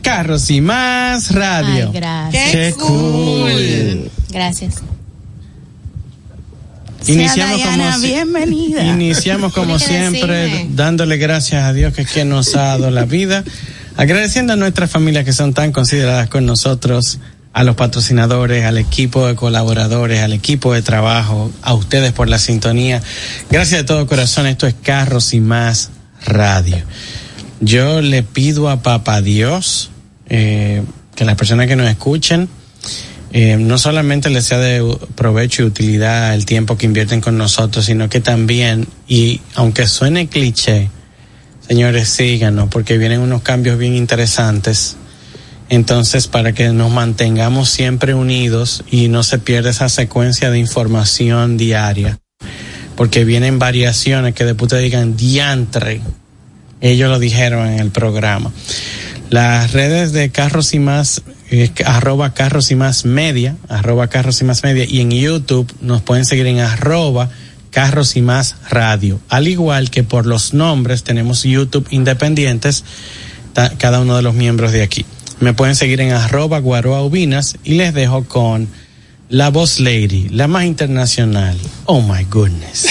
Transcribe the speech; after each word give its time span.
Carros 0.00 0.50
y 0.50 0.60
Más 0.60 1.34
Radio. 1.34 1.86
Ay, 1.92 1.92
gracias. 2.00 2.50
Qué 2.52 2.74
cool. 2.78 4.10
Gracias. 4.30 4.76
Iniciamos 7.06 7.60
como 7.62 7.92
si- 7.98 8.06
bienvenida. 8.06 8.84
Iniciamos 8.84 9.52
como 9.52 9.78
siempre 9.78 10.34
decirme. 10.34 10.68
dándole 10.74 11.16
gracias 11.16 11.64
a 11.64 11.72
Dios 11.72 11.92
que 11.94 12.02
es 12.02 12.10
quien 12.10 12.28
nos 12.28 12.54
ha 12.54 12.62
dado 12.62 12.90
la 12.90 13.04
vida, 13.06 13.42
agradeciendo 13.96 14.52
a 14.52 14.56
nuestras 14.56 14.90
familias 14.90 15.24
que 15.24 15.32
son 15.32 15.52
tan 15.52 15.72
consideradas 15.72 16.28
con 16.28 16.46
nosotros, 16.46 17.18
a 17.54 17.64
los 17.64 17.74
patrocinadores, 17.74 18.64
al 18.64 18.78
equipo 18.78 19.26
de 19.26 19.34
colaboradores, 19.34 20.20
al 20.20 20.32
equipo 20.32 20.72
de 20.72 20.82
trabajo, 20.82 21.50
a 21.62 21.74
ustedes 21.74 22.12
por 22.12 22.28
la 22.28 22.38
sintonía. 22.38 23.02
Gracias 23.50 23.80
de 23.80 23.84
todo 23.84 24.06
corazón, 24.06 24.46
esto 24.46 24.66
es 24.68 24.74
Carros 24.80 25.34
y 25.34 25.40
más 25.40 25.90
Radio. 26.24 26.78
Yo 27.62 28.00
le 28.00 28.24
pido 28.24 28.68
a 28.68 28.82
Papá 28.82 29.22
Dios 29.22 29.90
eh, 30.28 30.82
que 31.14 31.24
las 31.24 31.36
personas 31.36 31.68
que 31.68 31.76
nos 31.76 31.88
escuchen 31.88 32.48
eh, 33.32 33.56
no 33.56 33.78
solamente 33.78 34.30
les 34.30 34.44
sea 34.44 34.58
de 34.58 34.84
provecho 35.14 35.62
y 35.62 35.66
utilidad 35.66 36.34
el 36.34 36.44
tiempo 36.44 36.76
que 36.76 36.86
invierten 36.86 37.20
con 37.20 37.38
nosotros, 37.38 37.86
sino 37.86 38.08
que 38.08 38.20
también, 38.20 38.88
y 39.06 39.40
aunque 39.54 39.86
suene 39.86 40.28
cliché, 40.28 40.90
señores, 41.66 42.08
síganos, 42.08 42.68
porque 42.68 42.98
vienen 42.98 43.20
unos 43.20 43.42
cambios 43.42 43.78
bien 43.78 43.94
interesantes. 43.94 44.96
Entonces, 45.70 46.26
para 46.26 46.52
que 46.52 46.68
nos 46.70 46.90
mantengamos 46.90 47.70
siempre 47.70 48.12
unidos 48.12 48.82
y 48.90 49.06
no 49.06 49.22
se 49.22 49.38
pierda 49.38 49.70
esa 49.70 49.88
secuencia 49.88 50.50
de 50.50 50.58
información 50.58 51.56
diaria, 51.56 52.18
porque 52.96 53.24
vienen 53.24 53.60
variaciones 53.60 54.34
que 54.34 54.44
después 54.44 54.68
te 54.68 54.78
digan 54.78 55.16
diantre. 55.16 56.02
Ellos 56.82 57.08
lo 57.08 57.18
dijeron 57.18 57.66
en 57.68 57.78
el 57.80 57.90
programa. 57.90 58.52
Las 59.30 59.72
redes 59.72 60.12
de 60.12 60.28
Carros 60.30 60.74
y 60.74 60.78
Más, 60.78 61.22
eh, 61.50 61.70
arroba 61.86 62.34
Carros 62.34 62.70
y 62.70 62.74
Más 62.74 63.06
Media, 63.06 63.56
arroba 63.70 64.08
Carros 64.08 64.40
y 64.42 64.44
Más 64.44 64.62
Media, 64.62 64.84
y 64.86 65.00
en 65.00 65.10
YouTube 65.10 65.72
nos 65.80 66.02
pueden 66.02 66.26
seguir 66.26 66.46
en 66.48 66.58
arroba 66.60 67.30
Carros 67.70 68.16
y 68.16 68.20
Más 68.20 68.56
Radio. 68.68 69.20
Al 69.30 69.48
igual 69.48 69.88
que 69.90 70.02
por 70.02 70.26
los 70.26 70.52
nombres 70.52 71.02
tenemos 71.04 71.44
YouTube 71.44 71.86
independientes, 71.90 72.84
ta- 73.54 73.70
cada 73.78 74.00
uno 74.00 74.16
de 74.16 74.22
los 74.22 74.34
miembros 74.34 74.72
de 74.72 74.82
aquí. 74.82 75.06
Me 75.40 75.54
pueden 75.54 75.74
seguir 75.76 76.00
en 76.02 76.12
arroba 76.12 76.58
Guaroa 76.58 77.02
Ubinas 77.02 77.56
y 77.64 77.74
les 77.74 77.94
dejo 77.94 78.24
con 78.24 78.68
la 79.30 79.48
voz 79.48 79.80
lady, 79.80 80.28
la 80.28 80.46
más 80.46 80.64
internacional. 80.64 81.56
Oh 81.86 82.02
my 82.02 82.24
goodness. 82.24 82.86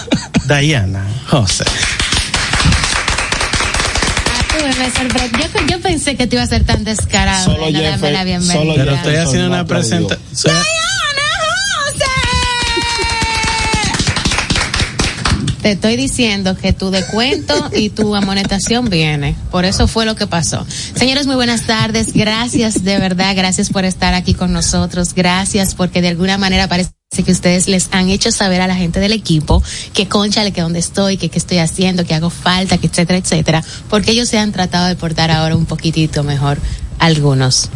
Diana 0.46 1.06
José. 1.28 1.64
Me 4.78 4.90
Yo, 4.90 5.66
yo 5.68 5.80
pensé 5.80 6.16
que 6.16 6.26
te 6.26 6.36
iba 6.36 6.42
a 6.42 6.46
ser 6.46 6.64
tan 6.64 6.84
descarado. 6.84 7.44
Solo 7.44 7.70
no 7.70 8.10
la 8.10 8.24
bienvenida. 8.24 8.52
solo 8.52 8.74
Pero 8.74 8.94
estoy 8.94 9.14
haciendo 9.16 9.46
una 9.48 9.64
presentación. 9.64 10.54
Te 15.62 15.72
estoy 15.72 15.96
diciendo 15.96 16.56
que 16.56 16.72
tu 16.72 16.90
descuento 16.90 17.70
y 17.74 17.90
tu 17.90 18.14
amonestación 18.14 18.88
viene. 18.88 19.34
Por 19.50 19.64
eso 19.64 19.88
fue 19.88 20.04
lo 20.04 20.14
que 20.14 20.26
pasó. 20.26 20.64
Señores, 20.94 21.26
muy 21.26 21.34
buenas 21.34 21.62
tardes. 21.62 22.12
Gracias, 22.12 22.84
de 22.84 22.98
verdad, 22.98 23.34
gracias 23.34 23.70
por 23.70 23.84
estar 23.84 24.14
aquí 24.14 24.34
con 24.34 24.52
nosotros. 24.52 25.14
Gracias 25.14 25.74
porque 25.74 26.02
de 26.02 26.08
alguna 26.08 26.38
manera 26.38 26.68
parece 26.68 26.95
que 27.10 27.32
ustedes 27.32 27.68
les 27.68 27.88
han 27.92 28.08
hecho 28.10 28.30
saber 28.30 28.60
a 28.60 28.66
la 28.66 28.74
gente 28.74 29.00
del 29.00 29.12
equipo 29.12 29.62
que 29.94 30.06
conchale, 30.06 30.52
que 30.52 30.60
dónde 30.60 30.80
estoy, 30.80 31.16
que 31.16 31.28
qué 31.28 31.38
estoy 31.38 31.58
haciendo, 31.58 32.04
que 32.04 32.14
hago 32.14 32.30
falta, 32.30 32.78
que 32.78 32.88
etcétera, 32.88 33.18
etcétera. 33.18 33.64
Porque 33.88 34.10
ellos 34.10 34.28
se 34.28 34.38
han 34.38 34.52
tratado 34.52 34.86
de 34.88 34.96
portar 34.96 35.30
ahora 35.30 35.56
un 35.56 35.66
poquitito 35.66 36.24
mejor 36.24 36.58
algunos. 36.98 37.68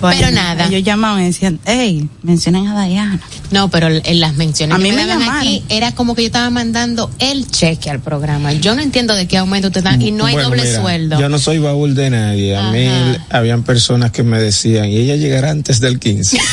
pero 0.00 0.30
nada. 0.30 0.66
Ellos 0.66 0.82
llamaban 0.82 1.22
y 1.22 1.26
decían, 1.26 1.58
hey, 1.64 2.08
mencionen 2.22 2.66
a 2.68 2.86
Diana. 2.86 3.20
No, 3.50 3.70
pero 3.70 3.88
en 3.88 4.20
las 4.20 4.34
menciones 4.34 4.74
A 4.74 4.78
que 4.78 4.82
mí 4.84 4.92
me 4.92 5.06
me 5.06 5.24
aquí 5.28 5.64
era 5.68 5.92
como 5.92 6.14
que 6.14 6.22
yo 6.22 6.26
estaba 6.26 6.50
mandando 6.50 7.10
el 7.18 7.48
cheque 7.50 7.90
al 7.90 8.00
programa. 8.00 8.52
Yo 8.52 8.74
no 8.74 8.82
entiendo 8.82 9.14
de 9.14 9.26
qué 9.26 9.38
aumento 9.38 9.70
te 9.70 9.82
dan 9.82 10.02
y 10.02 10.10
no 10.10 10.26
hay 10.26 10.34
Bueno, 10.34 10.48
doble 10.50 10.64
mira, 10.64 10.80
sueldo. 10.80 11.20
Yo 11.20 11.28
no 11.28 11.38
soy 11.38 11.58
baúl 11.58 11.94
de 11.94 12.10
nadie. 12.10 12.56
A 12.56 12.70
mí 12.70 12.86
Ajá. 12.86 13.26
habían 13.30 13.62
personas 13.62 14.10
que 14.10 14.22
me 14.22 14.38
decían, 14.40 14.86
y 14.86 14.96
ella 14.96 15.16
llegará 15.16 15.50
antes 15.50 15.80
del 15.80 15.98
15. 15.98 16.38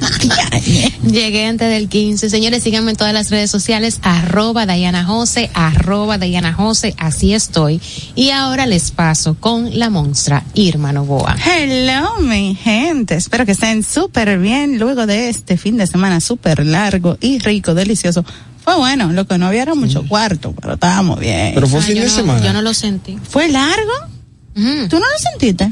Llegué 1.04 1.46
antes 1.46 1.68
del 1.70 1.88
15. 1.88 2.30
Señores, 2.30 2.62
síganme 2.62 2.90
en 2.92 2.96
todas 2.96 3.12
las 3.12 3.30
redes 3.30 3.50
sociales, 3.50 3.98
arroba 4.02 4.66
Diana 4.66 5.04
Jose, 5.04 5.50
arroba 5.54 6.18
Diana 6.18 6.52
Jose, 6.52 6.94
así 6.98 7.34
estoy. 7.34 7.80
Y 8.14 8.30
ahora 8.30 8.66
les 8.66 8.90
paso 8.90 9.36
con 9.38 9.78
la 9.78 9.90
monstrua 9.90 10.42
Irma 10.54 10.92
Novoa. 10.92 11.36
Hello, 11.44 12.20
mi 12.20 12.54
gente. 12.54 13.14
Espero 13.16 13.46
que 13.46 13.52
estén 13.52 13.82
súper 13.82 14.38
bien 14.38 14.78
luego 14.78 15.06
de 15.06 15.28
este 15.28 15.56
fin 15.56 15.76
de 15.76 15.86
semana 15.86 16.20
súper 16.20 16.64
largo 16.64 17.16
y 17.20 17.38
rico, 17.38 17.74
delicioso. 17.74 18.24
Fue 18.62 18.76
bueno, 18.76 19.12
lo 19.12 19.26
que 19.26 19.38
no 19.38 19.46
había 19.46 19.62
era 19.62 19.74
mucho 19.74 20.06
cuarto, 20.06 20.54
pero 20.60 20.74
estábamos 20.74 21.18
bien. 21.20 21.52
Pero 21.54 21.66
fue 21.68 21.80
Ah, 21.80 21.82
fin 21.82 21.94
de 21.94 22.04
no- 22.04 22.10
semana. 22.14 22.44
Yo 22.44 22.52
no 22.52 22.60
lo 22.62 22.74
sentí. 22.74 23.18
¿Fue 23.30 23.48
largo? 23.48 23.92
¿Tú 24.54 24.98
no 24.98 25.06
lo 25.06 25.18
sentiste? 25.30 25.70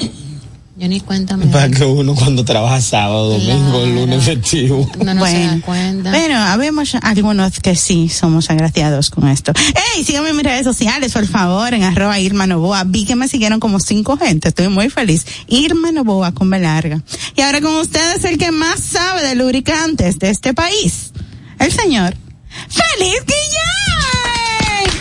Yo 0.79 0.89
ni 0.89 1.01
cuenta 1.01 1.39
me 1.39 1.47
Para 1.47 1.71
que 1.71 1.85
uno 1.87 2.15
cuando 2.15 2.45
trabaja 2.45 2.83
sábado, 2.83 3.31
domingo, 3.39 3.79
Claro. 3.79 3.87
lunes 3.87 4.25
festivo. 4.25 4.87
No, 5.03 5.15
no 5.15 5.25
se 5.25 5.33
bueno, 5.33 5.53
da 5.53 5.61
cuenta. 5.63 6.13
pero 6.13 6.37
habemos 6.37 6.95
algunos 7.01 7.61
que 7.61 7.75
sí 7.75 8.11
somos 8.11 8.51
agraciados 8.51 9.09
con 9.09 9.27
esto. 9.29 9.53
¡Ey! 9.97 10.05
Síganme 10.05 10.29
en 10.31 10.37
mis 10.37 10.45
redes 10.45 10.65
sociales, 10.65 11.13
por 11.15 11.27
favor, 11.27 11.73
en 11.73 11.83
arroba 11.83 12.21
Irma 12.21 12.47
Novoa. 12.47 12.85
Vi 12.85 13.07
que 13.07 13.17
me 13.17 13.27
siguieron 13.27 13.59
como 13.59 13.81
cinco 13.81 14.19
gente. 14.19 14.49
Estoy 14.49 14.69
muy 14.69 14.91
feliz. 14.91 15.25
Irma 15.49 15.93
Novoa 15.93 16.33
con 16.33 16.51
B 16.51 16.59
larga. 16.59 17.03
Y 17.35 17.41
ahora 17.41 17.63
con 17.63 17.75
ustedes 17.77 18.23
el 18.25 18.37
que 18.37 18.51
más 18.51 18.79
sabe 18.81 19.23
de 19.27 19.35
lubricantes 19.35 20.19
de 20.19 20.29
este 20.29 20.53
país. 20.53 21.11
El 21.59 21.73
señor 21.73 22.15
Félix 22.69 23.25
Guillén. 23.25 25.01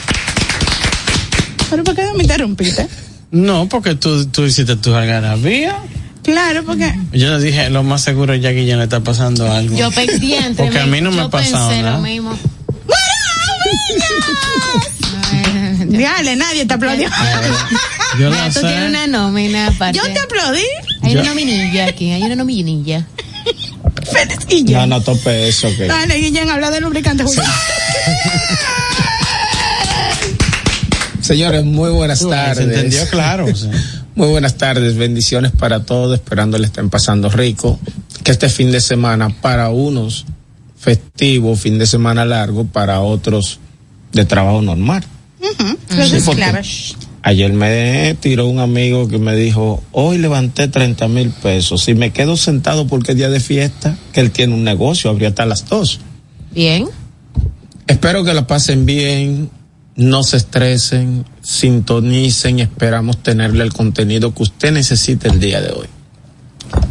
¿Pero 1.70 1.84
por 1.84 1.96
qué 1.96 2.06
me 2.16 2.24
interrumpiste? 2.24 2.88
No, 3.36 3.68
porque 3.68 3.96
tú, 3.96 4.26
tú 4.28 4.44
hiciste 4.46 4.78
tu 4.78 4.96
algarabía. 4.96 5.76
Claro, 6.24 6.64
porque... 6.64 6.94
Yo 7.12 7.38
dije, 7.38 7.70
lo 7.70 7.84
más 7.84 8.02
seguro 8.02 8.34
es 8.34 8.42
ya 8.42 8.52
que 8.52 8.66
ya 8.66 8.78
le 8.78 8.84
está 8.86 9.02
pasando 9.02 9.52
algo. 9.52 9.78
yo 9.78 9.92
pendiente. 9.92 10.64
Porque 10.64 10.80
a 10.80 10.86
mí 10.86 11.02
no 11.02 11.12
me 11.12 11.22
ha 11.24 11.28
pasado 11.30 11.68
pensé 11.70 11.84
nada. 11.84 11.98
lo 11.98 12.04
mismo. 12.04 12.32
Dale, 15.88 16.36
nadie 16.36 16.66
te 16.66 16.74
aplaudió. 16.74 17.10
Yo 18.20 18.30
Mira, 18.32 18.46
tú 18.54 18.54
sé. 18.62 18.68
tienes 18.68 18.90
una 18.90 19.08
nómina 19.08 19.68
aparte. 19.68 19.98
Yo 19.98 20.04
te 20.14 20.20
aplaudí. 20.20 20.64
Hay 21.04 21.14
Yo- 21.14 21.20
una 21.20 21.30
nominilla 21.30 21.86
aquí, 21.88 22.12
hay 22.12 22.24
una 22.24 22.36
nominilla. 22.36 23.06
Félix 24.12 24.46
Guillén. 24.48 24.78
No, 24.78 24.88
no 24.88 25.02
tope 25.02 25.48
eso, 25.50 25.68
que 25.76 25.88
Dale, 25.88 26.16
Guillén, 26.16 26.50
habla 26.50 26.72
de 26.72 26.80
lubricantes. 26.82 27.26
Julián. 27.28 27.46
Señores, 31.26 31.66
muy 31.66 31.90
buenas 31.90 32.20
tardes. 32.20 32.58
Se 32.58 32.64
entendió 32.64 33.10
claro. 33.10 33.48
sí. 33.56 33.68
Muy 34.14 34.28
buenas 34.28 34.58
tardes, 34.58 34.96
bendiciones 34.96 35.52
para 35.52 35.84
todos, 35.84 36.14
esperando 36.14 36.60
le 36.60 36.68
estén 36.68 36.92
pasando 36.92 37.30
rico. 37.30 37.80
Que 38.24 38.32
este 38.32 38.48
fin 38.48 38.72
de 38.72 38.80
semana 38.80 39.30
para 39.42 39.70
unos 39.70 40.26
festivo, 40.78 41.56
fin 41.56 41.80
de 41.80 41.88
semana 41.88 42.26
largo, 42.26 42.66
para 42.66 43.02
otros 43.02 43.60
de 44.12 44.24
trabajo 44.26 44.62
normal. 44.62 45.04
Sí, 45.90 46.16
esclavos. 46.16 46.96
Ayer 47.24 47.52
me 47.54 48.16
tiró 48.20 48.46
un 48.46 48.60
amigo 48.60 49.08
que 49.08 49.18
me 49.18 49.36
dijo, 49.36 49.84
hoy 49.92 50.20
levanté 50.20 50.68
30 50.68 51.08
mil 51.08 51.32
pesos, 51.32 51.84
si 51.84 51.96
me 51.96 52.12
quedo 52.12 52.38
sentado 52.38 52.86
porque 52.86 53.14
es 53.14 53.18
día 53.18 53.30
de 53.30 53.40
fiesta, 53.40 53.98
que 54.14 54.22
él 54.22 54.30
tiene 54.30 54.54
un 54.54 54.64
negocio, 54.64 55.10
abría 55.10 55.30
hasta 55.30 55.48
las 55.48 55.68
dos. 55.68 56.02
Bien. 56.54 56.86
Espero 57.88 58.24
que 58.24 58.34
la 58.36 58.46
pasen 58.46 58.86
bien, 58.86 59.50
no 59.96 60.24
se 60.24 60.38
estresen, 60.38 61.26
sintonicen, 61.42 62.60
esperamos 62.60 63.18
tenerle 63.24 63.64
el 63.64 63.74
contenido 63.74 64.34
que 64.34 64.44
usted 64.44 64.72
necesite 64.72 65.30
el 65.30 65.40
día 65.40 65.62
de 65.62 65.72
hoy. 65.72 65.88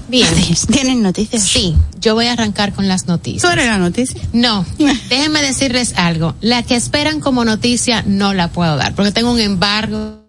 Bien. 0.08 0.28
¿Tienen 0.70 1.02
noticias? 1.02 1.42
Sí, 1.42 1.74
yo 2.00 2.14
voy 2.14 2.26
a 2.26 2.32
arrancar 2.32 2.72
con 2.72 2.86
las 2.88 3.04
¿Tú 3.04 3.12
noticias. 3.12 3.52
eres 3.52 3.66
la 3.66 3.78
noticia? 3.78 4.20
No, 4.32 4.64
déjenme 5.08 5.42
decirles 5.42 5.94
algo. 5.96 6.34
La 6.40 6.62
que 6.62 6.76
esperan 6.76 7.20
como 7.20 7.44
noticia 7.44 8.02
no 8.06 8.32
la 8.32 8.48
puedo 8.48 8.76
dar 8.76 8.94
porque 8.94 9.12
tengo 9.12 9.32
un 9.32 9.40
embargo 9.40 10.20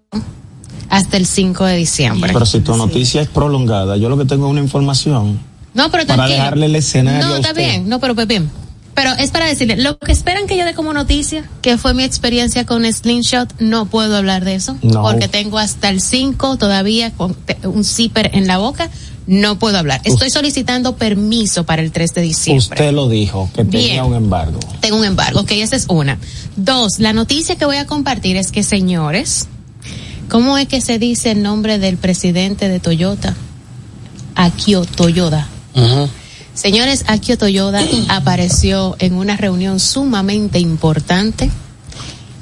hasta 0.90 1.18
el 1.18 1.26
5 1.26 1.66
de 1.66 1.76
diciembre. 1.78 2.32
Pero 2.34 2.46
si 2.46 2.60
tu 2.62 2.76
noticia 2.76 3.22
es 3.22 3.28
prolongada, 3.28 3.98
yo 3.98 4.10
lo 4.10 4.18
que 4.18 4.26
tengo 4.26 4.48
es 4.48 4.52
una 4.52 4.62
información. 4.62 5.40
No, 5.74 5.92
pero 5.92 6.06
Para 6.06 6.16
tranquilo. 6.24 6.38
dejarle 6.38 6.66
el 6.68 6.76
escenario 6.76 7.28
No, 7.28 7.34
a 7.36 7.38
está 7.38 7.54
bien. 7.54 7.88
No, 7.90 8.00
pero 8.00 8.16
pues 8.16 8.28
bien. 8.28 8.50
Pero 8.96 9.12
es 9.20 9.30
para 9.32 9.46
decirle, 9.46 9.76
lo 9.76 10.00
que 10.00 10.14
esperan 10.14 10.48
que 10.48 10.58
yo 10.58 10.64
dé 10.64 10.74
como 10.74 10.94
noticia, 10.94 11.44
que 11.62 11.78
fue 11.78 11.94
mi 11.94 12.06
experiencia 12.06 12.66
con 12.66 12.86
Slingshot, 12.92 13.60
no 13.60 13.88
puedo 13.88 14.16
hablar 14.16 14.46
de 14.46 14.56
eso. 14.56 14.78
No. 14.82 15.02
Porque 15.04 15.28
tengo 15.28 15.58
hasta 15.58 15.90
el 15.90 16.00
5 16.00 16.58
todavía 16.58 17.12
con 17.12 17.36
un 17.64 17.84
zipper 17.84 18.32
en 18.34 18.48
la 18.48 18.58
boca. 18.58 18.90
No 19.28 19.60
puedo 19.60 19.78
hablar. 19.78 20.02
Estoy 20.06 20.30
solicitando 20.30 20.96
permiso 20.96 21.66
para 21.66 21.82
el 21.82 21.92
3 21.92 22.14
de 22.14 22.22
diciembre. 22.22 22.60
Usted 22.60 22.94
lo 22.94 23.10
dijo, 23.10 23.50
que 23.54 23.66
tenía 23.66 23.94
Bien. 23.94 24.04
un 24.06 24.14
embargo. 24.14 24.60
Tengo 24.80 24.98
un 24.98 25.06
embargo, 25.06 25.42
ok, 25.42 25.52
esa 25.52 25.76
es 25.76 25.88
una. 25.90 26.18
Dos, 26.56 27.00
la 27.00 27.12
noticia 27.12 27.56
que 27.58 27.66
voy 27.66 27.78
a 27.78 27.88
compartir 27.88 28.38
es 28.38 28.52
que, 28.52 28.64
señores, 28.64 29.48
¿cómo 30.30 30.58
es 30.58 30.68
que 30.68 30.80
se 30.80 31.00
dice 31.00 31.32
el 31.32 31.42
nombre 31.42 31.80
del 31.80 31.98
presidente 31.98 32.70
de 32.70 32.80
Toyota? 32.80 33.36
Akio 34.36 34.86
Toyoda. 34.86 35.48
Ujú. 35.74 36.08
Señores, 36.56 37.04
Akio 37.08 37.38
Toyoda 37.38 37.82
apareció 38.08 38.96
en 39.00 39.14
una 39.14 39.36
reunión 39.38 39.80
sumamente 39.80 40.58
importante 40.58 41.52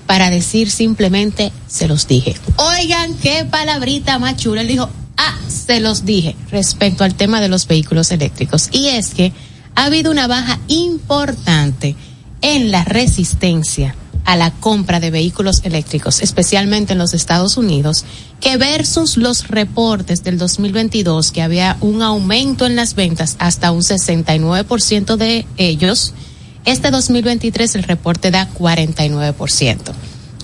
para 0.05 0.29
decir 0.29 0.69
simplemente, 0.69 1.51
se 1.67 1.87
los 1.87 2.07
dije. 2.07 2.35
Oigan, 2.57 3.15
qué 3.15 3.45
palabrita 3.45 4.19
más 4.19 4.37
chula. 4.37 4.61
Él 4.61 4.67
dijo, 4.67 4.87
ah, 5.17 5.35
se 5.47 5.79
los 5.79 6.05
dije, 6.05 6.35
respecto 6.51 7.03
al 7.03 7.15
tema 7.15 7.41
de 7.41 7.49
los 7.49 7.67
vehículos 7.67 8.11
eléctricos. 8.11 8.69
Y 8.71 8.89
es 8.89 9.15
que 9.15 9.33
ha 9.75 9.85
habido 9.85 10.11
una 10.11 10.27
baja 10.27 10.59
importante 10.67 11.95
en 12.41 12.69
la 12.69 12.83
resistencia 12.83 13.95
a 14.25 14.35
la 14.35 14.51
compra 14.51 14.99
de 14.99 15.11
vehículos 15.11 15.61
eléctricos, 15.63 16.21
especialmente 16.21 16.93
en 16.93 16.99
los 16.99 17.13
Estados 17.13 17.57
Unidos, 17.57 18.05
que 18.39 18.57
versus 18.57 19.17
los 19.17 19.47
reportes 19.47 20.23
del 20.23 20.37
2022, 20.37 21.31
que 21.31 21.41
había 21.41 21.77
un 21.81 22.01
aumento 22.01 22.65
en 22.65 22.75
las 22.75 22.95
ventas 22.95 23.35
hasta 23.39 23.71
un 23.71 23.81
69% 23.81 25.15
de 25.17 25.45
ellos, 25.57 26.13
este 26.65 26.91
2023 26.91 27.75
el 27.75 27.83
reporte 27.83 28.31
da 28.31 28.49
49%. 28.49 29.93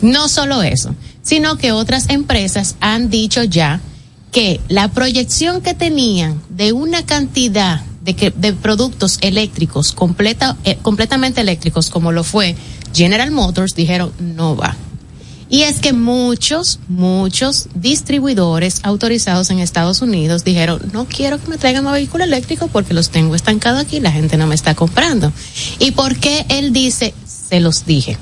No 0.01 0.29
solo 0.29 0.63
eso, 0.63 0.95
sino 1.21 1.57
que 1.57 1.71
otras 1.71 2.09
empresas 2.09 2.75
han 2.79 3.09
dicho 3.09 3.43
ya 3.43 3.81
que 4.31 4.59
la 4.67 4.89
proyección 4.89 5.61
que 5.61 5.73
tenían 5.73 6.41
de 6.49 6.71
una 6.71 7.05
cantidad 7.05 7.81
de, 8.03 8.15
que, 8.15 8.31
de 8.31 8.53
productos 8.53 9.17
eléctricos 9.21 9.91
completa, 9.91 10.55
eh, 10.63 10.77
completamente 10.81 11.41
eléctricos 11.41 11.89
como 11.89 12.11
lo 12.11 12.23
fue 12.23 12.55
General 12.94 13.31
Motors 13.31 13.75
dijeron 13.75 14.12
no 14.19 14.56
va. 14.56 14.75
Y 15.51 15.63
es 15.63 15.80
que 15.80 15.94
muchos, 15.94 16.80
muchos 16.88 17.69
distribuidores 17.74 18.81
autorizados 18.83 19.50
en 19.50 19.57
Estados 19.57 20.03
Unidos 20.03 20.44
dijeron, 20.44 20.80
no 20.94 21.06
quiero 21.06 21.41
que 21.41 21.50
me 21.50 21.57
traigan 21.57 21.88
un 21.88 21.94
vehículo 21.94 22.24
eléctrico 22.24 22.68
porque 22.68 22.94
los 22.94 23.09
tengo 23.09 23.33
estancados 23.33 23.81
aquí, 23.81 24.00
la 24.00 24.12
gente 24.12 24.38
no 24.38 24.45
me 24.45 24.53
está 24.53 24.75
comprando. 24.75 25.33
¿Y 25.80 25.91
por 25.91 26.18
qué 26.18 26.45
él 26.50 26.71
dice, 26.71 27.15
se 27.25 27.59
los 27.62 27.88
dije? 27.88 28.18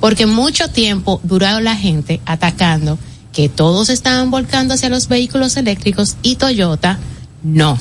Porque 0.00 0.26
mucho 0.26 0.68
tiempo 0.68 1.20
duró 1.24 1.58
la 1.58 1.74
gente 1.74 2.20
atacando 2.26 2.96
que 3.32 3.48
todos 3.48 3.88
estaban 3.88 4.30
volcando 4.30 4.74
hacia 4.74 4.88
los 4.88 5.08
vehículos 5.08 5.56
eléctricos 5.56 6.16
y 6.22 6.36
Toyota 6.36 7.00
no. 7.42 7.76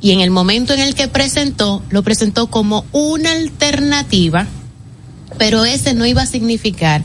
Y 0.00 0.12
en 0.12 0.20
el 0.20 0.30
momento 0.30 0.74
en 0.74 0.80
el 0.80 0.94
que 0.94 1.08
presentó, 1.08 1.82
lo 1.90 2.02
presentó 2.02 2.48
como 2.48 2.84
una 2.92 3.32
alternativa, 3.32 4.46
pero 5.38 5.64
ese 5.64 5.94
no 5.94 6.06
iba 6.06 6.22
a 6.22 6.26
significar 6.26 7.02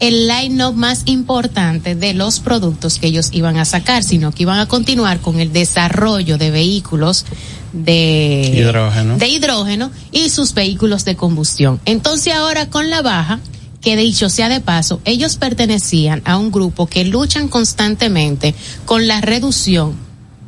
el 0.00 0.28
line-up 0.28 0.74
más 0.74 1.02
importante 1.06 1.94
de 1.94 2.14
los 2.14 2.40
productos 2.40 2.98
que 2.98 3.06
ellos 3.06 3.30
iban 3.32 3.56
a 3.58 3.64
sacar, 3.64 4.02
sino 4.02 4.32
que 4.32 4.42
iban 4.42 4.58
a 4.58 4.66
continuar 4.66 5.20
con 5.20 5.40
el 5.40 5.52
desarrollo 5.52 6.36
de 6.36 6.50
vehículos 6.50 7.24
de 7.72 8.52
Hidrógeno. 8.54 9.18
de 9.18 9.28
hidrógeno 9.28 9.90
y 10.12 10.30
sus 10.30 10.54
vehículos 10.54 11.04
de 11.04 11.16
combustión. 11.16 11.80
Entonces 11.84 12.34
ahora 12.34 12.70
con 12.70 12.90
la 12.90 13.02
baja, 13.02 13.40
que 13.80 13.96
dicho 13.96 14.30
sea 14.30 14.48
de 14.48 14.60
paso, 14.60 15.00
ellos 15.04 15.36
pertenecían 15.36 16.22
a 16.24 16.38
un 16.38 16.50
grupo 16.50 16.86
que 16.86 17.04
luchan 17.04 17.48
constantemente 17.48 18.54
con 18.84 19.06
la 19.06 19.20
reducción 19.20 19.94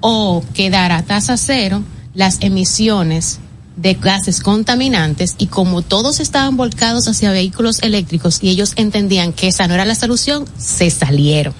o 0.01 0.43
quedar 0.55 0.93
a 0.93 1.03
tasa 1.03 1.37
cero 1.37 1.83
las 2.15 2.39
emisiones 2.41 3.41
de 3.77 3.95
gases 3.95 4.41
contaminantes 4.41 5.35
y 5.39 5.47
como 5.47 5.83
todos 5.83 6.21
estaban 6.21 6.57
volcados 6.57 7.07
hacia 7.09 7.31
vehículos 7.31 7.81
eléctricos 7.83 8.39
y 8.43 8.49
ellos 8.49 8.73
entendían 8.77 9.33
que 9.33 9.49
esa 9.49 9.69
no 9.69 9.75
era 9.75 9.85
la 9.85 9.95
solución, 9.95 10.47
se 10.59 10.91
salieron. 10.91 11.55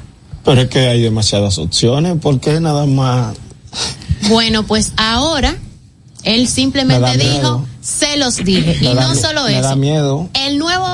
Pero 0.45 0.63
es 0.63 0.69
que 0.69 0.89
hay 0.89 1.03
demasiadas 1.03 1.59
opciones, 1.59 2.17
¿por 2.21 2.41
qué 2.41 2.61
nada 2.61 2.87
más? 2.87 3.37
Bueno, 4.29 4.65
pues 4.67 4.93
ahora 4.97 5.57
él 6.23 6.49
simplemente 6.49 7.17
miedo. 7.17 7.35
dijo, 7.35 7.67
se 7.81 8.17
los 8.17 8.37
dije. 8.37 8.79
Me 8.81 8.93
y 8.93 8.95
da 8.95 9.09
no 9.09 9.15
solo 9.15 9.45
me 9.45 9.53
eso. 9.59 9.63
da 9.63 9.77
miedo. 9.77 10.29
El 10.35 10.59
nuevo 10.59 10.87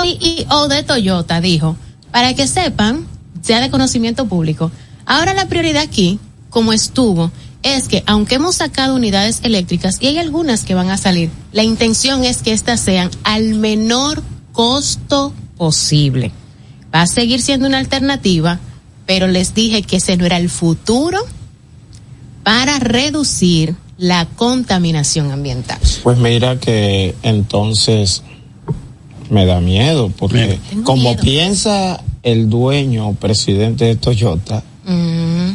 CEO 0.00 0.68
de 0.68 0.82
Toyota 0.82 1.40
dijo, 1.40 1.76
para 2.12 2.34
que 2.34 2.46
sepan, 2.46 3.06
sea 3.42 3.60
de 3.60 3.70
conocimiento 3.70 4.26
público, 4.26 4.70
ahora 5.04 5.34
la 5.34 5.48
prioridad 5.48 5.82
aquí, 5.82 6.18
como 6.50 6.72
estuvo, 6.72 7.30
es 7.62 7.88
que 7.88 8.02
aunque 8.06 8.36
hemos 8.36 8.56
sacado 8.56 8.94
unidades 8.94 9.40
eléctricas 9.42 9.98
y 10.00 10.06
hay 10.06 10.18
algunas 10.18 10.64
que 10.64 10.74
van 10.74 10.90
a 10.90 10.96
salir, 10.96 11.30
la 11.52 11.64
intención 11.64 12.24
es 12.24 12.42
que 12.42 12.52
éstas 12.52 12.80
sean 12.80 13.10
al 13.24 13.54
menor 13.54 14.22
costo 14.52 15.32
posible. 15.56 16.32
Va 16.94 17.02
a 17.02 17.06
seguir 17.06 17.40
siendo 17.42 17.66
una 17.66 17.78
alternativa, 17.78 18.60
pero 19.06 19.26
les 19.26 19.54
dije 19.54 19.82
que 19.82 19.96
ese 19.96 20.16
no 20.16 20.24
era 20.24 20.36
el 20.38 20.48
futuro 20.48 21.18
para 22.42 22.78
reducir 22.78 23.74
la 23.98 24.26
contaminación 24.26 25.32
ambiental. 25.32 25.78
Pues 26.02 26.16
mira 26.18 26.58
que 26.58 27.14
entonces 27.22 28.22
me 29.28 29.44
da 29.44 29.60
miedo, 29.60 30.10
porque. 30.16 30.58
Tengo 30.70 30.84
como 30.84 31.10
miedo. 31.10 31.20
piensa 31.22 32.02
el 32.22 32.48
dueño 32.48 33.08
o 33.08 33.14
presidente 33.14 33.84
de 33.84 33.96
Toyota, 33.96 34.62
Mm. 34.84 35.50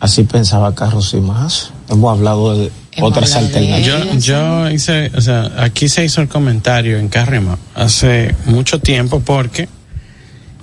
Así 0.00 0.22
pensaba 0.24 0.74
Carlos 0.74 1.12
y 1.14 1.20
más. 1.20 1.70
Hemos 1.88 2.16
hablado 2.16 2.56
de 2.56 2.70
Hemos 2.92 3.10
otras 3.10 3.34
hablado 3.34 3.52
de 3.52 3.58
alternativas. 3.58 4.22
Yo, 4.24 4.66
yo 4.66 4.70
hice, 4.70 5.10
o 5.16 5.20
sea, 5.20 5.50
aquí 5.58 5.88
se 5.88 6.04
hizo 6.04 6.20
el 6.20 6.28
comentario 6.28 6.98
en 6.98 7.08
Carrima 7.08 7.58
hace 7.74 8.34
mucho 8.44 8.80
tiempo 8.80 9.20
porque, 9.20 9.68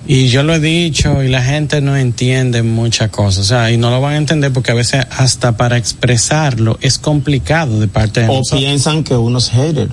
y 0.08 0.28
yo 0.28 0.44
lo 0.44 0.56
he 0.56 0.60
dicho 0.60 1.22
y 1.24 1.28
la 1.28 1.42
gente 1.44 1.82
no 1.82 1.98
entiende 1.98 2.64
muchas 2.64 3.10
cosas, 3.10 3.40
o 3.40 3.48
sea, 3.48 3.72
y 3.72 3.78
no 3.78 3.90
lo 3.90 4.00
van 4.00 4.14
a 4.14 4.18
entender 4.18 4.54
porque 4.54 4.72
a 4.72 4.76
veces 4.76 5.06
hasta 5.18 5.58
para 5.58 5.78
expresarlo 5.78 6.78
es 6.82 6.98
complicado 6.98 7.80
de 7.80 7.88
parte 7.88 8.22
de 8.22 8.28
O 8.28 8.38
nosotros. 8.38 8.62
piensan 8.62 9.04
que 9.04 9.16
uno 9.16 9.40
es 9.40 9.50
hater. 9.50 9.90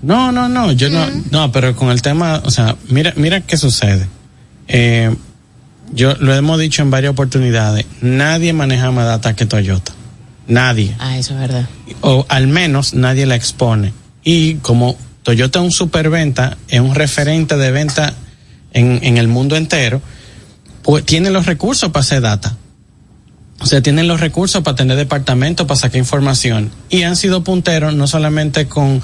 No, 0.00 0.32
no, 0.32 0.48
no, 0.48 0.72
yo 0.72 0.88
no, 0.90 1.06
no, 1.30 1.52
pero 1.52 1.76
con 1.76 1.90
el 1.90 2.00
tema, 2.02 2.40
o 2.44 2.50
sea, 2.50 2.76
mira, 2.88 3.12
mira 3.16 3.40
qué 3.42 3.56
sucede. 3.56 4.08
Eh, 4.66 5.14
yo 5.92 6.14
lo 6.16 6.34
hemos 6.34 6.58
dicho 6.58 6.82
en 6.82 6.90
varias 6.90 7.12
oportunidades, 7.12 7.86
nadie 8.00 8.52
maneja 8.52 8.90
más 8.90 9.06
data 9.06 9.34
que 9.34 9.46
Toyota. 9.46 9.92
Nadie. 10.48 10.94
Ah, 10.98 11.18
eso 11.18 11.34
es 11.34 11.40
verdad. 11.40 11.68
O 12.00 12.26
al 12.28 12.48
menos 12.48 12.94
nadie 12.94 13.26
la 13.26 13.36
expone. 13.36 13.92
Y 14.24 14.54
como 14.56 14.96
Toyota 15.22 15.60
es 15.60 15.64
un 15.64 15.70
superventa, 15.70 16.56
es 16.68 16.80
un 16.80 16.94
referente 16.94 17.56
de 17.56 17.70
venta 17.70 18.14
en, 18.72 18.98
en 19.02 19.18
el 19.18 19.28
mundo 19.28 19.56
entero, 19.56 20.02
pues 20.82 21.04
tiene 21.04 21.30
los 21.30 21.46
recursos 21.46 21.90
para 21.90 22.00
hacer 22.00 22.22
data. 22.22 22.56
O 23.60 23.66
sea, 23.66 23.80
tienen 23.80 24.08
los 24.08 24.20
recursos 24.20 24.62
para 24.62 24.74
tener 24.74 24.96
departamentos, 24.96 25.66
para 25.66 25.78
sacar 25.78 25.98
información. 25.98 26.72
Y 26.90 27.04
han 27.04 27.14
sido 27.14 27.44
punteros 27.44 27.94
no 27.94 28.08
solamente 28.08 28.66
con 28.66 29.00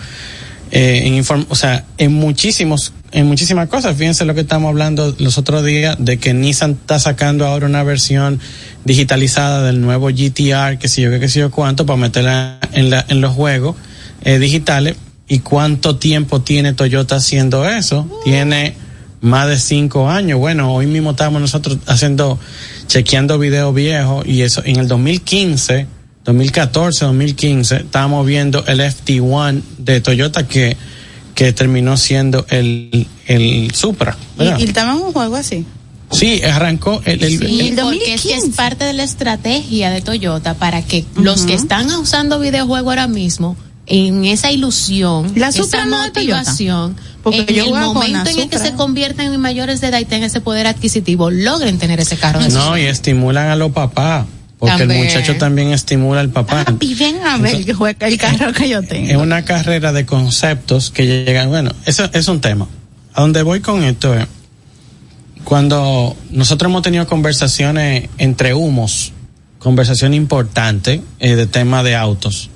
eh, 0.71 1.03
en 1.07 1.15
inform 1.15 1.47
o 1.49 1.55
sea, 1.55 1.85
en 1.97 2.13
muchísimos, 2.13 2.93
en 3.13 3.27
muchísimas 3.27 3.69
cosas. 3.69 3.97
Fíjense 3.97 4.25
lo 4.25 4.35
que 4.35 4.41
estamos 4.43 4.69
hablando 4.69 5.15
los 5.19 5.39
otros 5.39 5.65
días 5.65 5.97
de 5.99 6.19
que 6.19 6.35
Nissan 6.35 6.73
está 6.73 6.99
sacando 6.99 7.47
ahora 7.47 7.67
una 7.67 7.83
versión 7.83 8.41
digitalizada 8.85 9.63
del 9.63 9.81
nuevo 9.81 10.09
GTR, 10.09 10.79
que 10.79 10.89
sé 10.89 11.03
yo, 11.03 11.11
que 11.19 11.29
sé 11.29 11.41
yo 11.41 11.51
cuánto, 11.51 11.87
para 11.87 11.97
meterla 11.97 12.59
en, 12.73 12.91
la, 12.91 13.05
en 13.09 13.21
los 13.21 13.35
juegos 13.35 13.77
eh, 14.23 14.39
digitales. 14.39 14.97
¿Y 15.27 15.41
cuánto 15.41 15.97
tiempo 15.97 16.41
tiene 16.41 16.73
Toyota 16.73 17.17
haciendo 17.17 17.69
eso? 17.69 18.09
Tiene 18.25 18.75
más 19.21 19.49
de 19.49 19.59
cinco 19.59 20.09
años. 20.09 20.39
Bueno, 20.39 20.73
hoy 20.73 20.87
mismo 20.87 21.11
estamos 21.11 21.41
nosotros 21.41 21.79
haciendo, 21.87 22.39
chequeando 22.87 23.39
videos 23.39 23.75
viejos 23.75 24.27
y 24.27 24.43
eso 24.43 24.63
en 24.65 24.77
el 24.77 24.89
2015 24.89 25.99
2014, 26.29 27.07
2015, 27.07 27.77
estábamos 27.77 28.27
viendo 28.27 28.63
el 28.67 28.81
FT1 28.81 29.63
de 29.79 30.03
Toyota 30.03 30.47
que, 30.47 30.77
que 31.39 31.53
terminó 31.53 31.97
siendo 31.97 32.45
el, 32.51 33.07
el 33.29 33.71
Supra. 33.73 34.17
Y, 34.35 34.39
¿verdad? 34.41 34.59
y 34.59 34.65
estaba 34.65 34.91
en 34.95 34.99
un 34.99 35.13
juego 35.13 35.37
así. 35.37 35.65
sí, 36.11 36.43
arrancó 36.43 37.01
el, 37.05 37.23
el- 37.23 37.39
Sí, 37.39 37.61
el- 37.69 37.77
porque 37.77 38.15
es 38.15 38.23
que 38.23 38.35
es 38.35 38.41
2015. 38.41 38.57
parte 38.57 38.85
de 38.85 38.93
la 38.93 39.05
estrategia 39.05 39.91
de 39.91 40.01
Toyota 40.01 40.55
para 40.55 40.83
que 40.83 41.05
los 41.15 41.43
que 41.43 41.55
están 41.55 41.89
usando 41.95 42.41
videojuegos 42.41 42.89
ahora 42.91 43.07
mismo, 43.07 43.57
en 43.87 44.25
esa 44.25 44.51
ilusión, 44.51 45.31
La 45.37 45.51
esa 45.51 45.87
motivación, 45.87 46.97
Porque 47.23 47.47
en 47.49 47.55
yo 47.55 47.65
el 47.67 47.71
momento 47.85 48.31
en 48.31 48.39
el 48.41 48.49
que 48.49 48.59
se 48.59 48.73
convierten 48.73 49.33
en 49.33 49.41
mayores 49.41 49.81
de 49.81 49.87
edad 49.89 50.01
y 50.01 50.07
tengan 50.07 50.27
ese 50.31 50.41
poder 50.41 50.67
adquisitivo, 50.67 51.31
logren 51.31 51.79
tener 51.79 52.01
ese 52.01 52.17
carro 52.17 52.41
de 52.41 52.49
no, 52.49 52.77
y 52.77 52.83
estimulan 52.83 53.49
a 53.49 53.55
los 53.55 53.71
papás, 53.71 54.27
porque 54.59 54.83
el 54.83 54.89
muchacho 54.89 55.37
también 55.37 55.73
estimula 55.73 56.21
al 56.21 56.31
papá. 56.31 56.65
Ven 56.99 57.19
a 57.25 57.37
ver 57.39 57.73
juega 57.73 58.09
el 58.09 58.19
carro 58.19 58.53
que 58.53 58.69
yo 58.69 58.81
Es 58.81 58.89
tengo. 58.89 59.23
una 59.23 59.45
carrera 59.45 59.93
de 59.93 60.05
conceptos 60.05 60.91
que 60.91 61.07
llegan, 61.07 61.49
bueno, 61.49 61.71
eso 61.87 62.09
es 62.13 62.29
un 62.29 62.41
tema. 62.41 62.67
A 63.15 63.21
donde 63.23 63.43
voy 63.43 63.61
con 63.61 63.85
esto 63.85 64.15
es, 64.15 64.27
cuando 65.45 66.17
nosotros 66.31 66.71
hemos 66.71 66.83
tenido 66.83 67.07
conversaciones 67.07 68.09
entre 68.19 68.55
humos, 68.55 69.13
conversación 69.59 70.13
importante 70.15 71.03
eh, 71.21 71.37
de 71.37 71.47
tema 71.47 71.83
de 71.83 71.97
autos, 71.97 72.51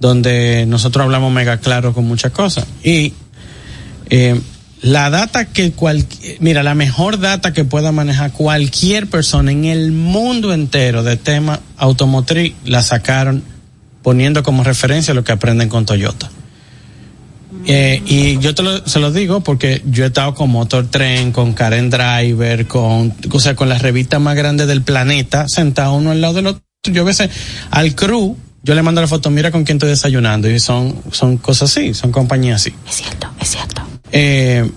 donde 0.00 0.64
nosotros 0.66 1.04
hablamos 1.04 1.32
mega 1.32 1.58
claro 1.58 1.92
con 1.92 2.04
muchas 2.06 2.32
cosas. 2.32 2.66
Y 2.82 3.12
eh, 4.10 4.40
la 4.82 5.10
data 5.10 5.46
que 5.46 5.72
cual, 5.72 6.04
mira, 6.40 6.62
la 6.64 6.74
mejor 6.74 7.20
data 7.20 7.52
que 7.52 7.64
pueda 7.64 7.92
manejar 7.92 8.32
cualquier 8.32 9.08
persona 9.08 9.52
en 9.52 9.64
el 9.64 9.92
mundo 9.92 10.52
entero 10.52 11.04
de 11.04 11.16
tema 11.16 11.60
automotriz 11.76 12.54
la 12.64 12.82
sacaron 12.82 13.44
poniendo 14.02 14.42
como 14.42 14.64
referencia 14.64 15.14
lo 15.14 15.22
que 15.22 15.32
aprenden 15.32 15.68
con 15.68 15.86
Toyota. 15.86 16.30
Eh, 17.66 18.02
y 18.06 18.38
yo 18.38 18.56
te 18.56 18.64
lo, 18.64 18.84
se 18.86 18.98
lo 18.98 19.12
digo 19.12 19.42
porque 19.42 19.82
yo 19.86 20.02
he 20.02 20.08
estado 20.08 20.34
con 20.34 20.50
Motor 20.50 20.88
Tren, 20.88 21.30
con 21.30 21.52
Karen 21.52 21.90
Driver, 21.90 22.66
con, 22.66 23.14
o 23.30 23.40
sea, 23.40 23.54
con 23.54 23.68
las 23.68 23.82
revistas 23.82 24.20
más 24.20 24.34
grandes 24.34 24.66
del 24.66 24.82
planeta, 24.82 25.46
sentado 25.48 25.94
uno 25.94 26.10
al 26.10 26.20
lado 26.20 26.34
del 26.34 26.48
otro. 26.48 26.62
Yo 26.90 27.02
a 27.02 27.04
veces 27.04 27.30
al 27.70 27.94
crew, 27.94 28.36
yo 28.64 28.74
le 28.74 28.82
mando 28.82 29.00
la 29.00 29.06
foto, 29.06 29.30
mira 29.30 29.52
con 29.52 29.62
quién 29.62 29.76
estoy 29.76 29.90
desayunando, 29.90 30.50
y 30.50 30.58
son, 30.58 30.96
son 31.12 31.36
cosas 31.36 31.70
así, 31.70 31.94
son 31.94 32.10
compañías 32.10 32.62
así. 32.62 32.74
Es 32.88 32.96
cierto, 32.96 33.28
es 33.40 33.50
cierto. 33.50 33.81
Eh, 34.12 34.70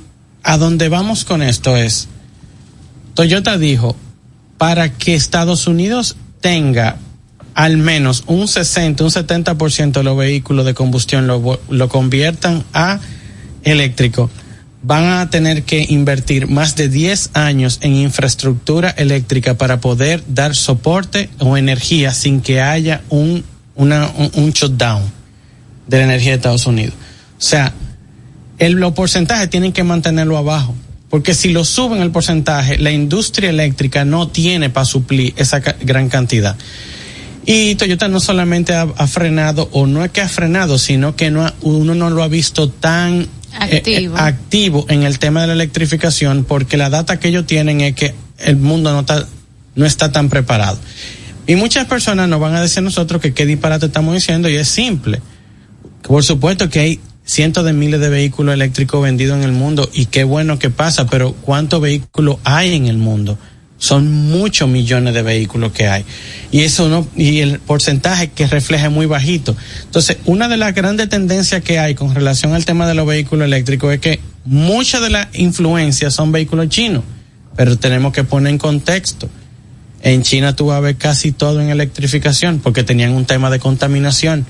a 0.43 0.57
donde 0.57 0.89
vamos 0.89 1.25
con 1.25 1.41
esto 1.43 1.75
es, 1.75 2.07
Toyota 3.13 3.57
dijo, 3.57 3.95
para 4.57 4.93
que 4.93 5.15
Estados 5.15 5.67
Unidos 5.67 6.15
tenga 6.41 6.97
al 7.53 7.77
menos 7.77 8.23
un 8.27 8.47
60, 8.47 9.03
un 9.03 9.09
70% 9.09 9.91
de 9.91 10.03
los 10.03 10.17
vehículos 10.17 10.65
de 10.65 10.73
combustión 10.73 11.25
lo, 11.27 11.59
lo 11.69 11.89
conviertan 11.89 12.63
a 12.73 12.99
eléctrico, 13.63 14.29
van 14.83 15.05
a 15.05 15.29
tener 15.29 15.63
que 15.63 15.85
invertir 15.89 16.47
más 16.47 16.75
de 16.75 16.89
10 16.89 17.31
años 17.33 17.79
en 17.81 17.95
infraestructura 17.95 18.91
eléctrica 18.91 19.55
para 19.57 19.79
poder 19.79 20.23
dar 20.27 20.55
soporte 20.55 21.29
o 21.39 21.57
energía 21.57 22.13
sin 22.13 22.41
que 22.41 22.61
haya 22.61 23.01
un, 23.09 23.43
una, 23.75 24.11
un, 24.15 24.31
un 24.35 24.51
shutdown 24.51 25.01
de 25.87 25.97
la 25.97 26.03
energía 26.03 26.31
de 26.31 26.37
Estados 26.37 26.67
Unidos. 26.67 26.93
O 27.37 27.41
sea, 27.41 27.73
el, 28.59 28.73
los 28.73 28.93
porcentajes 28.93 29.49
tienen 29.49 29.71
que 29.71 29.83
mantenerlo 29.83 30.37
abajo. 30.37 30.75
Porque 31.09 31.33
si 31.33 31.49
lo 31.49 31.63
suben 31.63 32.01
el 32.01 32.11
porcentaje, 32.11 32.77
la 32.77 32.91
industria 32.91 33.49
eléctrica 33.49 34.05
no 34.05 34.27
tiene 34.27 34.69
para 34.69 34.85
suplir 34.85 35.33
esa 35.37 35.61
ca 35.61 35.75
gran 35.81 36.09
cantidad. 36.09 36.55
Y 37.45 37.75
Toyota 37.75 38.07
no 38.07 38.19
solamente 38.19 38.73
ha, 38.73 38.81
ha, 38.81 39.07
frenado, 39.07 39.69
o 39.71 39.85
no 39.85 40.03
es 40.03 40.11
que 40.11 40.21
ha 40.21 40.27
frenado, 40.27 40.79
sino 40.79 41.15
que 41.15 41.29
no 41.29 41.45
ha, 41.45 41.53
uno 41.61 41.93
no 41.93 42.09
lo 42.09 42.23
ha 42.23 42.27
visto 42.27 42.69
tan 42.69 43.27
activo. 43.53 44.17
Eh, 44.17 44.19
activo 44.19 44.85
en 44.89 45.03
el 45.03 45.19
tema 45.19 45.41
de 45.41 45.47
la 45.47 45.53
electrificación, 45.53 46.43
porque 46.43 46.75
la 46.75 46.89
data 46.89 47.19
que 47.19 47.27
ellos 47.27 47.45
tienen 47.45 47.81
es 47.81 47.93
que 47.93 48.15
el 48.39 48.57
mundo 48.57 48.91
no 48.91 49.01
está, 49.01 49.27
no 49.75 49.85
está 49.85 50.11
tan 50.11 50.29
preparado. 50.29 50.79
Y 51.47 51.55
muchas 51.55 51.85
personas 51.85 52.27
nos 52.27 52.39
van 52.39 52.55
a 52.55 52.61
decir 52.61 52.79
a 52.79 52.81
nosotros 52.81 53.21
que 53.21 53.33
qué 53.33 53.45
disparate 53.45 53.85
estamos 53.85 54.15
diciendo, 54.15 54.49
y 54.49 54.55
es 54.55 54.67
simple. 54.67 55.21
Por 56.01 56.23
supuesto 56.23 56.69
que 56.69 56.79
hay 56.79 56.99
cientos 57.25 57.65
de 57.65 57.73
miles 57.73 57.99
de 57.99 58.09
vehículos 58.09 58.53
eléctricos 58.53 59.01
vendidos 59.01 59.37
en 59.37 59.43
el 59.43 59.51
mundo 59.51 59.89
y 59.91 60.05
qué 60.05 60.23
bueno 60.23 60.59
que 60.59 60.69
pasa, 60.69 61.07
pero 61.07 61.33
¿cuántos 61.33 61.81
vehículos 61.81 62.37
hay 62.43 62.75
en 62.75 62.85
el 62.87 62.97
mundo? 62.97 63.37
Son 63.77 64.09
muchos 64.09 64.69
millones 64.69 65.13
de 65.13 65.21
vehículos 65.21 65.73
que 65.73 65.87
hay. 65.87 66.05
Y 66.51 66.61
eso 66.61 66.87
no, 66.87 67.05
y 67.15 67.39
el 67.39 67.59
porcentaje 67.59 68.29
que 68.29 68.47
refleja 68.47 68.85
es 68.85 68.91
muy 68.91 69.05
bajito. 69.05 69.55
Entonces, 69.83 70.17
una 70.25 70.47
de 70.47 70.57
las 70.57 70.73
grandes 70.73 71.09
tendencias 71.09 71.61
que 71.61 71.77
hay 71.77 71.93
con 71.93 72.15
relación 72.15 72.53
al 72.53 72.63
tema 72.63 72.87
de 72.87 72.93
los 72.93 73.05
vehículos 73.05 73.45
eléctricos 73.45 73.93
es 73.93 73.99
que 73.99 74.19
muchas 74.45 75.01
de 75.01 75.09
las 75.09 75.27
influencias 75.33 76.13
son 76.13 76.31
vehículos 76.31 76.69
chinos, 76.69 77.03
pero 77.57 77.77
tenemos 77.77 78.13
que 78.13 78.23
poner 78.23 78.51
en 78.51 78.59
contexto. 78.59 79.29
En 80.01 80.21
China 80.21 80.55
tú 80.55 80.71
a 80.71 80.79
ver 80.79 80.95
casi 80.95 81.31
todo 81.31 81.59
en 81.59 81.69
electrificación 81.69 82.59
porque 82.59 82.83
tenían 82.83 83.11
un 83.11 83.25
tema 83.25 83.49
de 83.49 83.59
contaminación. 83.59 84.45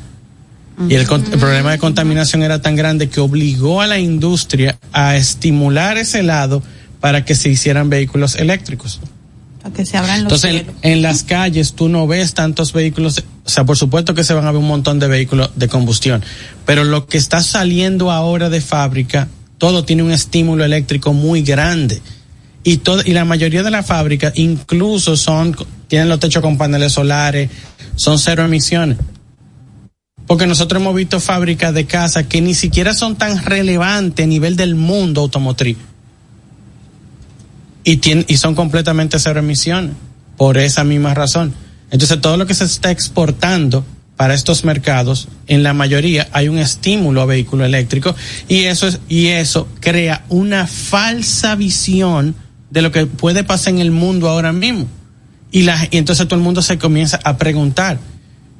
Y 0.89 0.96
el, 0.96 1.01
el, 1.01 1.39
problema 1.39 1.72
de 1.72 1.77
contaminación 1.77 2.44
era 2.44 2.62
tan 2.62 2.75
grande 2.75 3.10
que 3.10 3.22
obligó 3.22 3.82
a 3.82 3.88
la 3.88 3.98
industria 3.98 4.77
a 4.91 5.15
estimular 5.15 5.98
ese 5.98 6.22
lado 6.22 6.62
para 7.00 7.24
que 7.24 7.36
se 7.36 7.50
hicieran 7.50 7.89
vehículos 7.89 8.36
eléctricos. 8.36 9.00
Para 9.62 9.74
que 9.74 9.86
se 9.86 9.98
abran 9.98 10.25
los 10.25 10.44
Entonces, 10.44 10.65
en, 10.82 10.91
en, 10.91 11.01
las 11.01 11.24
calles 11.24 11.74
tú 11.74 11.88
no 11.88 12.08
ves 12.08 12.34
tantos 12.34 12.74
vehículos, 12.74 13.24
o 13.46 13.50
sea, 13.50 13.63
por 13.63 13.77
supuesto 13.77 14.13
que 14.13 14.24
se 14.24 14.34
van 14.34 14.46
a 14.46 14.51
ver 14.51 14.60
un 14.60 14.67
montón 14.67 15.00
de 15.00 15.08
vehículos 15.08 15.50
de 15.55 15.67
combustión, 15.70 16.22
pero 16.65 16.84
lo 16.84 17.08
que 17.08 17.17
está 17.17 17.41
saliendo 17.41 18.12
ahora 18.12 18.50
de 18.50 18.60
fábrica, 18.60 19.29
todo 19.58 19.86
tiene 19.86 20.03
un 20.03 20.12
estímulo 20.12 20.65
eléctrico 20.65 21.13
muy 21.13 21.41
grande. 21.41 22.01
Y, 22.63 22.77
todo, 22.77 23.01
y 23.05 23.12
la 23.13 23.25
mayoría 23.25 23.62
de 23.63 23.70
las 23.72 23.86
fábricas 23.86 24.34
incluso 24.36 25.15
son, 25.15 25.55
tienen 25.88 26.10
los 26.10 26.20
techos 26.20 26.41
con 26.41 26.58
paneles 26.58 26.91
solares, 26.91 27.50
son 27.96 28.20
cero 28.20 28.44
emisiones 28.44 28.98
porque 30.27 30.48
nosotros 30.48 30.82
hemos 30.82 30.96
visto 30.96 31.20
fábricas 31.20 31.74
de 31.74 31.86
casa 31.86 32.27
que 32.27 32.41
ni 32.41 32.53
siquiera 32.53 32.94
son 32.94 33.15
tan 33.15 33.44
relevantes 33.44 34.24
a 34.24 34.27
nivel 34.27 34.55
del 34.55 34.75
mundo 34.75 35.22
automotriz 35.22 35.77
y, 37.84 38.38
son 38.38 38.55
completamente 38.55 39.20
cero 39.20 39.39
emisiones 39.39 39.96
por 40.38 40.58
esa 40.58 40.84
misma 40.84 41.13
razón. 41.13 41.53
Entonces 41.91 42.20
todo 42.20 42.36
lo 42.36 42.48
que 42.48 42.55
se 42.55 42.65
está 42.65 42.91
exportando 42.91 43.86
para 44.17 44.34
estos 44.34 44.65
mercados, 44.65 45.27
en 45.48 45.62
la 45.62 45.74
mayoría 45.74 46.27
hay 46.32 46.48
un 46.48 46.58
estímulo 46.58 47.22
a 47.22 47.25
vehículo 47.25 47.63
eléctrico 47.65 48.15
y 48.48 48.63
eso 48.63 48.88
es, 48.88 49.00
y 49.08 49.27
eso 49.27 49.67
crea 49.82 50.25
una 50.29 50.67
falsa 50.67 51.55
visión 51.55 52.36
de 52.72 52.82
lo 52.82 52.91
que 52.91 53.05
puede 53.05 53.44
pasar 53.44 53.74
en 53.74 53.79
el 53.79 53.91
mundo 53.91 54.29
ahora 54.29 54.51
mismo. 54.51 54.88
Y 55.51 55.70
entonces 55.91 56.27
todo 56.27 56.38
el 56.38 56.44
mundo 56.44 56.62
se 56.62 56.77
comienza 56.77 57.20
a 57.24 57.38
preguntar. 57.38 58.00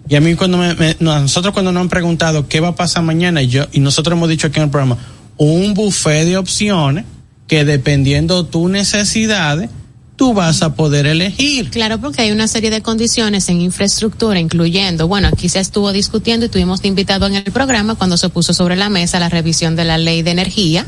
Y 0.08 0.16
a 0.16 0.22
mí 0.22 0.36
cuando 0.36 0.58
me, 0.58 0.74
me- 0.76 0.96
nosotros 1.00 1.54
cuando 1.54 1.72
nos 1.72 1.82
han 1.82 1.90
preguntado 1.90 2.48
qué 2.48 2.60
va 2.60 2.70
a 2.70 2.76
pasar 2.76 3.04
mañana 3.04 3.42
y 3.42 3.48
yo 3.48 3.66
y 3.72 3.80
nosotros 3.80 4.16
hemos 4.16 4.30
dicho 4.30 4.48
aquí 4.48 4.58
en 4.60 4.66
el 4.66 4.70
programa 4.70 4.98
un 5.38 5.74
buffet 5.74 6.26
de 6.26 6.38
opciones 6.38 7.06
que 7.48 7.66
dependiendo 7.66 8.46
tus 8.46 8.70
necesidades 8.70 9.70
tú 10.16 10.34
vas 10.34 10.62
a 10.62 10.76
poder 10.76 11.08
elegir. 11.08 11.70
Claro, 11.72 12.00
porque 12.00 12.22
hay 12.22 12.32
una 12.32 12.48
serie 12.48 12.70
de 12.70 12.82
condiciones 12.82 13.50
en 13.50 13.60
infraestructura, 13.60 14.40
incluyendo, 14.40 15.10
bueno, 15.10 15.28
aquí 15.28 15.50
se 15.50 15.60
estuvo 15.60 15.92
discutiendo 15.92 16.46
y 16.46 16.50
tuvimos 16.50 16.86
invitado 16.86 17.28
en 17.28 17.36
el 17.36 17.44
programa 17.44 17.96
cuando 17.96 18.16
se 18.16 18.30
puso 18.30 18.54
sobre 18.54 18.78
la 18.78 18.90
mesa 18.90 19.20
la 19.20 19.28
revisión 19.28 19.76
de 19.76 19.84
la 19.84 19.98
ley 19.98 20.22
de 20.22 20.32
energía 20.32 20.86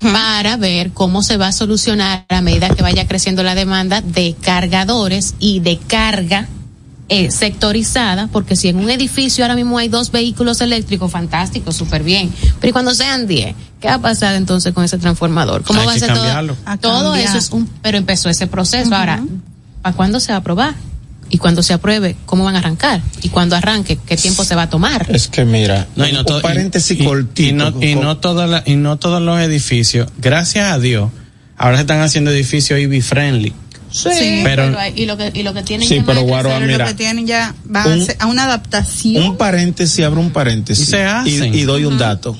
para 0.00 0.56
ver 0.56 0.90
cómo 0.90 1.22
se 1.22 1.36
va 1.36 1.48
a 1.48 1.52
solucionar 1.52 2.26
a 2.28 2.40
medida 2.42 2.68
que 2.68 2.82
vaya 2.82 3.06
creciendo 3.08 3.42
la 3.42 3.54
demanda 3.54 4.00
de 4.02 4.34
cargadores 4.40 5.34
y 5.40 5.60
de 5.60 5.78
carga 5.78 6.48
eh, 7.08 7.30
sectorizada, 7.30 8.28
porque 8.28 8.56
si 8.56 8.68
en 8.68 8.76
un 8.76 8.88
edificio 8.90 9.44
ahora 9.44 9.54
mismo 9.54 9.76
hay 9.78 9.88
dos 9.88 10.10
vehículos 10.10 10.60
eléctricos, 10.60 11.10
fantástico, 11.10 11.70
súper 11.72 12.02
bien, 12.02 12.32
pero 12.60 12.70
¿y 12.70 12.72
cuando 12.72 12.94
sean 12.94 13.26
diez? 13.26 13.54
¿Qué 13.80 13.88
va 13.88 13.94
a 13.94 14.00
pasar 14.00 14.34
entonces 14.36 14.72
con 14.72 14.84
ese 14.84 14.96
transformador? 14.98 15.62
¿Cómo 15.64 15.80
Hay 15.80 15.86
va 15.86 15.92
a 15.92 15.98
ser 15.98 16.12
todo? 16.14 16.56
A 16.64 16.76
Todo 16.78 17.12
cambiar. 17.12 17.28
eso 17.28 17.36
es 17.38 17.50
un, 17.50 17.66
pero 17.82 17.98
empezó 17.98 18.30
ese 18.30 18.46
proceso. 18.46 18.94
Ahora, 18.94 19.22
¿para 19.82 19.94
cuándo 19.94 20.18
se 20.20 20.32
va 20.32 20.36
a 20.36 20.38
aprobar? 20.38 20.74
Y 21.30 21.38
cuando 21.38 21.62
se 21.62 21.72
apruebe, 21.74 22.16
¿cómo 22.26 22.44
van 22.44 22.54
a 22.54 22.58
arrancar? 22.60 23.00
Y 23.22 23.28
cuando 23.30 23.56
arranque, 23.56 23.98
¿qué 24.06 24.16
tiempo 24.16 24.44
se 24.44 24.54
va 24.54 24.62
a 24.62 24.70
tomar? 24.70 25.06
Es 25.10 25.28
que 25.28 25.44
mira, 25.44 25.86
No, 25.96 26.06
y 26.06 26.12
no 26.12 26.20
un 26.20 26.26
todo- 26.26 26.40
paréntesis 26.42 26.98
y- 26.98 27.02
y- 27.02 27.04
cortito. 27.04 27.48
Y 27.48 27.52
no, 27.52 27.82
y 27.82 27.94
no 27.96 28.16
todas 28.18 28.48
las- 28.48 28.66
y 28.66 28.76
no 28.76 28.96
todos 28.98 29.20
los 29.20 29.38
edificios, 29.40 30.08
gracias 30.18 30.70
a 30.72 30.78
Dios, 30.78 31.10
ahora 31.58 31.76
se 31.76 31.82
están 31.82 32.00
haciendo 32.00 32.30
edificios 32.30 32.78
EV 32.78 33.02
friendly. 33.02 33.52
Sí, 33.94 34.40
pero- 34.42 34.76
hay- 34.78 34.92
y 34.96 35.06
lo 35.06 35.16
que 35.16 35.30
y 35.32 35.42
lo 35.44 35.54
que 35.54 35.62
tienen 35.62 35.88
Sí, 35.88 35.96
que 35.96 36.02
pero 36.02 36.22
Guaro, 36.22 36.48
Pero 36.50 36.66
mira, 36.66 36.78
lo 36.78 36.90
que 36.90 36.94
tienen 36.94 37.26
ya 37.26 37.54
va 37.74 37.86
un- 37.86 38.06
a, 38.18 38.26
una 38.26 38.44
adaptación. 38.44 39.22
Un 39.22 39.36
paréntesis, 39.36 40.04
abro 40.04 40.20
un 40.20 40.30
paréntesis. 40.30 40.88
Y 40.88 40.90
se 40.90 41.04
hacen. 41.04 41.54
Y, 41.54 41.62
doy 41.62 41.84
un 41.84 41.96
dato. 41.96 42.36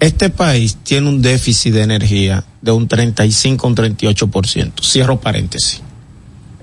Este 0.00 0.30
país 0.30 0.78
tiene 0.82 1.08
un 1.10 1.20
déficit 1.20 1.74
de 1.74 1.82
energía 1.82 2.42
de 2.62 2.70
un 2.72 2.88
35 2.88 3.66
a 3.66 3.70
un 3.70 3.76
38%. 3.76 4.82
Cierro 4.82 5.20
paréntesis. 5.20 5.82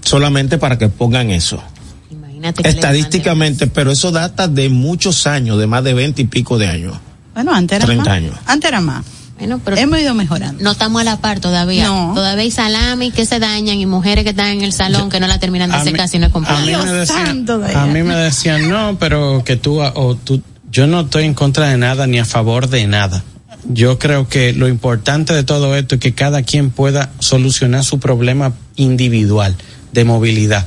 Solamente 0.03 0.57
para 0.57 0.77
que 0.79 0.87
pongan 0.87 1.29
eso. 1.29 1.61
Imagínate 2.09 2.67
Estadísticamente, 2.67 3.67
pero 3.67 3.91
eso 3.91 4.11
data 4.11 4.47
de 4.47 4.69
muchos 4.69 5.27
años, 5.27 5.59
de 5.59 5.67
más 5.67 5.83
de 5.83 5.93
20 5.93 6.23
y 6.23 6.25
pico 6.25 6.57
de 6.57 6.67
años. 6.67 6.97
bueno, 7.35 7.53
antes 7.53 7.75
era 7.75 7.85
30 7.85 8.03
más. 8.05 8.17
años. 8.17 8.35
Antes 8.47 8.67
era 8.69 8.81
más. 8.81 9.05
Bueno, 9.37 9.61
pero 9.63 9.77
Hemos 9.77 9.99
ido 9.99 10.13
mejorando. 10.13 10.63
no 10.63 10.71
estamos 10.71 11.01
a 11.01 11.03
la 11.03 11.17
par 11.17 11.39
todavía. 11.39 11.85
No. 11.87 12.13
Todavía 12.15 12.43
hay 12.43 12.51
salami 12.51 13.11
que 13.11 13.25
se 13.25 13.39
dañan 13.39 13.79
y 13.79 13.85
mujeres 13.85 14.23
que 14.23 14.31
están 14.31 14.47
en 14.47 14.61
el 14.63 14.73
salón 14.73 15.09
que 15.09 15.19
no 15.19 15.27
la 15.27 15.39
terminan 15.39 15.69
de 15.69 15.77
mí- 15.91 15.97
casi 15.97 16.17
no 16.19 16.25
es 16.27 16.33
a 16.35 16.85
me 16.85 16.91
decían, 16.91 17.45
mí 17.93 18.03
me 18.03 18.15
decían 18.15 18.69
no, 18.69 18.97
pero 18.99 19.43
que 19.45 19.55
tú, 19.55 19.79
o 19.81 20.15
tú, 20.15 20.41
yo 20.71 20.87
no 20.87 21.01
estoy 21.01 21.25
en 21.25 21.33
contra 21.33 21.69
de 21.69 21.77
nada 21.77 22.07
ni 22.07 22.17
a 22.19 22.25
favor 22.25 22.67
de 22.69 22.87
nada. 22.87 23.23
Yo 23.69 23.99
creo 23.99 24.27
que 24.29 24.53
lo 24.53 24.67
importante 24.67 25.33
de 25.33 25.43
todo 25.43 25.75
esto 25.75 25.95
es 25.95 26.01
que 26.01 26.13
cada 26.13 26.41
quien 26.41 26.69
pueda 26.71 27.09
solucionar 27.19 27.83
su 27.83 27.99
problema 27.99 28.53
individual 28.75 29.55
de 29.91 30.03
movilidad. 30.05 30.65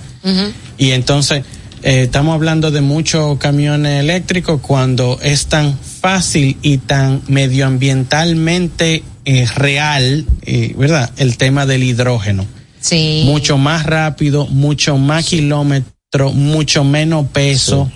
Y 0.79 0.91
entonces 0.91 1.45
eh, 1.83 2.03
estamos 2.03 2.35
hablando 2.35 2.71
de 2.71 2.81
muchos 2.81 3.39
camiones 3.39 4.01
eléctricos 4.01 4.61
cuando 4.61 5.19
es 5.23 5.47
tan 5.47 5.79
fácil 5.79 6.57
y 6.63 6.79
tan 6.79 7.23
medioambientalmente 7.29 9.03
eh, 9.25 9.47
real, 9.55 10.25
eh, 10.43 10.75
¿verdad? 10.77 11.11
El 11.17 11.37
tema 11.37 11.67
del 11.67 11.83
hidrógeno 11.83 12.47
Sí. 12.81 13.23
mucho 13.27 13.59
más 13.59 13.85
rápido, 13.85 14.47
mucho 14.47 14.97
más 14.97 15.27
kilómetros, 15.27 16.35
mucho 16.35 16.83
menos 16.85 17.27
peso. 17.27 17.91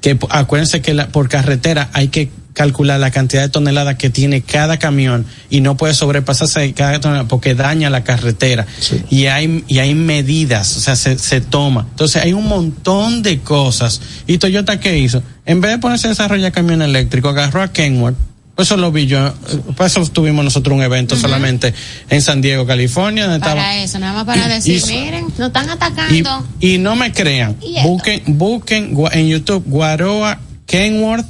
Que 0.00 0.16
p- 0.16 0.26
acuérdense 0.30 0.80
que 0.80 0.94
la- 0.94 1.08
por 1.08 1.28
carretera 1.28 1.90
hay 1.92 2.08
que 2.08 2.30
calcular 2.56 2.98
la 2.98 3.10
cantidad 3.10 3.42
de 3.42 3.50
toneladas 3.50 3.96
que 3.96 4.08
tiene 4.08 4.40
cada 4.40 4.78
camión 4.78 5.26
y 5.50 5.60
no 5.60 5.76
puede 5.76 5.92
sobrepasarse 5.92 6.60
de 6.60 6.72
cada 6.72 6.98
tonelada 7.00 7.28
porque 7.28 7.54
daña 7.54 7.90
la 7.90 8.02
carretera. 8.02 8.66
Y 9.10 9.26
hay 9.26 9.62
y 9.68 9.78
hay 9.80 9.94
medidas, 9.94 10.74
o 10.78 10.80
sea, 10.80 10.96
se, 10.96 11.18
se 11.18 11.42
toma. 11.42 11.86
Entonces 11.90 12.22
hay 12.22 12.32
un 12.32 12.48
montón 12.48 13.22
de 13.22 13.40
cosas. 13.40 14.00
¿Y 14.26 14.38
Toyota 14.38 14.80
qué 14.80 14.98
hizo? 14.98 15.22
En 15.44 15.60
vez 15.60 15.72
de 15.72 15.78
ponerse 15.78 16.06
a 16.06 16.10
desarrollar 16.10 16.50
camión 16.50 16.80
eléctrico, 16.80 17.28
agarró 17.28 17.60
a 17.60 17.68
Kenworth. 17.72 18.16
Pues 18.54 18.68
Eso 18.68 18.78
lo 18.78 18.90
vi 18.90 19.04
yo, 19.06 19.34
por 19.76 19.84
eso 19.84 20.02
tuvimos 20.06 20.42
nosotros 20.42 20.74
un 20.74 20.82
evento 20.82 21.14
solamente 21.14 21.74
en 22.08 22.22
San 22.22 22.40
Diego, 22.40 22.64
California, 22.66 23.24
donde 23.24 23.36
estaba 23.36 23.60
Para 23.60 23.76
eso, 23.82 23.98
nada 23.98 24.14
más 24.14 24.24
para 24.24 24.48
decir, 24.48 24.80
Y- 24.82 24.92
miren, 24.94 25.26
nos 25.36 25.48
están 25.48 25.66
y, 25.66 25.70
atacando. 25.72 26.46
y 26.58 26.78
no 26.78 26.96
me 26.96 27.12
crean, 27.12 27.54
¿Y 27.60 27.82
busquen, 27.82 28.22
busquen 28.26 28.96
en 29.12 29.28
YouTube 29.28 29.62
Guaroa 29.66 30.40
Kenworth, 30.64 31.26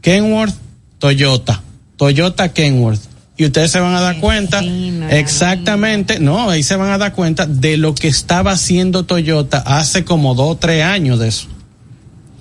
Kenworth 0.00 0.54
Toyota, 0.98 1.62
Toyota 1.96 2.52
Kenworth. 2.52 3.00
Y 3.36 3.46
ustedes 3.46 3.70
se 3.70 3.80
van 3.80 3.94
a 3.94 4.00
dar 4.02 4.16
Qué 4.16 4.20
cuenta 4.20 4.60
fino, 4.60 5.06
la 5.06 5.18
exactamente, 5.18 6.20
no, 6.20 6.50
ahí 6.50 6.62
se 6.62 6.76
van 6.76 6.90
a 6.90 6.98
dar 6.98 7.14
cuenta 7.14 7.46
de 7.46 7.78
lo 7.78 7.94
que 7.94 8.06
estaba 8.08 8.52
haciendo 8.52 9.04
Toyota 9.04 9.58
hace 9.64 10.04
como 10.04 10.34
dos 10.34 10.50
o 10.50 10.56
tres 10.56 10.84
años 10.84 11.18
de 11.18 11.28
eso. 11.28 11.46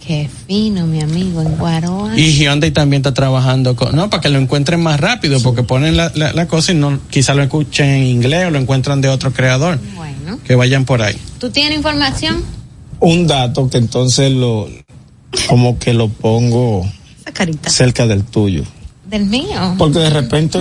Qué 0.05 0.29
fino, 0.47 0.85
mi 0.87 1.01
amigo, 1.01 1.41
en 1.41 1.55
Guaroa. 1.55 2.19
Y 2.19 2.33
Hyundai 2.33 2.71
también 2.71 2.99
está 3.01 3.13
trabajando 3.13 3.75
con, 3.77 3.95
no, 3.95 4.09
para 4.09 4.21
que 4.21 4.29
lo 4.29 4.39
encuentren 4.39 4.81
más 4.81 4.99
rápido, 4.99 5.39
porque 5.41 5.63
ponen 5.63 5.95
la, 5.95 6.11
la, 6.15 6.33
la 6.33 6.47
cosa 6.47 6.73
y 6.73 6.75
no, 6.75 6.99
quizá 7.09 7.33
lo 7.33 7.43
escuchen 7.43 7.87
en 7.87 8.03
inglés 8.07 8.47
o 8.47 8.49
lo 8.49 8.59
encuentran 8.59 8.99
de 8.99 9.07
otro 9.07 9.31
creador, 9.31 9.79
Bueno, 9.95 10.39
que 10.43 10.55
vayan 10.55 10.83
por 10.83 11.01
ahí. 11.01 11.15
¿tú 11.37 11.49
tienes 11.49 11.77
información? 11.77 12.43
Un 12.99 13.27
dato 13.27 13.69
que 13.69 13.77
entonces 13.77 14.33
lo, 14.33 14.67
como 15.47 15.79
que 15.79 15.93
lo 15.93 16.09
pongo 16.09 16.85
Esa 17.29 17.37
carita. 17.37 17.69
cerca 17.69 18.07
del 18.07 18.23
tuyo. 18.23 18.63
Del 19.07 19.27
mío. 19.27 19.75
Porque 19.77 19.99
de 19.99 20.09
repente 20.09 20.57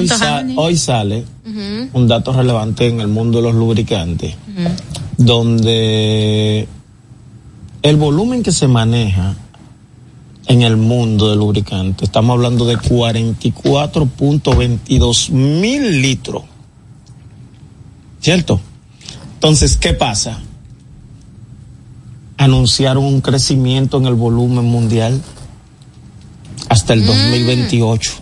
hoy, 0.57 0.77
sale 0.77 1.25
un 1.93 2.09
dato 2.09 2.33
relevante 2.33 2.87
en 2.87 3.01
el 3.01 3.09
mundo 3.09 3.39
de 3.39 3.45
los 3.45 3.55
lubricantes, 3.55 4.35
donde 5.17 6.69
el 7.83 7.97
volumen 7.97 8.43
que 8.43 8.53
se 8.53 8.69
maneja 8.69 9.35
en 10.47 10.61
el 10.63 10.77
mundo 10.77 11.31
de 11.31 11.37
lubricantes, 11.37 12.09
estamos 12.09 12.35
hablando 12.35 12.67
de 12.67 12.77
44.22 12.79 15.31
mil 15.31 16.03
litros. 16.03 16.43
¿Cierto? 18.21 18.61
Entonces, 19.35 19.77
¿qué 19.77 19.95
pasa? 19.95 20.41
Anunciaron 22.37 23.05
un 23.05 23.21
crecimiento 23.21 23.99
en 23.99 24.07
el 24.07 24.15
volumen 24.15 24.65
mundial 24.65 25.21
hasta 26.79 26.95
el 26.95 27.05
2028. 27.05 28.13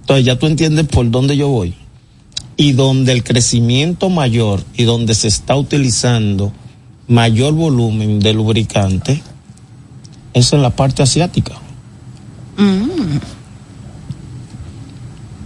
Entonces, 0.00 0.26
ya 0.26 0.38
tú 0.38 0.46
entiendes 0.46 0.86
por 0.86 1.10
dónde 1.10 1.36
yo 1.36 1.48
voy. 1.48 1.74
Y 2.56 2.72
donde 2.72 3.12
el 3.12 3.24
crecimiento 3.24 4.10
mayor 4.10 4.62
y 4.76 4.84
donde 4.84 5.14
se 5.14 5.28
está 5.28 5.56
utilizando 5.56 6.52
mayor 7.06 7.54
volumen 7.54 8.20
de 8.20 8.34
lubricante 8.34 9.22
es 10.34 10.52
en 10.52 10.62
la 10.62 10.70
parte 10.70 11.02
asiática. 11.02 11.54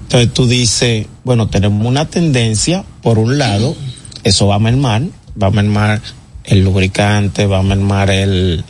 Entonces 0.05 0.33
tú 0.35 0.47
dices, 0.47 1.07
bueno, 1.25 1.49
tenemos 1.49 1.87
una 1.87 2.07
tendencia, 2.07 2.85
por 3.03 3.19
un 3.19 3.39
lado, 3.39 3.77
eso 4.25 4.49
va 4.49 4.57
a 4.57 4.59
mermar, 4.59 5.03
va 5.41 5.47
a 5.47 5.51
mermar 5.51 6.03
el 6.45 6.65
lubricante, 6.65 7.47
va 7.47 7.61
a 7.61 7.63
mermar 7.63 8.11
el, 8.11 8.65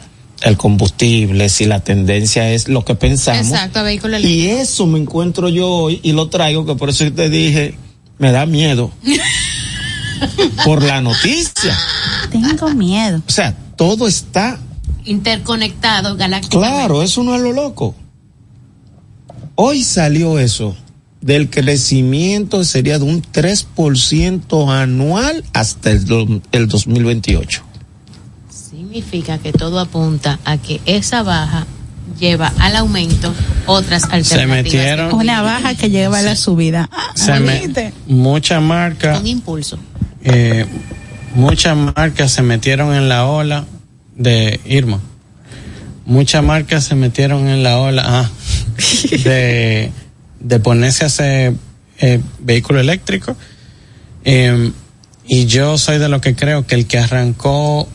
el 0.45 0.57
combustible, 0.57 1.49
si 1.49 1.65
la 1.65 1.81
tendencia 1.81 2.51
es 2.51 2.69
lo 2.69 2.85
que 2.85 2.95
pensamos. 2.95 3.51
Exacto, 3.51 3.83
vehículo 3.83 4.19
Y 4.19 4.47
eso 4.47 4.87
me 4.87 4.99
encuentro 4.99 5.49
yo 5.49 5.69
hoy 5.69 6.01
y 6.03 6.13
lo 6.13 6.29
traigo, 6.29 6.67
que 6.67 6.75
por 6.75 6.91
eso 6.91 7.11
te 7.13 7.29
dije, 7.29 7.77
me 8.19 8.33
da 8.33 8.47
miedo. 8.47 8.91
por 10.65 10.83
la 10.83 11.01
noticia. 11.01 11.77
Tengo 12.31 12.69
miedo. 12.71 13.23
O 13.27 13.31
sea, 13.31 13.57
todo 13.77 14.07
está 14.07 14.59
Interconectado 15.05 16.17
galácticamente. 16.17 16.77
claro, 16.77 17.03
eso 17.03 17.25
no 17.25 17.35
es 17.35 17.41
lo 17.41 17.53
loco. 17.53 17.95
Hoy 19.57 19.83
salió 19.83 20.39
eso 20.39 20.77
del 21.23 21.49
crecimiento 21.49 22.65
sería 22.65 22.99
de 22.99 23.05
un 23.05 23.23
3% 23.23 24.75
anual 24.75 25.45
hasta 25.53 25.91
el, 25.93 26.43
el 26.51 26.69
2028. 26.69 27.63
Significa 28.97 29.39
que 29.39 29.55
todo 29.55 29.81
apunta 29.81 30.39
a 30.45 30.59
que 30.59 30.79
esa 30.85 31.23
baja 31.23 31.67
lleva 32.21 32.53
al 32.59 32.77
aumento 32.77 33.33
otras 33.65 34.03
alternativas. 34.11 34.49
metieron- 34.65 35.09
de 35.09 35.15
Una 35.15 35.41
baja 35.41 35.75
que 35.75 35.89
lleva 35.89 36.19
a 36.19 36.23
la 36.23 36.37
subida. 36.37 36.91
Ah, 36.93 37.11
Se 37.15 37.41
me, 37.41 37.91
mucha 38.07 38.61
marca, 38.61 39.17
Un 39.19 39.27
impulso. 39.27 39.79
eh, 40.23 40.67
muchas 41.35 41.75
marcas 41.75 42.33
se 42.33 42.43
metieron 42.43 42.95
en 42.95 43.09
la 43.09 43.25
ola 43.25 43.65
de 44.15 44.61
Irma. 44.67 45.01
Muchas 46.05 46.45
marcas 46.45 46.85
se 46.85 46.95
metieron 46.95 47.49
en 47.49 47.63
la 47.63 47.79
ola 47.79 48.03
ah, 48.05 48.31
de, 49.25 49.91
de 50.39 50.61
ponerse 50.61 51.05
a 51.05 51.07
hacer 51.07 51.55
eh, 51.99 52.21
vehículo 52.41 52.79
eléctrico. 52.79 53.37
Eh, 54.27 54.71
y 55.27 55.47
yo 55.47 55.79
soy 55.79 55.97
de 55.97 56.11
lo 56.11 56.21
que 56.21 56.35
creo 56.37 56.67
que 56.67 56.75
el 56.75 56.87
que 56.87 56.99
arrancó 56.99 57.89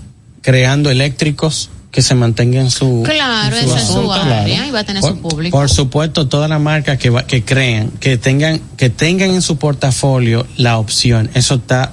creando 0.48 0.90
eléctricos 0.90 1.70
que 1.92 2.02
se 2.02 2.16
mantengan 2.16 2.62
en 2.68 2.72
su 2.72 3.04
claro 3.04 3.54
en 3.58 3.64
su 3.68 3.76
eso 3.76 3.78
es 3.78 3.88
su 3.88 4.14
área 4.14 4.66
y 4.66 4.72
va 4.72 4.80
a 4.80 4.84
tener 4.86 5.02
por, 5.02 5.12
su 5.12 5.20
público 5.22 5.58
por 5.58 5.70
supuesto 5.70 6.28
todas 6.30 6.50
las 6.50 6.62
marcas 6.62 6.98
que 6.98 7.10
va- 7.10 7.28
que 7.28 7.44
crean 7.44 7.90
que 8.00 8.18
tengan 8.18 8.62
que 8.78 8.90
tengan 8.90 9.32
en 9.32 9.42
su 9.42 9.58
portafolio 9.58 10.48
la 10.56 10.78
opción 10.78 11.30
eso 11.34 11.56
está 11.56 11.92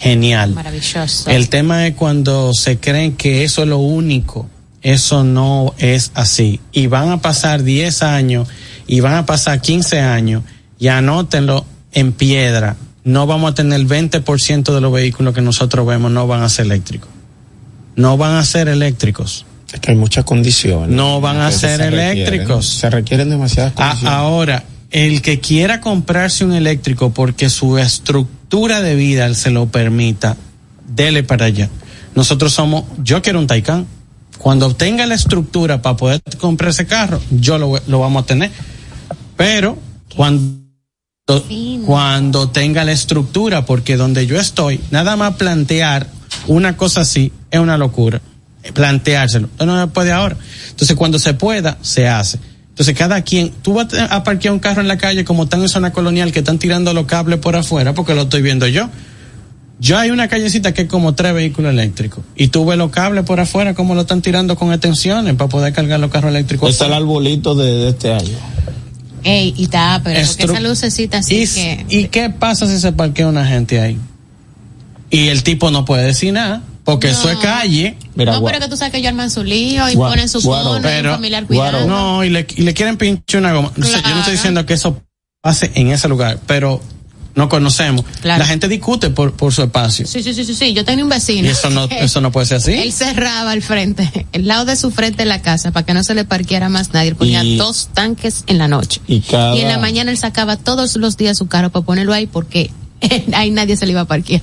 genial 0.00 0.50
maravilloso 0.52 1.30
el 1.30 1.48
tema 1.48 1.86
es 1.86 1.94
cuando 1.94 2.52
se 2.54 2.78
creen 2.80 3.12
que 3.14 3.44
eso 3.44 3.62
es 3.62 3.68
lo 3.68 3.78
único. 3.78 4.48
Eso 4.82 5.22
no 5.22 5.74
es 5.78 6.10
así. 6.14 6.58
Y 6.72 6.88
van 6.88 7.10
a 7.10 7.20
pasar 7.22 7.62
10 7.62 8.02
años 8.02 8.48
y 8.88 8.98
van 8.98 9.14
a 9.14 9.26
pasar 9.26 9.60
15 9.60 10.00
años 10.00 10.42
y 10.76 10.88
anótenlo 10.88 11.64
en 11.92 12.10
piedra. 12.12 12.74
No 13.04 13.28
vamos 13.28 13.52
a 13.52 13.54
tener 13.54 13.78
el 13.78 13.86
20% 13.86 14.74
de 14.74 14.80
los 14.80 14.92
vehículos 14.92 15.34
que 15.34 15.40
nosotros 15.40 15.86
vemos 15.86 16.10
no 16.10 16.26
van 16.26 16.42
a 16.42 16.48
ser 16.48 16.64
eléctricos. 16.66 17.08
No 17.96 18.16
van 18.16 18.34
a 18.36 18.44
ser 18.44 18.68
eléctricos. 18.68 19.44
Es 19.72 19.80
que 19.80 19.92
hay 19.92 19.96
muchas 19.96 20.24
condiciones. 20.24 20.88
No 20.90 21.20
van 21.20 21.38
a 21.40 21.50
ser 21.50 21.78
se 21.78 21.90
requieren. 21.90 22.18
eléctricos. 22.18 22.66
Se 22.66 22.90
requieren 22.90 23.30
demasiadas 23.30 23.72
A- 23.72 23.74
condiciones. 23.76 24.14
ahora, 24.18 24.64
el 24.90 25.22
que 25.22 25.40
quiera 25.40 25.80
comprarse 25.80 26.44
un 26.44 26.52
eléctrico 26.52 27.12
porque 27.12 27.48
su 27.48 27.78
estructura 27.78 28.82
de 28.82 28.94
vida 28.94 29.32
se 29.34 29.50
lo 29.50 29.66
permita, 29.66 30.36
dele 30.86 31.22
para 31.22 31.46
allá. 31.46 31.70
Nosotros 32.14 32.52
somos, 32.52 32.84
yo 33.02 33.22
quiero 33.22 33.38
un 33.38 33.46
Taycan. 33.46 33.86
Cuando 34.38 34.66
obtenga 34.66 35.06
la 35.06 35.14
estructura 35.14 35.80
para 35.82 35.96
poder 35.96 36.20
comprar 36.38 36.70
ese 36.70 36.84
carro, 36.86 37.20
yo 37.30 37.56
lo, 37.58 37.80
lo 37.86 38.00
vamos 38.00 38.24
a 38.24 38.26
tener. 38.26 38.50
Pero 39.36 39.78
cuando, 40.16 40.58
cuando 41.86 42.50
tenga 42.50 42.84
la 42.84 42.92
estructura, 42.92 43.64
porque 43.64 43.96
donde 43.96 44.26
yo 44.26 44.38
estoy, 44.38 44.80
nada 44.90 45.16
más 45.16 45.34
plantear 45.36 46.08
una 46.46 46.76
cosa 46.76 47.02
así 47.02 47.32
es 47.50 47.60
una 47.60 47.76
locura. 47.78 48.20
Planteárselo. 48.74 49.48
No, 49.58 49.66
no 49.66 49.80
se 49.80 49.88
puede 49.88 50.12
ahora. 50.12 50.36
Entonces, 50.70 50.96
cuando 50.96 51.18
se 51.18 51.34
pueda, 51.34 51.78
se 51.82 52.08
hace. 52.08 52.38
Entonces, 52.68 52.96
cada 52.96 53.20
quien, 53.22 53.50
tú 53.62 53.74
vas 53.74 53.88
a 53.94 54.22
parquear 54.24 54.54
un 54.54 54.60
carro 54.60 54.80
en 54.80 54.88
la 54.88 54.96
calle 54.96 55.24
como 55.24 55.44
están 55.44 55.62
en 55.62 55.68
zona 55.68 55.92
colonial 55.92 56.32
que 56.32 56.38
están 56.38 56.58
tirando 56.58 56.94
los 56.94 57.06
cables 57.06 57.38
por 57.38 57.56
afuera, 57.56 57.92
porque 57.92 58.14
lo 58.14 58.22
estoy 58.22 58.40
viendo 58.40 58.66
yo. 58.66 58.88
Yo 59.78 59.98
hay 59.98 60.10
una 60.10 60.28
callecita 60.28 60.72
que 60.72 60.82
es 60.82 60.88
como 60.88 61.14
tres 61.14 61.34
vehículos 61.34 61.72
eléctricos. 61.72 62.24
Y 62.36 62.48
tú 62.48 62.64
ves 62.64 62.78
los 62.78 62.90
cables 62.92 63.24
por 63.24 63.40
afuera 63.40 63.74
como 63.74 63.96
lo 63.96 64.02
están 64.02 64.22
tirando 64.22 64.54
con 64.54 64.72
extensiones 64.72 65.34
para 65.34 65.48
poder 65.48 65.72
cargar 65.72 65.98
los 65.98 66.10
carros 66.10 66.30
eléctricos. 66.30 66.70
Está 66.70 66.86
el 66.86 66.92
arbolito 66.92 67.56
de, 67.56 67.72
de 67.72 67.88
este 67.88 68.12
año. 68.12 68.38
Ey, 69.24 69.54
y 69.56 69.64
está 69.64 70.00
pero 70.02 70.18
esa 70.18 70.60
lucecita 70.60 71.18
así 71.18 71.42
¿Y, 71.42 71.46
que 71.46 71.86
¿Y 71.88 72.04
qué 72.08 72.30
pasa 72.30 72.66
si 72.66 72.78
se 72.80 72.92
parquea 72.92 73.28
una 73.28 73.46
gente 73.46 73.80
ahí? 73.80 73.98
Y 75.12 75.28
el 75.28 75.42
tipo 75.44 75.70
no 75.70 75.84
puede 75.84 76.04
decir 76.06 76.32
nada, 76.32 76.62
porque 76.84 77.10
eso 77.10 77.30
es 77.30 77.36
calle. 77.38 77.96
Mira, 78.14 78.32
no, 78.32 78.40
gua- 78.40 78.46
pero 78.52 78.60
que 78.64 78.68
tú 78.70 78.76
sabes 78.76 78.90
que 78.92 78.98
ellos 78.98 79.10
arman 79.10 79.30
su 79.30 79.44
lío 79.44 79.88
y 79.90 79.94
Gua- 79.94 80.08
ponen 80.08 80.28
su 80.28 80.40
guaro, 80.40 80.64
fono 80.64 80.78
y 80.80 80.82
pero- 80.82 81.12
familiar 81.12 81.44
guaro, 81.44 81.78
cuidando. 81.78 81.94
No, 81.94 82.24
y 82.24 82.30
le, 82.30 82.46
y 82.56 82.62
le 82.62 82.72
quieren 82.74 82.96
pinchar 82.96 83.40
una 83.42 83.52
goma. 83.52 83.70
No 83.76 83.84
sé, 83.86 83.92
yo 83.92 83.96
no 83.98 84.02
Claro. 84.02 84.18
estoy 84.20 84.32
diciendo 84.34 84.66
que 84.66 84.74
eso 84.74 85.00
pase 85.42 85.70
en 85.74 85.88
ese 85.92 86.08
lugar, 86.08 86.38
pero 86.46 86.80
no 87.34 87.48
conocemos. 87.48 88.04
Claro. 88.22 88.38
La 88.38 88.46
gente 88.46 88.68
discute 88.68 89.10
por, 89.10 89.32
por 89.34 89.52
su 89.52 89.62
espacio. 89.62 90.06
Sí, 90.06 90.22
sí, 90.22 90.32
sí, 90.34 90.44
sí, 90.46 90.54
sí. 90.54 90.72
Yo 90.72 90.84
tenía 90.84 91.04
un 91.04 91.10
vecino. 91.10 91.46
Y 91.46 91.50
eso 91.50 91.68
no, 91.70 91.84
eso 91.90 92.20
no 92.22 92.32
puede 92.32 92.46
ser 92.46 92.56
así. 92.58 92.72
Él 92.82 92.92
cerraba 92.92 93.50
al 93.50 93.60
frente, 93.62 94.26
el 94.32 94.46
lado 94.48 94.64
de 94.64 94.76
su 94.76 94.90
frente 94.90 95.24
de 95.24 95.28
la 95.28 95.42
casa, 95.42 95.72
para 95.72 95.84
que 95.84 95.92
no 95.94 96.02
se 96.04 96.14
le 96.14 96.24
parqueara 96.24 96.68
más 96.70 96.94
nadie. 96.94 97.08
Él 97.10 97.16
ponía 97.16 97.44
Y- 97.44 97.56
dos 97.58 97.90
tanques 97.92 98.44
en 98.46 98.56
la 98.58 98.66
noche. 98.68 99.00
Y 99.06 99.20
cada- 99.20 99.56
en 99.56 99.68
la 99.68 99.76
mañana 99.78 100.10
él 100.10 100.16
sacaba 100.18 100.56
todos 100.56 100.96
los 100.96 101.16
días 101.18 101.36
su 101.36 101.48
carro 101.48 101.68
para 101.70 101.84
ponerlo 101.84 102.12
ahí 102.14 102.26
porque 102.26 102.70
ahí 103.34 103.50
nadie 103.50 103.76
se 103.76 103.86
le 103.86 103.92
iba 103.92 104.02
a 104.02 104.06
parquear. 104.06 104.42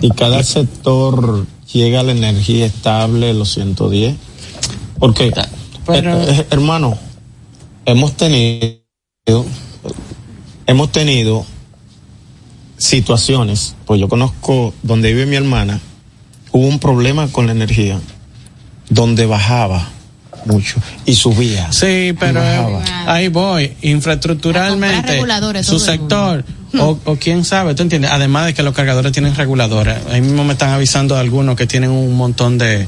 Y 0.00 0.10
cada 0.10 0.42
sector 0.42 1.46
llega 1.72 2.00
a 2.00 2.02
la 2.02 2.12
energía 2.12 2.66
estable, 2.66 3.34
los 3.34 3.52
110. 3.52 4.16
Porque, 4.98 5.32
Pero- 5.86 6.20
eh, 6.20 6.26
eh, 6.40 6.46
hermano, 6.50 6.98
hemos 7.86 8.16
tenido, 8.16 8.80
hemos 10.66 10.92
tenido 10.92 11.44
situaciones, 12.76 13.74
pues 13.86 14.00
yo 14.00 14.08
conozco 14.08 14.74
donde 14.82 15.12
vive 15.12 15.26
mi 15.26 15.36
hermana, 15.36 15.80
hubo 16.52 16.66
un 16.66 16.78
problema 16.78 17.28
con 17.28 17.46
la 17.46 17.52
energía, 17.52 18.00
donde 18.88 19.26
bajaba 19.26 19.88
mucho 20.46 20.80
y 21.04 21.14
subía. 21.14 21.70
Sí, 21.72 22.14
pero 22.18 22.42
ahí 23.06 23.28
voy. 23.28 23.76
Infraestructuralmente, 23.82 25.22
su 25.62 25.78
sector, 25.78 26.44
o, 26.78 26.98
o 27.04 27.16
quién 27.16 27.44
sabe, 27.44 27.74
¿tú 27.74 27.82
entiendes? 27.82 28.10
Además 28.12 28.46
de 28.46 28.54
que 28.54 28.62
los 28.62 28.74
cargadores 28.74 29.12
tienen 29.12 29.34
reguladores. 29.34 29.96
Ahí 30.10 30.20
mismo 30.20 30.44
me 30.44 30.52
están 30.52 30.70
avisando 30.70 31.16
algunos 31.16 31.56
que 31.56 31.66
tienen 31.66 31.90
un 31.90 32.14
montón 32.14 32.58
de, 32.58 32.86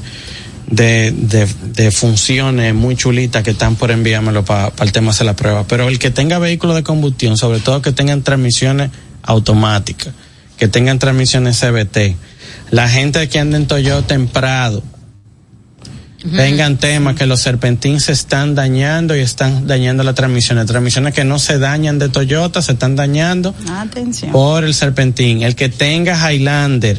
de, 0.69 1.11
de, 1.11 1.47
de 1.73 1.91
funciones 1.91 2.73
muy 2.73 2.95
chulitas 2.95 3.43
que 3.43 3.51
están 3.51 3.75
por 3.75 3.91
enviármelo 3.91 4.45
para 4.45 4.71
el 4.81 4.91
tema 4.91 5.11
de 5.11 5.25
la 5.25 5.35
prueba. 5.35 5.65
Pero 5.67 5.89
el 5.89 5.99
que 5.99 6.11
tenga 6.11 6.39
vehículos 6.39 6.75
de 6.75 6.83
combustión, 6.83 7.37
sobre 7.37 7.59
todo 7.59 7.81
que 7.81 7.91
tengan 7.91 8.23
transmisiones 8.23 8.91
automáticas, 9.21 10.13
que 10.57 10.67
tengan 10.67 10.99
transmisiones 10.99 11.59
CBT, 11.59 12.15
la 12.71 12.89
gente 12.89 13.27
que 13.29 13.39
anda 13.39 13.57
en 13.57 13.67
Toyota 13.67 14.15
en 14.15 14.27
tengan 16.31 16.77
temas 16.77 17.15
que 17.15 17.25
los 17.25 17.41
serpentines 17.41 18.05
se 18.05 18.13
están 18.13 18.55
dañando 18.55 19.15
y 19.15 19.19
están 19.19 19.67
dañando 19.67 20.03
las 20.03 20.15
transmisiones. 20.15 20.65
Transmisiones 20.65 21.13
que 21.13 21.23
no 21.23 21.39
se 21.39 21.59
dañan 21.59 21.99
de 21.99 22.09
Toyota 22.09 22.61
se 22.61 22.73
están 22.73 22.95
dañando 22.95 23.53
Atención. 23.69 24.31
por 24.31 24.63
el 24.63 24.73
serpentín. 24.73 25.41
El 25.41 25.55
que 25.55 25.69
tenga 25.69 26.31
Highlander, 26.31 26.97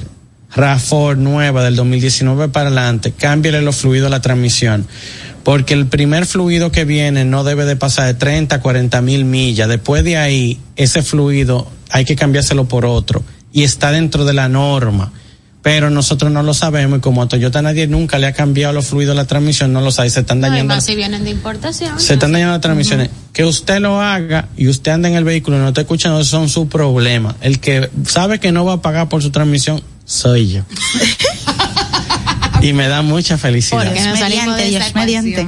RAV4 0.54 1.16
nueva 1.16 1.62
del 1.64 1.76
2019 1.76 2.48
para 2.48 2.68
adelante, 2.68 3.12
cámbiale 3.12 3.62
los 3.62 3.76
fluidos 3.76 4.08
a 4.08 4.10
la 4.10 4.20
transmisión. 4.20 4.86
Porque 5.42 5.74
el 5.74 5.86
primer 5.86 6.24
fluido 6.24 6.72
que 6.72 6.84
viene 6.84 7.24
no 7.24 7.44
debe 7.44 7.66
de 7.66 7.76
pasar 7.76 8.06
de 8.06 8.14
30 8.14 8.56
a 8.56 8.60
40 8.60 9.02
mil 9.02 9.24
millas. 9.26 9.68
Después 9.68 10.02
de 10.02 10.16
ahí, 10.16 10.58
ese 10.76 11.02
fluido 11.02 11.70
hay 11.90 12.04
que 12.04 12.16
cambiárselo 12.16 12.64
por 12.66 12.86
otro. 12.86 13.22
Y 13.52 13.62
está 13.62 13.92
dentro 13.92 14.24
de 14.24 14.32
la 14.32 14.48
norma. 14.48 15.12
Pero 15.64 15.88
nosotros 15.88 16.30
no 16.30 16.42
lo 16.42 16.52
sabemos 16.52 16.98
y 16.98 17.00
como 17.00 17.22
a 17.22 17.26
Toyota 17.26 17.62
nadie 17.62 17.86
nunca 17.86 18.18
le 18.18 18.26
ha 18.26 18.32
cambiado 18.34 18.74
los 18.74 18.84
fluidos 18.86 19.12
a 19.12 19.16
la 19.16 19.24
transmisión, 19.24 19.72
no 19.72 19.80
lo 19.80 19.90
sabe. 19.90 20.10
Se 20.10 20.20
están 20.20 20.40
No, 20.40 20.48
dañando. 20.48 20.74
más 20.74 20.84
si 20.84 20.94
vienen 20.94 21.24
de 21.24 21.30
importación. 21.30 21.98
Se 21.98 22.12
están 22.12 22.32
dañando 22.32 22.52
las 22.52 22.60
transmisiones. 22.60 23.08
Que 23.32 23.44
usted 23.46 23.80
lo 23.80 23.98
haga 23.98 24.48
y 24.58 24.68
usted 24.68 24.92
anda 24.92 25.08
en 25.08 25.14
el 25.14 25.24
vehículo 25.24 25.56
y 25.56 25.60
no 25.60 25.68
está 25.68 25.80
escuchando, 25.80 26.20
esos 26.20 26.30
son 26.30 26.50
sus 26.50 26.68
problemas. 26.68 27.36
El 27.40 27.60
que 27.60 27.88
sabe 28.06 28.38
que 28.40 28.52
no 28.52 28.66
va 28.66 28.74
a 28.74 28.82
pagar 28.82 29.08
por 29.08 29.22
su 29.22 29.30
transmisión, 29.30 29.82
soy 30.04 30.52
yo. 30.52 30.62
y 32.60 32.74
me 32.74 32.86
da 32.88 33.00
mucha 33.00 33.38
felicidad. 33.38 33.84
Porque 33.84 34.02
no 34.02 34.16
salimos 34.16 34.56
de 34.58 34.66
Dios 34.68 34.84
esta 34.84 35.00
mediante. 35.00 35.46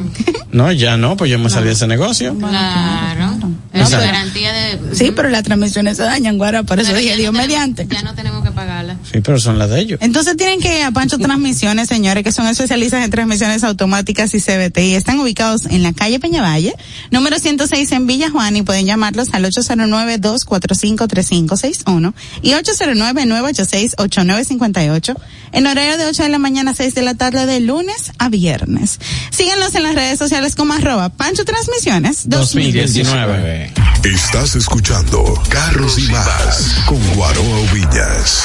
No, 0.57 0.73
ya 0.73 0.97
no, 0.97 1.17
pues 1.19 1.31
yo 1.31 1.39
me 1.39 1.51
salí 1.51 1.67
de 1.67 1.75
ese 1.75 1.87
negocio. 1.87 2.35
Claro. 2.35 3.37
Es 3.75 3.91
sea, 3.91 4.01
garantía 4.01 4.55
de. 4.55 4.81
Sí, 4.95 5.13
pero 5.15 5.29
las 5.29 5.43
transmisiones 5.43 5.99
se 5.99 6.03
dañan, 6.03 6.39
guara, 6.39 6.63
por 6.63 6.81
eso 6.81 6.89
Pero 6.89 7.03
dije 7.03 7.15
Dios 7.17 7.31
no 7.31 7.39
mediante. 7.39 7.87
Ya 7.91 8.01
no 8.01 8.15
tenemos 8.15 8.43
que 8.43 8.53
pagarla. 8.53 8.97
Sí, 9.13 9.21
pero 9.21 9.39
son 9.39 9.59
las 9.59 9.69
de 9.69 9.81
ellos. 9.81 10.01
Entonces 10.03 10.35
tienen 10.39 10.61
que 10.61 10.79
ir 10.79 10.85
a 10.85 10.93
Pancho 10.93 11.19
Transmisiones, 11.19 11.89
señores, 11.89 12.25
que 12.25 12.33
son 12.33 12.47
especialistas 12.47 13.05
en 13.05 13.11
transmisiones 13.11 13.65
automáticas 13.65 14.33
y 14.33 14.41
CBT 14.41 14.79
y 14.79 14.95
están 14.95 15.21
ubicados 15.21 15.67
en 15.67 15.83
la 15.83 15.93
calle 15.93 16.19
Peñavalle, 16.21 16.75
número 17.11 17.39
106 17.39 17.93
en 17.93 18.07
Villa 18.07 18.31
Juan 18.31 18.57
y 18.57 18.63
pueden 18.63 18.87
llamarlos 18.87 19.35
al 19.35 19.45
809-245-3561 19.45 22.15
y 22.41 22.53
809-986-8958 22.53 25.17
en 25.53 25.67
horario 25.67 25.99
de 25.99 26.07
8 26.07 26.23
de 26.23 26.31
la 26.31 26.39
mañana 26.39 26.71
a 26.71 26.75
6 26.75 26.95
de 26.95 27.03
la 27.03 27.13
tarde 27.15 27.45
de 27.45 27.61
lunes 27.61 28.13
a 28.19 28.31
viernes. 28.31 28.99
Síguenos 29.31 29.75
en 29.75 29.83
las 29.83 29.95
redes 29.95 30.19
sociales 30.19 30.46
como 30.55 30.75
arroba 30.75 31.09
Pancho 31.09 31.45
Transmisiones 31.45 32.29
2019. 32.29 33.73
Estás 34.05 34.55
escuchando 34.55 35.25
Carros 35.49 35.99
y 35.99 36.13
Más 36.13 36.85
con 36.87 36.99
Guaroa 37.15 37.73
Villas. 37.73 38.45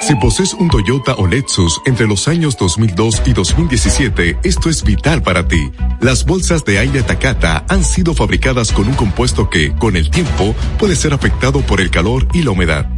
Si 0.00 0.14
posees 0.14 0.54
un 0.54 0.70
Toyota 0.70 1.14
o 1.16 1.26
Lexus 1.26 1.82
entre 1.84 2.06
los 2.06 2.28
años 2.28 2.56
2002 2.56 3.22
y 3.26 3.32
2017, 3.34 4.38
esto 4.44 4.70
es 4.70 4.82
vital 4.82 5.22
para 5.22 5.46
ti. 5.46 5.70
Las 6.00 6.24
bolsas 6.24 6.64
de 6.64 6.78
aire 6.78 7.02
Takata 7.02 7.66
han 7.68 7.84
sido 7.84 8.14
fabricadas 8.14 8.72
con 8.72 8.88
un 8.88 8.94
compuesto 8.94 9.50
que, 9.50 9.74
con 9.74 9.96
el 9.96 10.10
tiempo, 10.10 10.54
puede 10.78 10.96
ser 10.96 11.12
afectado 11.12 11.60
por 11.60 11.80
el 11.80 11.90
calor 11.90 12.26
y 12.32 12.42
la 12.42 12.52
humedad. 12.52 12.97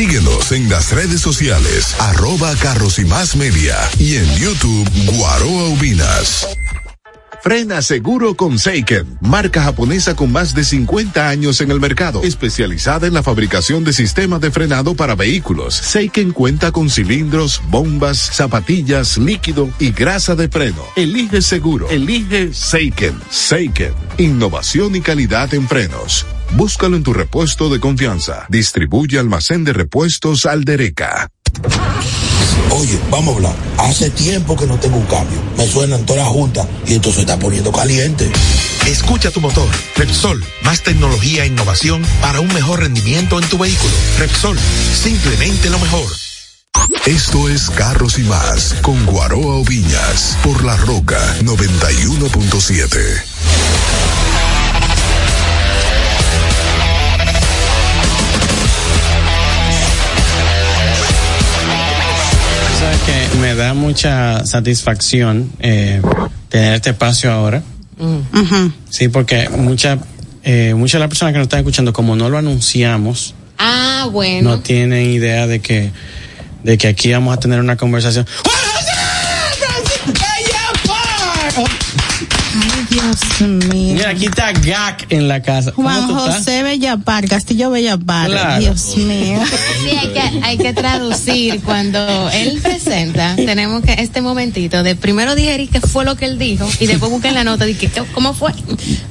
Síguenos 0.00 0.50
en 0.52 0.70
las 0.70 0.92
redes 0.92 1.20
sociales, 1.20 1.94
arroba 1.98 2.54
carros 2.56 2.98
y 2.98 3.04
más 3.04 3.36
media 3.36 3.76
y 3.98 4.16
en 4.16 4.34
YouTube 4.36 4.88
Guaroa 5.14 5.68
Ubinas. 5.68 6.48
Frena 7.42 7.82
seguro 7.82 8.34
con 8.34 8.58
Seiken, 8.58 9.18
marca 9.20 9.62
japonesa 9.62 10.16
con 10.16 10.32
más 10.32 10.54
de 10.54 10.64
50 10.64 11.28
años 11.28 11.60
en 11.60 11.70
el 11.70 11.80
mercado, 11.80 12.22
especializada 12.22 13.08
en 13.08 13.12
la 13.12 13.22
fabricación 13.22 13.84
de 13.84 13.92
sistemas 13.92 14.40
de 14.40 14.50
frenado 14.50 14.94
para 14.94 15.16
vehículos. 15.16 15.74
Seiken 15.74 16.32
cuenta 16.32 16.72
con 16.72 16.88
cilindros, 16.88 17.60
bombas, 17.68 18.16
zapatillas, 18.16 19.18
líquido 19.18 19.68
y 19.78 19.90
grasa 19.90 20.34
de 20.34 20.48
freno. 20.48 20.82
Elige 20.96 21.42
seguro, 21.42 21.90
elige 21.90 22.54
Seiken. 22.54 23.20
Seiken, 23.28 23.92
innovación 24.16 24.96
y 24.96 25.02
calidad 25.02 25.52
en 25.52 25.68
frenos. 25.68 26.24
Búscalo 26.52 26.96
en 26.96 27.02
tu 27.02 27.12
repuesto 27.12 27.68
de 27.68 27.80
confianza. 27.80 28.46
Distribuye 28.48 29.18
almacén 29.18 29.64
de 29.64 29.72
repuestos 29.72 30.46
Aldereca. 30.46 31.28
Oye, 32.70 32.98
vamos 33.10 33.34
a 33.34 33.36
hablar. 33.36 33.54
Hace 33.78 34.10
tiempo 34.10 34.56
que 34.56 34.66
no 34.66 34.78
tengo 34.78 34.96
un 34.96 35.06
cambio. 35.06 35.38
Me 35.56 35.66
suenan 35.66 36.04
todas 36.06 36.24
las 36.24 36.32
juntas 36.32 36.66
y 36.86 36.94
esto 36.94 37.12
se 37.12 37.20
está 37.20 37.38
poniendo 37.38 37.72
caliente. 37.72 38.30
Escucha 38.86 39.30
tu 39.30 39.40
motor. 39.40 39.68
Repsol, 39.96 40.44
más 40.62 40.82
tecnología 40.82 41.44
e 41.44 41.48
innovación 41.48 42.02
para 42.20 42.40
un 42.40 42.52
mejor 42.52 42.80
rendimiento 42.80 43.38
en 43.38 43.48
tu 43.48 43.58
vehículo. 43.58 43.92
Repsol, 44.18 44.58
simplemente 44.94 45.70
lo 45.70 45.78
mejor. 45.78 46.10
Esto 47.06 47.48
es 47.48 47.70
Carros 47.70 48.18
y 48.18 48.24
más 48.24 48.74
con 48.82 49.04
Guaroa 49.06 49.56
Oviñas 49.56 50.36
por 50.42 50.64
La 50.64 50.76
Roca 50.76 51.20
91.7. 51.42 54.19
que 63.32 63.38
me 63.38 63.54
da 63.54 63.74
mucha 63.74 64.44
satisfacción 64.46 65.50
eh, 65.60 66.00
tener 66.48 66.74
este 66.74 66.90
espacio 66.90 67.32
ahora. 67.32 67.62
Sí, 68.88 69.08
porque 69.08 69.48
muchas 69.50 69.98
eh, 70.42 70.72
muchas 70.74 70.94
de 70.94 70.98
las 71.00 71.08
personas 71.08 71.32
que 71.32 71.38
nos 71.38 71.44
están 71.46 71.60
escuchando, 71.60 71.92
como 71.92 72.16
no 72.16 72.30
lo 72.30 72.38
anunciamos, 72.38 73.34
Ah, 73.58 74.08
bueno. 74.10 74.50
no 74.50 74.60
tienen 74.60 75.10
idea 75.10 75.46
de 75.46 75.60
que 75.60 75.90
de 76.64 76.78
que 76.78 76.88
aquí 76.88 77.12
vamos 77.12 77.34
a 77.36 77.40
tener 77.40 77.60
una 77.60 77.76
conversación. 77.76 78.26
Dios 82.90 83.40
mío. 83.72 83.94
Mira, 83.94 84.10
aquí 84.10 84.26
está 84.26 84.52
Gak 84.52 85.06
en 85.10 85.28
la 85.28 85.40
casa. 85.42 85.72
¿Cómo 85.72 85.88
Juan? 85.88 86.08
José 86.32 86.62
Bellapar, 86.62 87.26
Castillo 87.28 87.70
Bellapar. 87.70 88.28
Claro. 88.28 88.60
Dios 88.60 88.96
mío. 88.96 89.38
Sí, 89.82 89.90
hay 89.96 90.08
que, 90.08 90.20
hay 90.44 90.58
que 90.58 90.72
traducir 90.72 91.60
cuando 91.62 92.28
él 92.30 92.58
presenta. 92.62 93.36
Tenemos 93.36 93.82
que 93.82 93.92
este 93.94 94.20
momentito 94.20 94.82
de 94.82 94.96
primero 94.96 95.34
digerir 95.34 95.68
qué 95.70 95.80
fue 95.80 96.04
lo 96.04 96.16
que 96.16 96.26
él 96.26 96.38
dijo 96.38 96.68
y 96.80 96.86
después 96.86 97.10
busquen 97.10 97.34
la 97.34 97.44
nota 97.44 97.64
de 97.64 97.76
que 97.76 97.88
qué- 97.88 98.02
cómo 98.12 98.34
fue. 98.34 98.52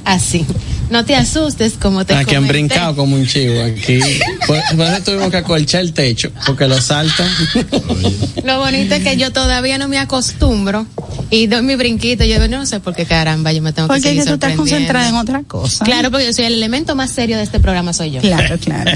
Así. 0.04 0.44
No 0.90 1.04
te 1.04 1.14
asustes 1.14 1.74
como 1.80 2.04
te 2.04 2.14
Aquí 2.14 2.34
han 2.34 2.42
comenté. 2.42 2.52
brincado 2.52 2.96
como 2.96 3.14
un 3.14 3.24
chivo 3.24 3.62
aquí. 3.62 4.00
Por, 4.46 4.58
por 4.76 4.86
eso 4.86 5.02
tuvimos 5.04 5.30
que 5.30 5.36
acolchar 5.36 5.82
el 5.82 5.92
techo, 5.92 6.32
porque 6.44 6.66
lo 6.66 6.80
saltan. 6.80 7.28
Lo 8.44 8.58
bonito 8.58 8.96
es 8.96 9.04
que 9.04 9.16
yo 9.16 9.30
todavía 9.32 9.78
no 9.78 9.86
me 9.86 9.98
acostumbro 9.98 10.86
y 11.30 11.46
doy 11.46 11.62
mi 11.62 11.76
brinquito. 11.76 12.24
Yo 12.24 12.46
no 12.48 12.66
sé 12.66 12.80
por 12.80 12.94
qué 12.96 13.06
caramba 13.06 13.52
yo 13.52 13.62
me 13.62 13.72
tengo 13.72 13.86
que 13.88 13.94
Porque 13.94 14.16
que 14.16 14.24
tú 14.24 14.34
estás 14.34 14.56
concentrada 14.56 15.08
en 15.08 15.14
otra 15.14 15.44
cosa. 15.44 15.84
Claro, 15.84 16.10
porque 16.10 16.26
yo 16.26 16.32
soy 16.32 16.46
el 16.46 16.54
elemento 16.54 16.96
más 16.96 17.10
serio 17.10 17.36
de 17.36 17.44
este 17.44 17.60
programa 17.60 17.92
soy 17.92 18.10
yo. 18.10 18.20
Claro, 18.20 18.58
claro. 18.58 18.90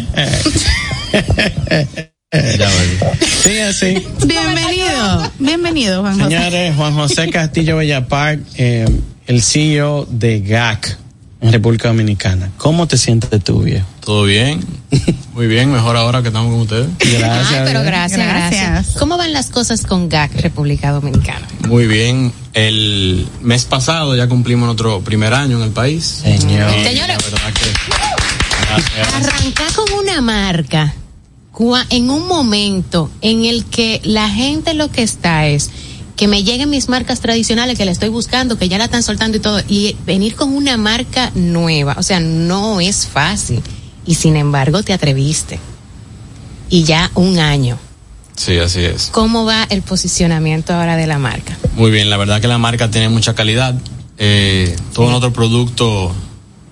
Sí, 3.44 3.58
así. 3.58 4.04
Bienvenido. 4.26 5.32
Bienvenido, 5.38 6.00
Juan 6.00 6.18
José. 6.18 6.36
Señores, 6.36 6.74
Juan 6.76 6.94
José 6.94 7.30
Castillo 7.30 7.76
Bellapar, 7.76 8.40
eh, 8.56 8.84
el 9.28 9.42
CEO 9.42 10.06
de 10.10 10.40
GAC 10.40 11.03
en 11.44 11.52
República 11.52 11.88
Dominicana. 11.88 12.50
¿Cómo 12.56 12.88
te 12.88 12.96
sientes 12.96 13.44
tú, 13.44 13.60
viejo? 13.60 13.86
Todo 14.00 14.24
bien, 14.24 14.64
muy 15.34 15.46
bien, 15.46 15.70
mejor 15.70 15.94
ahora 15.96 16.22
que 16.22 16.28
estamos 16.28 16.50
con 16.50 16.62
ustedes. 16.62 16.88
Gracias. 16.98 17.52
Ah, 17.52 17.62
pero 17.66 17.82
gracias, 17.82 18.26
gracias, 18.26 18.70
Gracias. 18.70 18.96
¿Cómo 18.96 19.18
van 19.18 19.34
las 19.34 19.50
cosas 19.50 19.82
con 19.82 20.08
GAC, 20.08 20.40
República 20.40 20.90
Dominicana? 20.90 21.46
Muy 21.68 21.86
bien, 21.86 22.32
el 22.54 23.28
mes 23.42 23.66
pasado 23.66 24.16
ya 24.16 24.26
cumplimos 24.26 24.66
nuestro 24.66 25.02
primer 25.02 25.34
año 25.34 25.58
en 25.58 25.64
el 25.64 25.70
país. 25.70 26.22
Señor. 26.22 26.70
Y 26.78 26.84
Señores. 26.84 27.18
La 27.18 27.30
verdad 27.30 27.52
que 27.52 28.90
gracias. 28.90 29.14
Arrancar 29.14 29.72
con 29.74 29.92
una 29.98 30.20
marca 30.22 30.94
en 31.90 32.10
un 32.10 32.26
momento 32.26 33.10
en 33.20 33.44
el 33.44 33.64
que 33.66 34.00
la 34.02 34.28
gente 34.28 34.74
lo 34.74 34.90
que 34.90 35.02
está 35.02 35.46
es 35.46 35.70
que 36.16 36.28
me 36.28 36.44
lleguen 36.44 36.70
mis 36.70 36.88
marcas 36.88 37.20
tradicionales 37.20 37.76
que 37.76 37.84
la 37.84 37.90
estoy 37.90 38.08
buscando, 38.08 38.56
que 38.58 38.68
ya 38.68 38.78
la 38.78 38.84
están 38.84 39.02
soltando 39.02 39.38
y 39.38 39.40
todo, 39.40 39.60
y 39.68 39.96
venir 40.06 40.36
con 40.36 40.54
una 40.54 40.76
marca 40.76 41.32
nueva, 41.34 41.96
o 41.98 42.02
sea, 42.02 42.20
no 42.20 42.80
es 42.80 43.06
fácil. 43.06 43.62
Y 44.06 44.16
sin 44.16 44.36
embargo 44.36 44.82
te 44.82 44.92
atreviste. 44.92 45.58
Y 46.68 46.84
ya 46.84 47.10
un 47.14 47.38
año. 47.38 47.78
Sí, 48.36 48.58
así 48.58 48.80
es. 48.80 49.08
¿Cómo 49.12 49.44
va 49.44 49.64
el 49.70 49.82
posicionamiento 49.82 50.74
ahora 50.74 50.96
de 50.96 51.06
la 51.06 51.18
marca? 51.18 51.56
Muy 51.76 51.90
bien, 51.90 52.10
la 52.10 52.16
verdad 52.16 52.40
que 52.40 52.48
la 52.48 52.58
marca 52.58 52.90
tiene 52.90 53.08
mucha 53.08 53.34
calidad. 53.34 53.74
Eh, 54.18 54.76
todos 54.92 55.08
nuestros 55.08 55.32
productos 55.32 56.12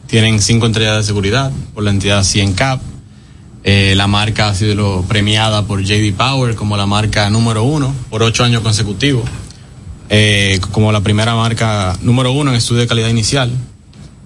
tienen 0.07 0.43
cinco 0.43 0.67
estrellas 0.67 0.99
de 0.99 1.03
seguridad 1.05 1.51
por 1.73 1.85
la 1.85 1.91
entidad 1.91 2.23
100 2.23 2.53
Cap. 2.53 2.81
Eh, 3.65 3.95
la 3.97 4.07
marca 4.09 4.49
ha 4.49 4.55
sido 4.55 5.03
premiada 5.03 5.63
por 5.67 5.83
JD 5.83 6.15
Power 6.15 6.57
como 6.57 6.77
la 6.77 6.87
marca 6.87 7.31
número 7.31 7.63
uno 7.63 7.95
por 8.11 8.23
ocho 8.23 8.43
años 8.45 8.63
consecutivos. 8.63 9.25
Eh, 10.09 10.61
como 10.73 10.93
la 10.93 11.01
primera 11.01 11.35
marca 11.35 11.97
número 12.03 12.33
uno 12.33 12.51
en 12.51 12.57
estudio 12.57 12.83
de 12.83 12.87
calidad 12.87 13.09
inicial. 13.09 13.51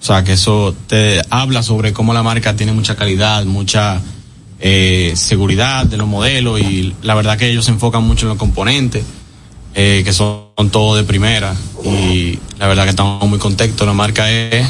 O 0.01 0.03
sea, 0.05 0.23
que 0.23 0.33
eso 0.33 0.75
te 0.87 1.21
habla 1.29 1.63
sobre 1.63 1.93
cómo 1.93 2.13
la 2.13 2.23
marca 2.23 2.55
tiene 2.55 2.71
mucha 2.73 2.95
calidad, 2.95 3.45
mucha 3.45 4.01
eh, 4.59 5.13
seguridad 5.15 5.85
de 5.85 5.97
los 5.97 6.07
modelos 6.07 6.59
y 6.59 6.93
la 7.03 7.13
verdad 7.15 7.37
que 7.37 7.49
ellos 7.49 7.65
se 7.65 7.71
enfocan 7.71 8.03
mucho 8.03 8.25
en 8.25 8.29
los 8.29 8.37
componentes, 8.37 9.03
eh, 9.75 10.01
que 10.03 10.13
son, 10.13 10.45
todos 10.71 10.97
de 10.97 11.03
primera 11.03 11.53
y 11.85 12.39
la 12.57 12.67
verdad 12.67 12.83
que 12.85 12.89
estamos 12.89 13.27
muy 13.29 13.37
contentos. 13.39 13.85
La 13.87 13.93
marca 13.93 14.29
es 14.31 14.67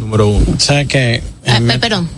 número 0.00 0.28
uno. 0.28 0.46
¿Sabes 0.58 0.88
qué? 0.88 1.22
Ah, 1.46 1.60
pe- 1.66 1.78
perdón. 1.78 2.08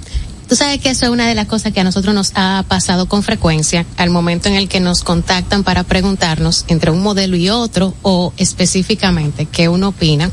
Tú 0.48 0.54
sabes 0.54 0.80
que 0.80 0.90
eso 0.90 1.06
es 1.06 1.10
una 1.10 1.26
de 1.26 1.34
las 1.34 1.46
cosas 1.46 1.72
que 1.72 1.80
a 1.80 1.84
nosotros 1.84 2.14
nos 2.14 2.30
ha 2.36 2.64
pasado 2.68 3.06
con 3.06 3.24
frecuencia 3.24 3.84
al 3.96 4.10
momento 4.10 4.48
en 4.48 4.54
el 4.54 4.68
que 4.68 4.78
nos 4.78 5.02
contactan 5.02 5.64
para 5.64 5.82
preguntarnos 5.82 6.64
entre 6.68 6.92
un 6.92 7.02
modelo 7.02 7.36
y 7.36 7.50
otro 7.50 7.94
o 8.02 8.32
específicamente 8.36 9.46
qué 9.46 9.68
uno 9.68 9.88
opina 9.88 10.30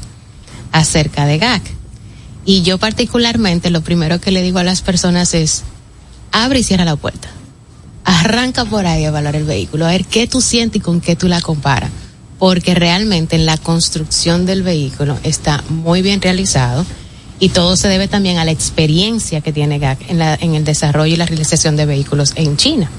acerca 0.71 1.25
de 1.25 1.39
GAC. 1.39 1.63
Y 2.45 2.61
yo 2.61 2.77
particularmente 2.77 3.71
lo 3.71 3.81
primero 3.81 4.21
que 4.21 4.29
le 4.29 4.43
digo 4.43 4.59
a 4.59 4.63
las 4.63 4.81
personas 4.81 5.33
es, 5.33 5.63
abre 6.31 6.59
y 6.59 6.63
cierra 6.63 6.85
la 6.85 6.95
puerta. 6.95 7.29
Arranca 8.05 8.65
por 8.65 8.85
ahí 8.85 9.05
a 9.05 9.07
evaluar 9.07 9.35
el 9.35 9.45
vehículo, 9.45 9.87
a 9.87 9.91
ver 9.91 10.05
qué 10.05 10.27
tú 10.27 10.41
sientes 10.41 10.79
y 10.79 10.83
con 10.83 11.01
qué 11.01 11.15
tú 11.15 11.27
la 11.27 11.41
comparas. 11.41 11.89
Porque 12.37 12.75
realmente 12.75 13.35
en 13.35 13.47
la 13.47 13.57
construcción 13.57 14.45
del 14.45 14.61
vehículo 14.61 15.17
está 15.23 15.63
muy 15.69 16.03
bien 16.03 16.21
realizado 16.21 16.85
y 17.43 17.49
todo 17.49 17.75
se 17.75 17.89
debe 17.89 18.07
también 18.07 18.37
a 18.37 18.45
la 18.45 18.51
experiencia 18.51 19.41
que 19.41 19.51
tiene 19.51 19.77
GAC 19.77 20.09
en, 20.09 20.17
la, 20.17 20.35
en 20.35 20.55
el 20.55 20.63
desarrollo 20.63 21.13
y 21.13 21.17
la 21.17 21.25
realización 21.25 21.75
de 21.75 21.85
vehículos 21.85 22.31
en 22.37 22.55
China. 22.55 22.89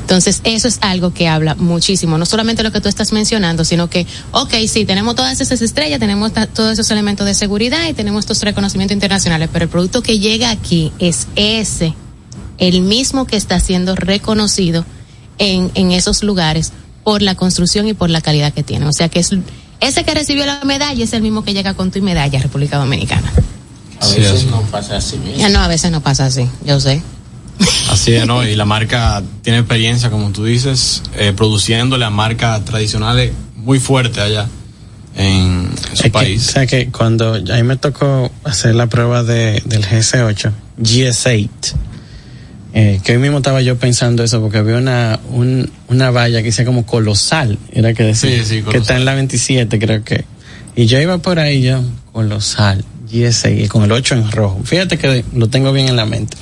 Entonces, 0.00 0.40
eso 0.42 0.66
es 0.66 0.78
algo 0.80 1.14
que 1.14 1.28
habla 1.28 1.54
muchísimo, 1.54 2.18
no 2.18 2.26
solamente 2.26 2.64
lo 2.64 2.72
que 2.72 2.80
tú 2.80 2.88
estás 2.88 3.12
mencionando, 3.12 3.64
sino 3.64 3.88
que, 3.88 4.04
ok, 4.32 4.54
sí, 4.66 4.86
tenemos 4.86 5.14
todas 5.14 5.40
esas 5.40 5.62
estrellas, 5.62 6.00
tenemos 6.00 6.32
todos 6.52 6.72
esos 6.72 6.90
elementos 6.90 7.26
de 7.26 7.34
seguridad 7.34 7.88
y 7.88 7.92
tenemos 7.92 8.24
estos 8.24 8.42
reconocimientos 8.42 8.92
internacionales, 8.92 9.50
pero 9.52 9.66
el 9.66 9.68
producto 9.68 10.02
que 10.02 10.18
llega 10.18 10.50
aquí 10.50 10.90
es 10.98 11.28
ese, 11.36 11.94
el 12.58 12.80
mismo 12.80 13.28
que 13.28 13.36
está 13.36 13.60
siendo 13.60 13.94
reconocido 13.94 14.84
en, 15.38 15.70
en 15.74 15.92
esos 15.92 16.24
lugares 16.24 16.72
por 17.04 17.22
la 17.22 17.36
construcción 17.36 17.86
y 17.86 17.94
por 17.94 18.10
la 18.10 18.20
calidad 18.20 18.52
que 18.52 18.64
tiene. 18.64 18.86
O 18.86 18.92
sea 18.92 19.08
que 19.08 19.20
es 19.20 19.30
ese 19.78 20.02
que 20.02 20.12
recibió 20.12 20.44
la 20.44 20.64
medalla 20.64 21.04
es 21.04 21.12
el 21.12 21.22
mismo 21.22 21.44
que 21.44 21.54
llega 21.54 21.74
con 21.74 21.92
tu 21.92 22.02
medalla 22.02 22.40
República 22.40 22.78
Dominicana. 22.78 23.30
A 24.00 24.08
veces 24.08 24.44
no 24.46 24.62
pasa 24.62 24.96
así 24.96 25.16
mismo. 25.18 25.36
Ya 25.38 25.48
no, 25.48 25.60
a 25.60 25.68
veces 25.68 25.90
no 25.90 26.02
pasa 26.02 26.26
así, 26.26 26.48
yo 26.64 26.80
sé. 26.80 27.02
Así 27.90 28.14
es, 28.14 28.26
¿no? 28.26 28.44
Y 28.48 28.54
la 28.56 28.64
marca 28.64 29.22
tiene 29.42 29.60
experiencia, 29.60 30.10
como 30.10 30.30
tú 30.30 30.44
dices, 30.44 31.02
eh, 31.16 31.32
produciéndole 31.34 32.04
a 32.04 32.10
marcas 32.10 32.64
tradicionales 32.64 33.32
muy 33.56 33.80
fuertes 33.80 34.18
allá 34.18 34.46
en 35.16 35.70
su 35.94 36.06
Es 36.06 36.12
país. 36.12 36.42
Que, 36.42 36.48
o 36.48 36.52
sea 36.52 36.66
que 36.66 36.88
cuando 36.90 37.34
a 37.34 37.38
mí 37.38 37.62
me 37.62 37.76
tocó 37.76 38.30
hacer 38.44 38.74
la 38.74 38.86
prueba 38.86 39.22
de, 39.22 39.62
del 39.64 39.84
GS8, 39.84 40.52
GS8, 40.78 41.48
eh, 42.74 43.00
que 43.02 43.12
hoy 43.12 43.18
mismo 43.18 43.38
estaba 43.38 43.62
yo 43.62 43.78
pensando 43.78 44.22
eso 44.22 44.40
porque 44.42 44.58
había 44.58 44.76
una, 44.76 45.18
un, 45.30 45.70
una 45.88 46.10
valla 46.10 46.40
que 46.40 46.46
decía 46.46 46.66
como 46.66 46.84
colosal, 46.84 47.58
era 47.72 47.94
que 47.94 48.02
decía, 48.02 48.30
Sí, 48.30 48.44
sí, 48.44 48.62
que 48.62 48.76
está 48.76 48.96
en 48.96 49.06
la 49.06 49.14
27 49.14 49.78
creo 49.78 50.04
que. 50.04 50.26
Y 50.74 50.84
yo 50.84 51.00
iba 51.00 51.16
por 51.16 51.38
ahí 51.38 51.62
yo, 51.62 51.80
colosal, 52.12 52.84
GS6, 53.10 53.64
y 53.64 53.68
con 53.68 53.82
el 53.84 53.92
8 53.92 54.14
en 54.14 54.30
rojo. 54.32 54.60
Fíjate 54.64 54.98
que 54.98 55.24
lo 55.34 55.48
tengo 55.48 55.72
bien 55.72 55.88
en 55.88 55.96
la 55.96 56.06
mente. 56.06 56.36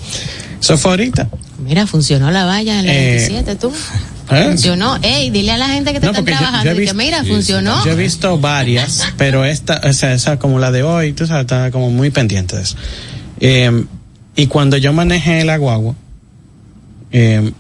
Eso 0.61 0.77
fue 0.79 0.93
ahorita. 0.93 1.29
Mira, 1.65 1.87
funcionó 1.87 2.31
la 2.31 2.45
valla 2.45 2.81
en 2.81 2.87
la 2.87 2.95
Eh, 2.95 3.11
27, 3.17 3.57
tú. 3.57 3.73
¿eh? 4.31 4.45
Funcionó. 4.49 4.99
Ey, 5.03 5.31
dile 5.31 5.53
a 5.53 5.59
la 5.59 5.69
gente 5.69 5.93
que 5.93 6.01
te 6.01 6.07
No, 6.07 6.13
están 6.13 6.25
porque 6.25 6.33
yo- 6.33 6.39
trabajando 6.39 6.65
yo 6.67 6.73
y 6.73 6.75
que 6.75 6.81
visto- 6.81 6.95
mira, 6.97 7.23
Sí, 7.23 7.29
funcionó. 7.31 7.85
Yo 7.85 7.93
he 7.93 7.97
visto 7.97 8.39
varias, 8.39 9.07
pero 9.19 9.45
esta, 9.45 9.81
o 9.85 9.93
sea, 9.93 10.13
esa 10.15 10.39
como 10.39 10.59
la 10.59 10.71
de 10.71 10.83
hoy, 10.83 11.13
tú 11.13 11.27
sabes, 11.27 11.43
estaba 11.43 11.71
como 11.71 11.91
muy 11.91 12.11
pendiente 12.11 12.57
de 12.57 12.63
eso. 12.63 12.77
Eh, 13.41 13.85
y 14.37 14.47
cuando 14.47 14.77
yo 14.77 14.93
manejé 14.93 15.45
la 15.45 15.57
guagua, 15.59 15.95
eh, 17.13 17.53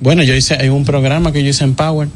bueno, 0.00 0.22
yo 0.22 0.34
hice, 0.34 0.54
hay 0.54 0.68
un 0.70 0.84
programa 0.84 1.32
que 1.32 1.42
yo 1.42 1.50
hice 1.50 1.64
en 1.64 1.74
Power, 1.74 2.08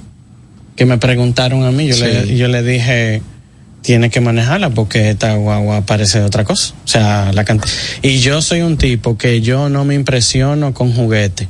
que 0.76 0.86
me 0.86 0.98
preguntaron 0.98 1.64
a 1.64 1.70
mí, 1.70 1.86
yo, 1.86 1.94
Sí. 1.94 2.02
le, 2.02 2.36
yo 2.36 2.48
le 2.48 2.62
dije, 2.62 3.22
tiene 3.84 4.08
que 4.10 4.20
manejarla 4.20 4.70
porque 4.70 5.10
esta 5.10 5.34
guagua 5.34 5.82
parece 5.84 6.22
otra 6.22 6.42
cosa. 6.44 6.74
O 6.84 6.88
sea, 6.88 7.32
la 7.34 7.44
cant- 7.44 7.64
Y 8.02 8.18
yo 8.20 8.40
soy 8.40 8.62
un 8.62 8.78
tipo 8.78 9.16
que 9.18 9.42
yo 9.42 9.68
no 9.68 9.84
me 9.84 9.94
impresiono 9.94 10.72
con 10.72 10.92
juguetes 10.92 11.48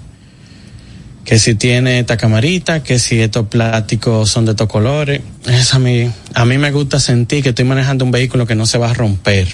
que 1.25 1.39
si 1.39 1.55
tiene 1.55 2.01
esta 2.01 2.19
camarita, 2.19 2.83
que 2.83 2.99
si 2.99 3.19
estos 3.23 3.47
plásticos 3.49 4.29
son 4.31 4.45
de 4.45 4.51
estos 4.51 4.69
colores. 4.69 5.23
Eso 5.47 5.77
a 5.77 5.79
mí, 5.79 6.11
a 6.35 6.45
mí 6.45 6.59
me 6.59 6.71
gusta 6.71 7.01
sentir 7.01 7.43
que 7.43 7.49
estoy 7.51 7.65
manejando 7.65 8.05
un 8.05 8.11
vehículo 8.11 8.47
que 8.47 8.55
no 8.55 8.67
se 8.67 8.77
va 8.77 8.91
a 8.91 8.95
romper. 8.95 9.49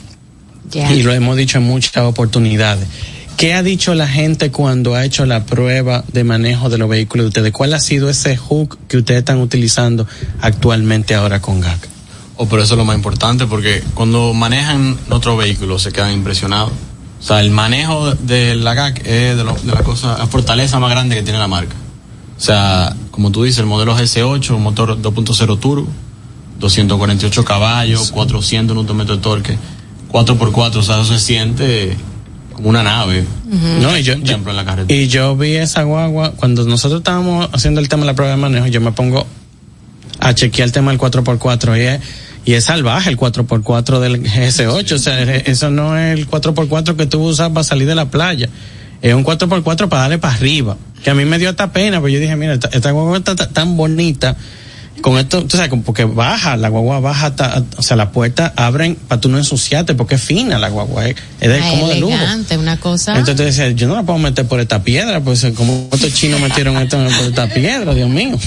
Y 0.90 1.02
lo 1.04 1.12
hemos 1.12 1.36
dicho 1.36 1.58
en 1.58 1.64
muchas 1.64 1.98
oportunidades. 2.04 2.88
¿Qué 3.36 3.54
ha 3.54 3.62
dicho 3.62 3.94
la 3.94 4.08
gente 4.08 4.50
cuando 4.50 4.94
ha 4.96 5.04
hecho 5.04 5.26
la 5.26 5.44
prueba 5.46 6.02
de 6.12 6.24
manejo 6.24 6.70
de 6.70 6.78
los 6.78 6.88
vehículos 6.88 7.24
de 7.26 7.28
ustedes? 7.28 7.52
¿Cuál 7.52 7.72
ha 7.74 7.78
sido 7.80 8.10
ese 8.10 8.36
hook 8.36 8.76
que 8.88 8.96
ustedes 8.96 9.20
están 9.20 9.38
utilizando 9.38 10.08
actualmente 10.40 11.14
ahora 11.14 11.40
con 11.40 11.60
GAC? 11.60 11.88
O 12.42 12.46
por 12.46 12.58
eso 12.60 12.72
es 12.72 12.78
lo 12.78 12.86
más 12.86 12.96
importante, 12.96 13.44
porque 13.46 13.82
cuando 13.92 14.32
manejan 14.32 14.96
otro 15.10 15.36
vehículo 15.36 15.78
se 15.78 15.92
quedan 15.92 16.12
impresionados. 16.14 16.70
O 17.20 17.22
sea, 17.22 17.40
el 17.40 17.50
manejo 17.50 18.14
de 18.14 18.54
la 18.54 18.72
GAC 18.72 19.06
es 19.06 19.36
de, 19.36 19.44
lo- 19.44 19.52
de 19.62 19.72
la 19.72 19.82
cosa, 19.82 20.16
la 20.16 20.26
fortaleza 20.26 20.78
más 20.80 20.88
grande 20.90 21.16
que 21.16 21.22
tiene 21.22 21.38
la 21.38 21.48
marca. 21.48 21.74
O 22.38 22.40
sea, 22.40 22.96
como 23.10 23.30
tú 23.30 23.42
dices, 23.42 23.58
el 23.58 23.66
modelo 23.66 23.94
GS8, 23.94 24.54
un 24.56 24.62
motor 24.62 24.96
2.0 25.02 25.60
turbo, 25.60 25.86
248 26.58 27.44
caballos, 27.44 28.10
400 28.10 28.74
Nm 28.74 29.04
de 29.06 29.18
torque, 29.18 29.58
4x4, 30.10 30.76
o 30.76 30.82
sea, 30.82 31.00
eso 31.02 31.12
se 31.12 31.18
siente 31.18 31.94
como 32.54 32.70
una 32.70 32.82
nave. 32.82 33.24
No, 33.82 33.96
y 33.98 34.02
yo, 34.02 34.14
en 34.14 34.24
la 34.56 34.64
carretera. 34.64 34.98
y 35.00 35.08
yo 35.08 35.36
vi 35.36 35.56
esa 35.56 35.82
guagua, 35.82 36.32
cuando 36.32 36.64
nosotros 36.64 37.00
estábamos 37.00 37.50
haciendo 37.52 37.80
el 37.80 37.88
tema 37.90 38.00
de 38.02 38.06
la 38.06 38.14
prueba 38.14 38.34
de 38.34 38.40
manejo, 38.40 38.66
yo 38.68 38.80
me 38.80 38.92
pongo 38.92 39.26
a 40.20 40.34
chequear 40.34 40.66
el 40.68 40.72
tema 40.72 40.90
del 40.90 40.98
4x4 41.00 41.76
y 41.78 41.82
es, 41.82 42.00
y 42.44 42.54
es 42.54 42.64
salvaje 42.64 43.10
el 43.10 43.16
4x4 43.16 44.00
del 44.00 44.22
GS8, 44.22 44.92
o 44.92 44.98
sea, 44.98 45.22
e- 45.22 45.44
eso 45.50 45.70
no 45.70 45.96
es 45.96 46.18
el 46.18 46.26
4x4 46.28 46.96
que 46.96 47.06
tú 47.06 47.22
usas 47.22 47.50
para 47.50 47.64
salir 47.64 47.86
de 47.86 47.94
la 47.94 48.10
playa, 48.10 48.48
es 49.02 49.14
un 49.14 49.24
4x4 49.24 49.88
para 49.88 50.02
darle 50.02 50.18
para 50.18 50.34
arriba, 50.34 50.76
que 51.04 51.10
a 51.10 51.14
mí 51.14 51.24
me 51.24 51.38
dio 51.38 51.50
hasta 51.50 51.72
pena, 51.72 52.00
pues 52.00 52.12
yo 52.12 52.20
dije, 52.20 52.36
mira, 52.36 52.54
esta, 52.54 52.68
esta 52.72 52.90
guagua 52.90 53.18
está 53.18 53.34
ta- 53.36 53.48
tan 53.48 53.76
bonita, 53.76 54.36
con 55.02 55.16
esto, 55.18 55.42
tú 55.46 55.56
sabes, 55.56 55.72
porque 55.82 56.04
baja, 56.04 56.58
la 56.58 56.68
guagua 56.68 57.00
baja, 57.00 57.28
hasta, 57.28 57.64
o 57.78 57.82
sea, 57.82 57.96
las 57.96 58.08
puertas 58.08 58.52
abren 58.56 58.96
para 58.96 59.18
tú 59.18 59.30
no 59.30 59.38
ensuciarte, 59.38 59.94
porque 59.94 60.16
es 60.16 60.22
fina 60.22 60.58
la 60.58 60.68
guagua, 60.68 61.06
es, 61.08 61.16
es 61.40 61.48
de, 61.48 61.58
Ah, 61.58 61.70
como 61.70 61.88
de 61.88 62.00
lujo. 62.00 62.12
elegante, 62.12 62.58
una 62.58 62.78
cosa. 62.78 63.16
Entonces 63.16 63.46
decía, 63.56 63.70
yo 63.70 63.88
no 63.88 63.94
la 63.94 64.02
puedo 64.02 64.18
meter 64.18 64.46
por 64.46 64.60
esta 64.60 64.82
piedra, 64.82 65.20
pues 65.22 65.46
como 65.56 65.88
estos 65.90 66.12
chinos 66.12 66.38
metieron 66.42 66.76
esto 66.76 66.98
por 66.98 67.24
esta 67.28 67.48
piedra, 67.48 67.94
Dios 67.94 68.10
mío. 68.10 68.38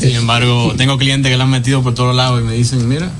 Sin 0.00 0.16
embargo, 0.16 0.72
tengo 0.78 0.96
clientes 0.96 1.30
que 1.30 1.36
la 1.36 1.44
han 1.44 1.50
metido 1.50 1.82
por 1.82 1.92
todos 1.94 2.16
lados 2.16 2.40
y 2.40 2.44
me 2.44 2.54
dicen, 2.54 2.88
mira, 2.88 3.10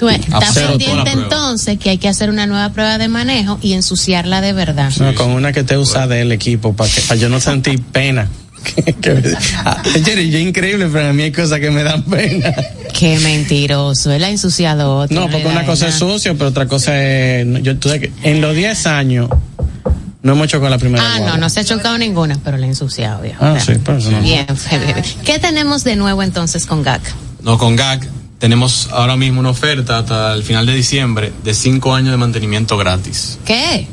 Tú 0.00 0.08
estás 0.08 0.56
la 0.56 0.66
pendiente 0.68 1.10
entonces 1.12 1.78
que 1.78 1.90
hay 1.90 1.98
que 1.98 2.08
hacer 2.08 2.30
una 2.30 2.46
nueva 2.46 2.70
prueba 2.70 2.96
de 2.98 3.06
manejo 3.08 3.58
y 3.60 3.74
ensuciarla 3.74 4.40
de 4.40 4.54
verdad. 4.54 4.90
No, 4.98 5.14
con 5.14 5.30
una 5.30 5.52
que 5.52 5.62
te 5.62 5.76
usa 5.76 6.06
del 6.06 6.32
equipo, 6.32 6.72
para 6.72 6.90
que 6.90 7.02
para 7.02 7.20
yo 7.20 7.28
no 7.28 7.38
sentir 7.38 7.80
pena. 7.92 8.26
Que- 8.62 8.92
que- 8.92 9.34
ah, 9.64 9.82
Jerry, 10.04 10.30
yo 10.30 10.38
increíble, 10.38 10.88
pero 10.92 11.08
a 11.08 11.12
mí 11.14 11.22
hay 11.22 11.32
cosas 11.32 11.60
que 11.60 11.70
me 11.70 11.82
dan 11.82 12.02
pena. 12.02 12.52
Qué 12.98 13.18
mentiroso, 13.20 14.10
él 14.12 14.22
ha 14.24 14.28
ensuciado 14.30 14.96
otro. 14.98 15.18
No, 15.18 15.30
porque 15.30 15.46
una 15.46 15.64
cosa 15.64 15.88
es 15.88 15.94
sucio, 15.94 16.36
pero 16.36 16.48
otra 16.50 16.66
cosa 16.66 17.02
es, 17.02 17.46
no, 17.46 17.58
yo, 17.58 17.76
tú 17.78 17.88
sabes 17.88 18.08
que 18.10 18.30
en 18.30 18.40
los 18.42 18.54
10 18.54 18.86
años 18.86 19.30
no 20.22 20.32
hemos 20.32 20.44
hecho 20.46 20.60
con 20.60 20.70
la 20.70 20.76
primera 20.76 21.02
Ah, 21.04 21.12
no, 21.16 21.22
guagua. 21.22 21.38
no 21.38 21.48
se 21.48 21.60
ha 21.60 21.64
chocado 21.64 21.96
ninguna, 21.96 22.38
pero 22.44 22.58
le 22.58 22.64
ha 22.66 22.68
ensuciado, 22.68 23.22
viejo. 23.22 23.42
Ah, 23.42 23.58
sí, 23.58 23.74
por 23.76 23.94
eso 23.96 24.10
no. 24.10 24.20
Bien. 24.20 24.46
¿Qué 25.24 25.38
tenemos 25.38 25.82
de 25.84 25.96
nuevo 25.96 26.22
entonces 26.22 26.66
con 26.66 26.82
GAC? 26.82 27.00
No, 27.42 27.56
con 27.56 27.76
GAC 27.76 28.06
tenemos 28.40 28.88
ahora 28.90 29.16
mismo 29.16 29.38
una 29.38 29.50
oferta 29.50 29.98
hasta 29.98 30.34
el 30.34 30.42
final 30.42 30.66
de 30.66 30.74
diciembre 30.74 31.32
de 31.44 31.54
5 31.54 31.94
años 31.94 32.10
de 32.10 32.16
mantenimiento 32.16 32.76
gratis. 32.76 33.38
¿Qué? 33.44 33.86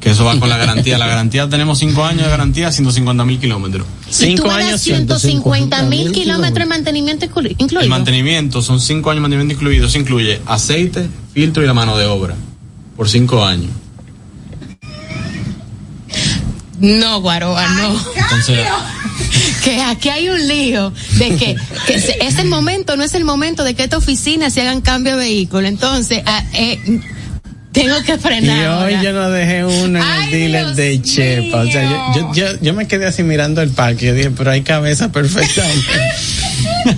Que 0.00 0.10
eso 0.10 0.24
va 0.24 0.38
con 0.40 0.48
la 0.48 0.56
garantía. 0.56 0.98
La 0.98 1.06
garantía 1.06 1.48
tenemos 1.48 1.78
5 1.80 2.02
años 2.04 2.22
de 2.22 2.28
garantía, 2.30 2.72
150 2.72 3.24
mil 3.24 3.38
kilómetros. 3.38 3.86
¿Y 4.20 4.34
tú 4.36 4.44
me 4.46 4.64
das 4.64 4.80
150 4.80 5.82
mil 5.84 6.10
kilómetros 6.12 6.58
de 6.60 6.66
mantenimiento 6.66 7.26
inclu- 7.26 7.50
incluido? 7.58 7.80
El 7.82 7.88
mantenimiento 7.88 8.62
son 8.62 8.80
5 8.80 9.10
años 9.10 9.18
de 9.18 9.22
mantenimiento 9.22 9.54
incluido. 9.54 9.86
Eso 9.86 9.98
incluye 9.98 10.40
aceite, 10.46 11.08
filtro 11.34 11.62
y 11.62 11.66
la 11.66 11.74
mano 11.74 11.96
de 11.98 12.06
obra. 12.06 12.34
Por 12.96 13.08
5 13.08 13.44
años. 13.44 13.70
No, 16.78 17.20
Guaroa, 17.20 17.68
no. 17.68 17.96
Entonces, 18.16 18.58
que 19.64 19.80
aquí 19.82 20.08
hay 20.08 20.28
un 20.28 20.46
lío 20.48 20.92
de 21.18 21.36
que, 21.36 21.56
que 21.86 22.00
se- 22.00 22.24
es 22.24 22.38
el 22.38 22.48
momento, 22.48 22.96
no 22.96 23.04
es 23.04 23.14
el 23.14 23.24
momento 23.24 23.64
de 23.64 23.74
que 23.74 23.84
esta 23.84 23.96
oficina 23.98 24.50
se 24.50 24.60
hagan 24.62 24.80
cambio 24.80 25.12
de 25.16 25.24
vehículo. 25.24 25.66
Entonces, 25.66 26.22
ah, 26.26 26.44
eh, 26.54 26.78
tengo 27.72 27.94
que 28.04 28.14
Y 28.14 28.18
frenar. 28.18 28.58
hoy 28.58 28.94
ahora. 28.94 29.02
yo 29.02 29.12
no 29.12 29.30
dejé 29.30 29.64
uno 29.64 29.98
en 29.98 30.04
Ay, 30.04 30.24
el 30.24 30.30
dealer 30.30 30.64
Dios 30.66 30.76
de 30.76 31.02
Chepa. 31.02 31.60
O 31.62 31.66
sea, 31.66 31.82
yo, 32.14 32.20
yo, 32.20 32.34
yo, 32.34 32.60
yo 32.60 32.74
me 32.74 32.86
quedé 32.86 33.06
así 33.06 33.22
mirando 33.22 33.62
el 33.62 33.70
parque. 33.70 34.06
Yo 34.06 34.14
dije, 34.14 34.30
pero 34.30 34.50
hay 34.50 34.62
cabeza 34.62 35.10
perfectamente. 35.12 35.82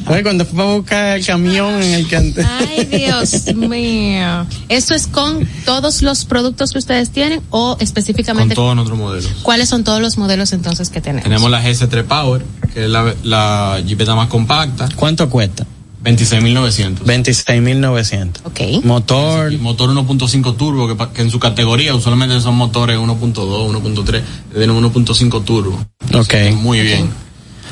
Oye, 0.06 0.22
cuando 0.22 0.44
fui 0.44 0.60
a 0.60 0.64
buscar 0.64 1.18
el 1.18 1.26
camión 1.26 1.82
en 1.82 1.94
el 1.94 2.08
que 2.08 2.16
antes. 2.16 2.46
Ay, 2.46 2.84
Dios 2.84 3.54
mío. 3.54 4.46
¿Esto 4.68 4.94
es 4.94 5.06
con 5.06 5.48
todos 5.64 6.02
los 6.02 6.24
productos 6.24 6.72
que 6.72 6.78
ustedes 6.78 7.10
tienen 7.10 7.40
o 7.50 7.74
con 7.76 7.82
específicamente 7.82 8.54
todos 8.54 8.74
nuestros 8.74 8.98
modelos. 8.98 9.30
cuáles 9.42 9.68
son 9.68 9.84
todos 9.84 10.00
los 10.00 10.18
modelos 10.18 10.52
entonces 10.52 10.90
que 10.90 11.00
tenemos? 11.00 11.24
Tenemos 11.24 11.50
la 11.50 11.62
GS3 11.62 12.04
Power, 12.04 12.44
que 12.72 12.84
es 12.84 12.90
la, 12.90 13.14
la 13.22 13.82
jipeta 13.86 14.14
más 14.14 14.28
compacta. 14.28 14.88
¿Cuánto 14.96 15.28
cuesta? 15.28 15.66
26.900. 16.04 16.98
26.900. 16.98 18.28
Ok. 18.44 18.84
Motor. 18.84 19.52
Motor 19.58 19.90
1.5 19.90 20.56
turbo, 20.56 21.12
que, 21.12 21.22
en 21.22 21.30
su 21.30 21.40
categoría 21.40 21.94
usualmente 21.94 22.38
son 22.40 22.56
motores 22.56 22.98
1.2, 22.98 23.34
1.3, 23.34 24.22
tienen 24.52 24.76
1.5 24.76 25.44
turbo. 25.44 25.78
Ok. 26.12 26.34
Muy 26.56 26.80
bien. 26.80 27.08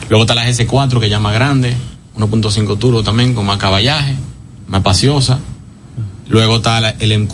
Luego 0.09 0.25
está 0.25 0.35
la 0.35 0.49
GS4, 0.49 0.99
que 0.99 1.09
ya 1.11 1.17
es 1.17 1.23
más 1.23 1.35
grande, 1.35 1.77
1.5 2.19 2.79
turbo 2.79 3.03
también, 3.03 3.35
con 3.35 3.47
más 3.47 3.59
caballaje, 3.59 4.15
más 4.69 4.79
espaciosa. 4.81 5.39
Luego 6.29 6.57
está 6.57 6.81
la, 6.81 6.91
el 6.99 7.19
MQ, 7.19 7.33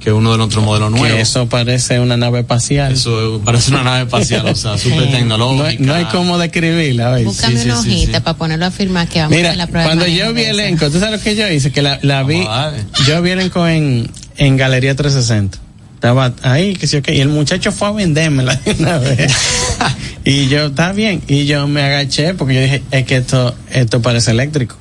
que 0.00 0.10
es 0.10 0.14
uno 0.14 0.32
de 0.32 0.38
nuestros 0.38 0.64
modelos 0.64 0.90
nuevos. 0.90 1.08
Que 1.08 1.20
eso 1.20 1.48
parece 1.48 1.98
una 2.00 2.16
nave 2.16 2.40
espacial. 2.40 2.92
Eso 2.92 3.40
parece 3.44 3.70
una 3.72 3.82
nave 3.82 4.02
espacial, 4.02 4.46
o 4.46 4.54
sea, 4.54 4.78
súper 4.78 5.10
tecnológica. 5.10 5.62
No 5.62 5.68
hay, 5.68 5.78
no 5.78 5.94
hay 5.94 6.04
cómo 6.06 6.38
describirla. 6.38 7.18
Búscame 7.18 7.58
Sí, 7.58 7.64
una 7.68 7.82
sí, 7.82 7.88
hojita 7.90 8.18
sí. 8.18 8.24
para 8.24 8.36
ponerlo 8.38 8.66
a 8.66 8.70
firmar 8.70 9.08
que 9.08 9.20
vamos 9.20 9.32
a 9.32 9.36
Mira, 9.36 9.48
hacer 9.50 9.58
la 9.58 9.66
prueba. 9.66 9.86
cuando 9.86 10.06
yo 10.06 10.32
vi 10.34 10.42
el 10.42 10.60
elenco, 10.60 10.90
¿tú 10.90 11.00
sabes 11.00 11.18
lo 11.18 11.24
que 11.24 11.34
yo 11.36 11.48
hice? 11.50 11.72
Que 11.72 11.82
la, 11.82 11.98
la 12.02 12.22
vi, 12.22 12.42
a 12.46 12.72
yo 13.06 13.20
vi 13.22 13.30
el 13.30 13.38
elenco 13.40 13.66
en, 13.66 14.08
en 14.36 14.56
Galería 14.56 14.94
360. 14.94 15.58
Estaba 15.98 16.32
ahí, 16.42 16.74
que 16.74 16.86
sí, 16.86 16.96
ok. 16.98 17.08
Y 17.08 17.20
el 17.20 17.28
muchacho 17.28 17.72
fue 17.72 17.88
a 17.88 17.90
vendérmela 17.90 18.54
de 18.54 18.76
una 18.78 18.98
vez. 18.98 19.32
y 20.24 20.46
yo, 20.46 20.66
está 20.66 20.92
bien. 20.92 21.20
Y 21.26 21.44
yo 21.46 21.66
me 21.66 21.82
agaché 21.82 22.34
porque 22.34 22.54
yo 22.54 22.60
dije, 22.60 22.82
es 22.92 23.04
que 23.04 23.16
esto, 23.16 23.54
esto 23.70 24.00
parece 24.00 24.30
eléctrico. 24.30 24.76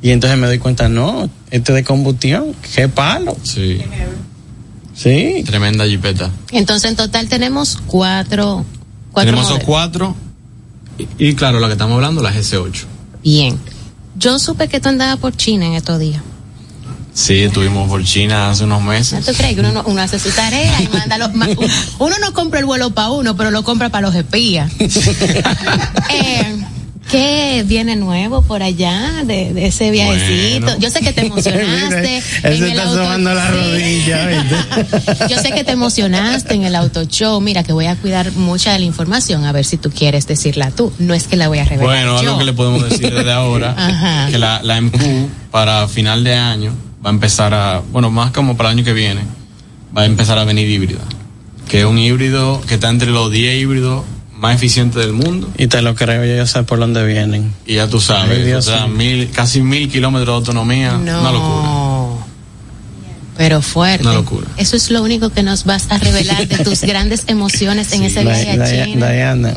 Y 0.00 0.10
entonces 0.10 0.38
me 0.38 0.46
doy 0.46 0.58
cuenta, 0.58 0.88
no, 0.88 1.28
esto 1.50 1.72
es 1.72 1.76
de 1.76 1.84
combustión. 1.84 2.54
¡Qué 2.74 2.88
palo! 2.88 3.36
Sí, 3.42 3.78
Sí. 4.94 5.42
tremenda 5.46 5.84
jipeta. 5.86 6.30
Entonces 6.50 6.90
en 6.90 6.96
total 6.96 7.28
tenemos 7.28 7.78
cuatro, 7.86 8.64
cuatro 9.12 9.30
Tenemos 9.32 9.46
esos 9.50 9.58
modelos. 9.58 9.66
cuatro. 9.66 10.16
Y, 11.18 11.28
y 11.28 11.34
claro, 11.34 11.60
la 11.60 11.66
que 11.68 11.74
estamos 11.74 11.94
hablando, 11.96 12.22
la 12.22 12.32
GS8. 12.32 12.84
Bien. 13.22 13.58
Yo 14.16 14.38
supe 14.38 14.66
que 14.68 14.80
tú 14.80 14.88
andabas 14.88 15.18
por 15.18 15.36
China 15.36 15.66
en 15.66 15.74
estos 15.74 16.00
días. 16.00 16.22
Sí, 17.18 17.42
estuvimos 17.42 17.88
por 17.88 18.04
China 18.04 18.50
hace 18.50 18.62
unos 18.62 18.80
¿No 18.80 18.90
meses. 18.90 19.26
tú 19.26 19.32
crees 19.32 19.54
que 19.54 19.60
uno, 19.60 19.72
no- 19.72 19.82
uno 19.86 20.00
hace 20.00 20.20
su 20.20 20.30
tarea 20.30 20.72
y 20.80 20.86
manda 20.88 21.18
los... 21.18 21.30
Uno 21.98 22.14
no 22.20 22.32
compra 22.32 22.60
el 22.60 22.64
vuelo 22.66 22.90
para 22.90 23.10
uno, 23.10 23.36
pero 23.36 23.50
lo 23.50 23.64
compra 23.64 23.88
para 23.88 24.06
los 24.06 24.14
espías. 24.14 24.70
eh, 24.78 26.56
¿Qué 27.10 27.64
viene 27.66 27.96
nuevo 27.96 28.42
por 28.42 28.62
allá 28.62 29.24
de, 29.24 29.52
de 29.52 29.66
ese 29.66 29.90
viajecito? 29.90 30.66
Bueno. 30.66 30.78
Yo 30.80 30.90
sé 30.90 31.00
que 31.00 31.12
te 31.12 31.22
emocionaste. 31.26 32.22
Mira, 32.44 32.54
en 32.54 32.64
el 32.64 32.78
auto- 32.80 33.18
la 33.18 33.50
rodilla. 33.50 34.44
Yo 35.28 35.38
sé 35.40 35.50
que 35.50 35.64
te 35.64 35.72
emocionaste 35.72 36.54
en 36.54 36.64
el 36.64 36.76
auto 36.76 37.02
show. 37.04 37.40
Mira, 37.40 37.64
que 37.64 37.72
voy 37.72 37.86
a 37.86 37.96
cuidar 37.96 38.30
mucha 38.32 38.72
de 38.74 38.78
la 38.78 38.84
información, 38.84 39.44
a 39.44 39.50
ver 39.52 39.64
si 39.64 39.76
tú 39.78 39.90
quieres 39.90 40.28
decirla 40.28 40.70
tú. 40.70 40.92
No 41.00 41.14
es 41.14 41.24
que 41.26 41.36
la 41.36 41.48
voy 41.48 41.58
a 41.58 41.64
revelar. 41.64 41.84
Bueno, 41.86 42.12
yo. 42.22 42.28
algo 42.28 42.38
que 42.38 42.44
le 42.44 42.52
podemos 42.52 42.88
decir 42.88 43.12
desde 43.12 43.32
ahora, 43.32 43.74
Ajá. 43.76 44.28
que 44.30 44.38
la, 44.38 44.60
la 44.62 44.76
EMPU 44.76 45.28
para 45.50 45.88
final 45.88 46.22
de 46.22 46.34
año 46.34 46.74
va 47.04 47.10
a 47.10 47.12
empezar 47.12 47.54
a, 47.54 47.82
bueno, 47.92 48.10
más 48.10 48.32
como 48.32 48.56
para 48.56 48.70
el 48.70 48.76
año 48.78 48.84
que 48.84 48.92
viene, 48.92 49.22
va 49.96 50.02
a 50.02 50.06
empezar 50.06 50.38
a 50.38 50.44
venir 50.44 50.68
híbrida. 50.68 51.00
Que 51.68 51.80
es 51.80 51.84
un 51.86 51.98
híbrido 51.98 52.60
que 52.66 52.74
está 52.74 52.88
entre 52.88 53.10
los 53.10 53.30
10 53.30 53.60
híbridos 53.62 54.04
más 54.34 54.54
eficientes 54.56 55.02
del 55.02 55.12
mundo. 55.12 55.48
Y 55.58 55.66
te 55.66 55.82
lo 55.82 55.94
creo, 55.94 56.24
yo 56.24 56.36
ya 56.36 56.46
sé 56.46 56.62
por 56.62 56.78
dónde 56.78 57.04
vienen. 57.04 57.52
Y 57.66 57.74
ya 57.74 57.88
tú 57.88 58.00
sabes, 58.00 58.38
Ay, 58.38 58.44
Dios 58.44 58.66
o 58.68 58.70
sea, 58.70 58.86
mil, 58.86 59.30
casi 59.30 59.60
mil 59.62 59.90
kilómetros 59.90 60.26
de 60.28 60.32
autonomía, 60.36 60.92
No. 60.92 61.20
una 61.20 61.32
locura. 61.32 62.24
Pero 63.36 63.62
fuerte. 63.62 64.04
Una 64.04 64.14
locura. 64.14 64.46
Eso 64.56 64.76
es 64.76 64.90
lo 64.90 65.02
único 65.02 65.30
que 65.30 65.42
nos 65.44 65.64
vas 65.64 65.86
a 65.90 65.98
revelar 65.98 66.48
de 66.48 66.58
tus 66.64 66.80
grandes 66.82 67.24
emociones 67.28 67.92
en 67.92 68.02
ese 68.02 68.22
viaje 68.24 68.50
a 68.50 68.56
Di- 68.64 68.76
Di- 68.76 68.84
China. 68.92 69.10
Diana. 69.10 69.54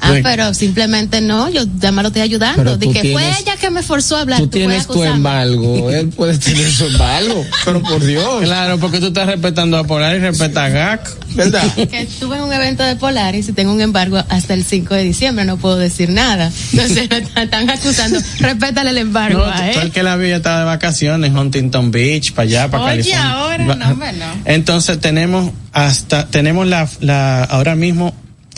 Ah, 0.00 0.12
Sí. 0.14 0.20
pero 0.22 0.54
simplemente 0.54 1.20
no, 1.20 1.48
yo 1.50 1.62
ya 1.80 1.90
me 1.90 2.02
lo 2.02 2.08
estoy 2.08 2.22
ayudando. 2.22 2.78
Tú 2.78 2.92
que 2.92 3.12
fue 3.12 3.28
ella 3.40 3.56
que 3.60 3.68
me 3.70 3.82
forzó 3.82 4.16
a 4.16 4.20
hablar. 4.20 4.38
Tú 4.40 4.48
puedes 4.50 4.66
tienes 4.68 4.86
tu 4.86 5.02
embargo, 5.02 5.90
él 5.92 6.08
puede 6.10 6.38
tener 6.38 6.70
su 6.70 6.86
embargo, 6.86 7.44
pero 7.64 7.82
por 7.82 8.04
Dios, 8.04 8.42
Claro, 8.42 8.78
porque 8.78 9.00
tú 9.00 9.06
estás 9.08 9.26
respetando 9.26 9.76
a 9.76 9.84
Polar 9.84 10.14
y 10.16 10.20
respeta 10.20 10.66
a 10.66 10.68
GAC. 10.68 11.16
¿verdad? 11.34 11.62
Que 11.90 12.02
estuve 12.02 12.36
en 12.36 12.42
un 12.44 12.52
evento 12.52 12.82
de 12.84 12.94
Polaris 12.96 13.48
y 13.48 13.52
tengo 13.52 13.72
un 13.72 13.80
embargo 13.80 14.22
hasta 14.28 14.54
el 14.54 14.64
5 14.64 14.94
de 14.94 15.02
diciembre, 15.02 15.44
no 15.44 15.56
puedo 15.56 15.76
decir 15.76 16.10
nada. 16.10 16.50
Entonces 16.72 17.08
me 17.10 17.42
están 17.42 17.68
acusando, 17.68 18.20
respétale 18.38 18.90
el 18.90 18.98
embargo 18.98 19.40
No, 19.40 19.44
a 19.46 19.56
tú 19.56 19.62
él. 19.62 19.78
el 19.82 19.90
que 19.90 20.02
la 20.04 20.16
vi 20.16 20.30
estaba 20.30 20.60
de 20.60 20.64
vacaciones, 20.66 21.32
Huntington 21.32 21.90
Beach, 21.90 22.32
para 22.32 22.44
allá, 22.48 22.70
para 22.70 22.84
Oye, 22.84 22.90
California. 23.02 23.30
ahora, 23.32 23.64
Va- 23.66 23.74
no. 23.74 24.24
Entonces 24.44 25.00
tenemos 25.00 25.52
hasta, 25.72 26.26
tenemos 26.28 26.66
la, 26.68 26.88
la 27.00 27.42
ahora 27.44 27.74
mismo, 27.74 28.14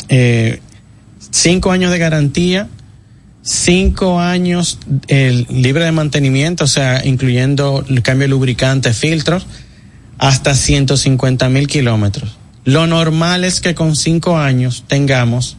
eh, 0.09 0.61
cinco 1.31 1.72
años 1.72 1.91
de 1.91 1.99
garantía, 1.99 2.68
cinco 3.43 4.20
años 4.20 4.78
libre 5.09 5.85
de 5.85 5.93
mantenimiento, 5.93 6.64
o 6.64 6.68
sea, 6.68 7.05
incluyendo 7.05 7.85
el 7.89 8.03
cambio 8.03 8.26
de 8.26 8.31
lubricante, 8.31 8.93
filtros, 8.93 9.47
hasta 10.18 10.55
150 10.55 11.49
mil 11.49 11.66
kilómetros. 11.66 12.37
Lo 12.64 12.87
normal 12.87 13.45
es 13.45 13.61
que 13.61 13.74
con 13.74 13.97
cinco 13.97 14.37
años 14.37 14.85
tengamos 14.87 15.57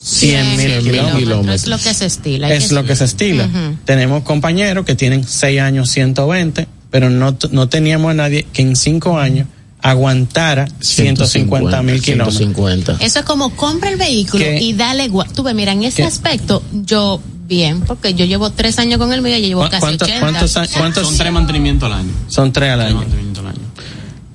100 0.00 0.56
mil 0.56 0.78
kilómetros. 0.78 1.54
Es 1.54 1.66
lo 1.66 1.78
que 1.78 1.94
se 1.94 2.06
estila. 2.06 2.52
Es 2.52 2.72
lo 2.72 2.84
que 2.84 2.96
se 2.96 3.04
estila. 3.04 3.48
Tenemos 3.84 4.22
compañeros 4.22 4.84
que 4.84 4.94
tienen 4.94 5.24
6 5.24 5.60
años 5.60 5.90
120, 5.90 6.66
pero 6.90 7.10
no, 7.10 7.36
no 7.50 7.68
teníamos 7.68 8.10
a 8.10 8.14
nadie 8.14 8.46
que 8.52 8.62
en 8.62 8.76
5 8.76 9.18
años 9.18 9.46
aguantara 9.80 10.66
150 10.80 11.82
mil 11.82 12.02
kilómetros. 12.02 12.36
150. 12.36 12.96
Eso 13.00 13.18
es 13.20 13.24
como 13.24 13.50
compra 13.54 13.90
el 13.90 13.96
vehículo 13.96 14.44
y 14.44 14.72
dale 14.72 15.10
Tú 15.34 15.42
ves, 15.42 15.54
mira, 15.54 15.72
en 15.72 15.84
ese 15.84 16.02
aspecto, 16.04 16.62
yo 16.72 17.20
bien, 17.46 17.80
porque 17.82 18.14
yo 18.14 18.24
llevo 18.24 18.50
tres 18.50 18.78
años 18.78 18.98
con 18.98 19.12
el 19.12 19.22
mío 19.22 19.36
y 19.36 19.42
yo 19.42 19.48
llevo 19.48 19.62
¿Cu- 19.64 19.70
casi 19.70 19.80
cuánto- 19.80 20.04
80. 20.04 20.20
cuántos 20.20 20.56
años- 20.56 20.70
cuántos- 20.76 21.06
Son 21.08 21.16
tres 21.16 21.32
mantenimientos 21.32 21.90
al 21.92 21.98
año. 22.00 22.12
Son 22.28 22.52
3 22.52 22.70
al 22.72 22.78
Tres 22.80 22.90
año. 22.90 22.98
al 23.40 23.46
año. 23.46 23.58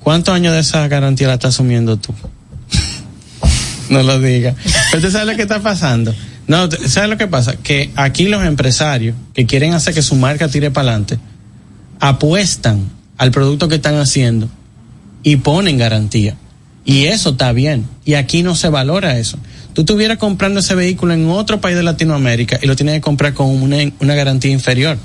¿Cuántos 0.00 0.34
años 0.34 0.52
de 0.54 0.60
esa 0.60 0.86
garantía 0.88 1.28
la 1.28 1.34
estás 1.34 1.54
asumiendo 1.54 1.96
tú? 1.96 2.12
no 3.90 4.02
lo 4.02 4.18
digas. 4.20 4.54
Pero 4.90 5.02
tú 5.06 5.10
sabes 5.12 5.26
lo 5.28 5.36
que 5.36 5.42
está 5.42 5.60
pasando. 5.62 6.14
No, 6.46 6.68
¿sabes 6.70 7.08
lo 7.08 7.16
que 7.16 7.26
pasa? 7.26 7.56
Que 7.56 7.90
aquí 7.96 8.26
los 8.28 8.44
empresarios 8.44 9.16
que 9.32 9.46
quieren 9.46 9.72
hacer 9.74 9.94
que 9.94 10.02
su 10.02 10.14
marca 10.14 10.48
tire 10.48 10.70
para 10.70 10.88
adelante, 10.90 11.18
apuestan 12.00 12.90
al 13.16 13.30
producto 13.30 13.68
que 13.68 13.76
están 13.76 13.96
haciendo 13.96 14.48
y 15.24 15.36
ponen 15.36 15.78
garantía. 15.78 16.36
Y 16.84 17.06
eso 17.06 17.30
está 17.30 17.52
bien. 17.52 17.86
Y 18.04 18.14
aquí 18.14 18.44
no 18.44 18.54
se 18.54 18.68
valora 18.68 19.18
eso. 19.18 19.38
Tú 19.72 19.80
estuvieras 19.80 20.18
comprando 20.18 20.60
ese 20.60 20.76
vehículo 20.76 21.14
en 21.14 21.28
otro 21.28 21.60
país 21.60 21.76
de 21.76 21.82
Latinoamérica 21.82 22.60
y 22.62 22.66
lo 22.68 22.76
tienes 22.76 22.94
que 22.96 23.00
comprar 23.00 23.34
con 23.34 23.48
una, 23.48 23.78
una 23.98 24.14
garantía 24.14 24.52
inferior. 24.52 24.98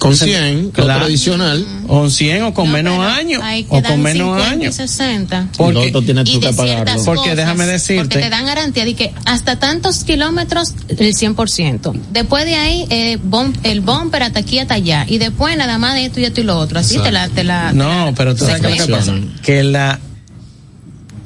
Con 0.00 0.12
Entonces, 0.12 0.34
100, 0.34 0.66
otro 0.68 0.84
claro. 0.84 1.04
adicional. 1.04 1.66
O 1.86 2.08
100 2.08 2.42
o 2.44 2.54
con 2.54 2.68
No, 2.68 2.72
menos 2.72 3.04
años. 3.04 3.42
O 3.68 3.82
con 3.82 4.00
menos 4.02 4.28
50 4.38 4.48
y 4.48 4.52
años. 4.52 4.74
60. 4.74 5.48
Y 5.52 5.56
Porque- 5.58 5.92
tienes 6.06 6.28
y 6.28 6.32
tú 6.32 6.40
de 6.40 6.46
que 6.48 6.52
pagarlo. 6.54 7.04
Porque 7.04 7.20
cosas, 7.20 7.36
déjame 7.36 7.66
decirte- 7.66 8.02
Porque 8.04 8.18
te 8.18 8.30
dan 8.30 8.46
garantía 8.46 8.86
de 8.86 8.94
que 8.94 9.12
hasta 9.26 9.58
tantos 9.58 10.04
kilómetros 10.04 10.72
el 10.88 11.14
100%. 11.14 11.92
Después 12.12 12.46
de 12.46 12.54
ahí, 12.56 12.86
eh, 12.88 13.18
bom- 13.22 13.52
el 13.62 13.82
bumper 13.82 14.22
hasta 14.22 14.40
aquí 14.40 14.58
hasta 14.58 14.72
allá. 14.74 15.04
Y 15.06 15.18
después 15.18 15.54
nada 15.58 15.76
más 15.76 15.94
de 15.94 16.06
esto 16.06 16.18
y 16.18 16.24
esto 16.24 16.40
y 16.40 16.44
lo 16.44 16.56
otro. 16.56 16.78
Así 16.78 16.98
te 16.98 17.12
la, 17.12 17.28
te 17.28 17.44
la. 17.44 17.72
No, 17.74 18.14
pero 18.16 18.34
tú 18.34 18.46
sabes 18.46 18.62
qué 18.62 18.72
es 18.72 18.78
lo 18.80 18.86
que 18.86 18.92
pasa. 18.92 19.14
Que 19.42 19.62
la, 19.64 20.00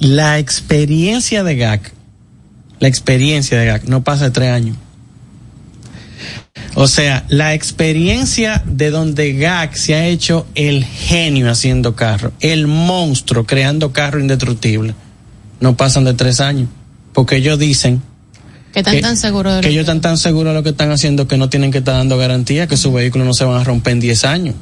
la 0.00 0.40
experiencia 0.40 1.44
de 1.44 1.54
GAC, 1.56 1.92
la 2.80 2.88
experiencia 2.88 3.56
de 3.56 3.66
GAC 3.66 3.84
no 3.84 4.02
pasa 4.02 4.24
de 4.24 4.30
tres 4.32 4.50
años. 4.50 4.76
O 6.74 6.88
sea, 6.88 7.24
la 7.28 7.54
experiencia 7.54 8.62
de 8.66 8.90
donde 8.90 9.32
GAC 9.34 9.74
se 9.74 9.94
ha 9.94 10.06
hecho 10.06 10.46
el 10.56 10.84
genio 10.84 11.50
haciendo 11.50 11.94
carro, 11.94 12.32
el 12.40 12.66
monstruo 12.66 13.44
creando 13.44 13.92
carro 13.92 14.18
indestructible, 14.18 14.94
no 15.60 15.76
pasan 15.76 16.04
de 16.04 16.14
tres 16.14 16.40
años. 16.40 16.68
Porque 17.12 17.36
ellos 17.36 17.60
dicen 17.60 18.02
Que 18.72 18.80
están 18.80 18.96
que, 18.96 19.02
tan 19.02 19.16
seguros 19.16 19.54
de 19.54 19.60
que 19.60 19.66
lo 19.68 19.72
ellos 19.72 19.82
están 19.82 20.00
tan 20.00 20.18
seguros 20.18 20.52
de 20.52 20.58
lo 20.58 20.62
que 20.64 20.70
están 20.70 20.90
haciendo 20.90 21.28
que 21.28 21.36
no 21.36 21.48
tienen 21.48 21.70
que 21.70 21.78
estar 21.78 21.94
dando 21.94 22.18
garantía, 22.18 22.66
que 22.66 22.76
sus 22.76 22.92
vehículos 22.92 23.24
no 23.24 23.34
se 23.34 23.44
van 23.44 23.60
a 23.60 23.64
romper 23.64 23.92
en 23.92 24.00
10 24.00 24.24
años. 24.24 24.54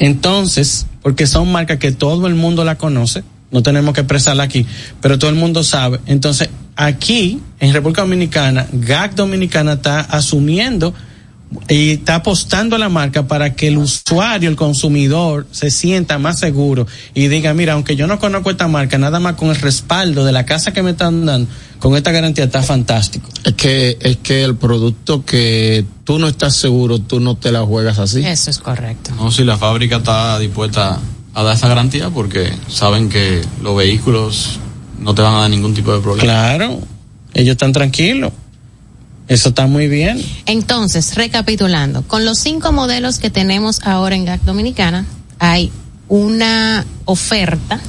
Entonces, 0.00 0.86
porque 1.00 1.28
son 1.28 1.50
marcas 1.52 1.78
que 1.78 1.92
todo 1.92 2.26
el 2.26 2.34
mundo 2.34 2.64
la 2.64 2.76
conoce, 2.76 3.22
no 3.52 3.62
tenemos 3.62 3.94
que 3.94 4.00
expresarla 4.00 4.42
aquí, 4.42 4.66
pero 5.00 5.16
todo 5.16 5.30
el 5.30 5.36
mundo 5.36 5.62
sabe. 5.62 6.00
Entonces, 6.06 6.50
aquí, 6.76 7.40
en 7.58 7.72
República 7.72 8.02
Dominicana, 8.02 8.66
GAC 8.70 9.14
Dominicana 9.14 9.74
está 9.74 10.00
asumiendo 10.00 10.94
y 11.68 11.92
está 11.92 12.16
apostando 12.16 12.76
a 12.76 12.78
la 12.78 12.88
marca 12.88 13.26
para 13.26 13.54
que 13.54 13.68
el 13.68 13.78
usuario, 13.78 14.50
el 14.50 14.56
consumidor, 14.56 15.46
se 15.52 15.70
sienta 15.70 16.18
más 16.18 16.38
seguro 16.38 16.86
y 17.14 17.28
diga, 17.28 17.54
mira, 17.54 17.74
aunque 17.74 17.96
yo 17.96 18.06
no 18.06 18.18
conozco 18.18 18.50
esta 18.50 18.68
marca, 18.68 18.98
nada 18.98 19.20
más 19.20 19.34
con 19.34 19.48
el 19.48 19.56
respaldo 19.56 20.24
de 20.24 20.32
la 20.32 20.44
casa 20.44 20.72
que 20.72 20.82
me 20.82 20.90
están 20.90 21.24
dando, 21.24 21.48
con 21.78 21.96
esta 21.96 22.12
garantía 22.12 22.44
está 22.44 22.62
fantástico. 22.62 23.28
Es 23.44 23.54
que, 23.54 23.96
es 24.00 24.16
que 24.18 24.44
el 24.44 24.56
producto 24.56 25.24
que 25.24 25.84
tú 26.04 26.18
no 26.18 26.28
estás 26.28 26.56
seguro, 26.56 27.00
tú 27.00 27.20
no 27.20 27.36
te 27.36 27.52
la 27.52 27.62
juegas 27.62 27.98
así. 27.98 28.24
Eso 28.24 28.50
es 28.50 28.58
correcto. 28.58 29.12
No, 29.16 29.30
si 29.30 29.44
la 29.44 29.56
fábrica 29.56 29.96
está 29.96 30.38
dispuesta 30.38 30.98
a 31.34 31.42
dar 31.42 31.54
esa 31.54 31.68
garantía 31.68 32.10
porque 32.10 32.52
saben 32.68 33.08
que 33.08 33.42
los 33.62 33.76
vehículos 33.76 34.58
no 35.00 35.14
te 35.14 35.22
van 35.22 35.34
a 35.34 35.38
dar 35.40 35.50
ningún 35.50 35.74
tipo 35.74 35.92
de 35.94 36.00
problema. 36.00 36.22
Claro, 36.22 36.80
ellos 37.34 37.52
están 37.52 37.72
tranquilos. 37.72 38.32
Eso 39.28 39.48
está 39.48 39.66
muy 39.66 39.88
bien. 39.88 40.22
Entonces, 40.46 41.16
recapitulando, 41.16 42.02
con 42.02 42.24
los 42.24 42.38
cinco 42.38 42.70
modelos 42.72 43.18
que 43.18 43.28
tenemos 43.28 43.80
ahora 43.84 44.14
en 44.14 44.24
GAC 44.24 44.42
Dominicana, 44.42 45.04
hay 45.38 45.72
una 46.08 46.86
oferta 47.04 47.80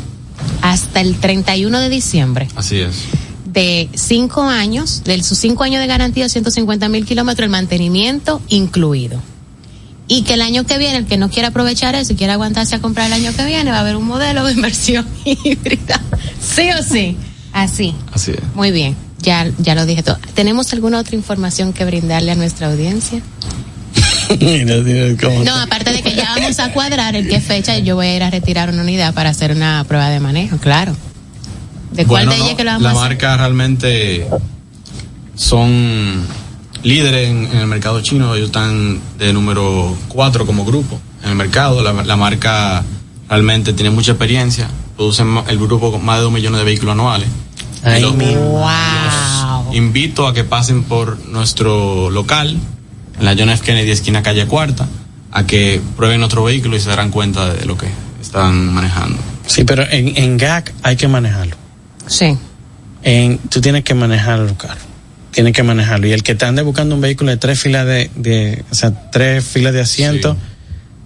hasta 0.62 1.02
el 1.02 1.16
31 1.18 1.80
de 1.80 1.90
diciembre 1.90 2.48
Así 2.56 2.80
es. 2.80 3.04
de 3.46 3.90
cinco 3.94 4.42
años, 4.44 5.04
de 5.04 5.22
sus 5.22 5.38
cinco 5.38 5.64
años 5.64 5.80
de 5.80 5.88
garantía, 5.88 6.28
150 6.28 6.90
mil 6.90 7.06
kilómetros, 7.06 7.46
el 7.46 7.52
mantenimiento 7.52 8.42
incluido. 8.50 9.22
Y 10.08 10.22
que 10.24 10.36
el 10.36 10.42
año 10.42 10.66
que 10.66 10.78
viene, 10.78 10.98
el 11.00 11.06
que 11.06 11.18
no 11.18 11.30
quiera 11.30 11.50
aprovechar 11.50 11.96
eso 11.96 12.14
y 12.14 12.16
quiera 12.16 12.34
aguantarse 12.34 12.76
a 12.76 12.80
comprar 12.80 13.08
el 13.08 13.14
año 13.14 13.34
que 13.36 13.44
viene, 13.46 13.72
va 13.72 13.78
a 13.78 13.82
haber 13.82 13.96
un 13.98 14.06
modelo 14.06 14.46
de 14.46 14.54
inversión 14.54 15.06
híbrida. 15.26 16.00
Sí 16.42 16.70
o 16.80 16.82
sí. 16.84 17.18
Así. 17.52 17.94
Así 18.14 18.32
es. 18.32 18.56
Muy 18.56 18.72
bien. 18.72 18.96
Ya, 19.22 19.50
ya 19.58 19.76
lo 19.76 19.86
dije 19.86 20.04
todo. 20.04 20.18
¿Tenemos 20.36 20.72
alguna 20.74 21.00
otra 21.00 21.16
información 21.16 21.74
que 21.74 21.84
brindarle 21.86 22.32
a 22.32 22.36
nuestra 22.36 22.68
audiencia? 22.68 23.22
No, 25.46 25.56
aparte 25.56 25.92
de 25.94 26.02
que 26.02 26.14
ya 26.14 26.34
vamos 26.36 26.60
a 26.60 26.74
cuadrar 26.74 27.16
en 27.16 27.28
qué 27.30 27.40
fecha 27.40 27.78
yo 27.80 27.96
voy 27.96 28.08
a 28.08 28.16
ir 28.18 28.24
a 28.24 28.30
retirar 28.30 28.70
una 28.70 28.82
unidad 28.82 29.14
para 29.14 29.30
hacer 29.30 29.52
una 29.52 29.86
prueba 29.88 30.10
de 30.10 30.20
manejo, 30.20 30.58
claro. 30.58 30.94
¿De 31.94 32.06
cuál 32.06 32.26
Bueno, 32.26 32.32
de 32.32 32.38
ellas 32.38 32.52
no, 32.52 32.58
que 32.58 32.64
lo 32.66 32.72
vamos 32.72 32.84
la 32.84 32.90
a 32.90 32.92
hacer? 32.92 33.04
marca 33.10 33.38
realmente 33.38 34.28
son 35.36 36.26
líderes 36.84 37.30
en, 37.30 37.46
en 37.46 37.58
el 37.58 37.68
mercado 37.68 38.02
chino. 38.02 38.34
Ellos 38.36 38.48
están 38.48 39.00
de 39.18 39.34
número 39.34 39.96
4 40.10 40.46
como 40.46 40.66
grupo 40.66 41.00
en 41.24 41.30
el 41.30 41.36
mercado. 41.36 41.82
La, 41.82 41.94
la 42.04 42.16
marca 42.16 42.84
realmente 43.30 43.74
tiene 43.74 43.90
mucha 43.92 44.12
experiencia. 44.12 44.70
Producen 44.96 45.38
el 45.48 45.58
grupo 45.58 45.92
con 45.92 46.04
más 46.04 46.18
de 46.18 46.24
dos 46.24 46.32
millones 46.32 46.60
de 46.60 46.66
vehículos 46.66 46.94
anuales. 46.94 47.28
Ay, 47.84 48.02
los- 48.02 48.16
mi- 48.16 48.36
Wow. 48.36 49.74
invito 49.74 50.28
a 50.28 50.34
que 50.34 50.44
pasen 50.44 50.84
por 50.84 51.20
nuestro 51.28 52.10
local 52.10 52.58
en 53.20 53.26
la 53.26 53.36
John 53.38 53.50
F. 53.50 53.64
Kennedy 53.64 53.92
esquina 53.92 54.24
calle 54.24 54.46
cuarta 54.48 54.88
a 55.32 55.46
que 55.46 55.82
prueben 55.96 56.24
otro 56.24 56.44
vehículo 56.44 56.76
y 56.78 56.80
se 56.80 56.90
darán 56.90 57.12
cuenta 57.12 57.54
de 57.54 57.66
lo 57.66 57.78
que 57.78 57.88
están 58.22 58.74
manejando. 58.74 59.18
Sí, 59.46 59.64
pero 59.64 59.84
en, 59.90 60.18
en 60.18 60.38
GAC 60.38 60.74
hay 60.84 60.96
que 60.96 61.08
manejarlo. 61.08 61.56
Sí. 62.08 62.38
En, 63.04 63.38
tú 63.38 63.62
tienes 63.62 63.84
que 63.84 63.94
manejar 63.94 64.40
el 64.40 64.56
carro. 64.58 64.82
Tienes 65.38 65.54
que 65.54 65.62
manejarlo. 65.62 66.08
Y 66.08 66.14
el 66.14 66.24
que 66.24 66.34
te 66.34 66.46
ande 66.46 66.64
buscando 66.64 66.96
un 66.96 67.02
vehículo 67.02 67.30
de 67.30 67.38
tres 67.38 67.60
filas 67.60 67.86
de, 67.86 68.10
de 68.16 68.66
o 68.72 68.74
sea, 68.74 69.12
tres 69.12 69.46
filas 69.46 69.72
de 69.72 69.82
asiento, 69.82 70.36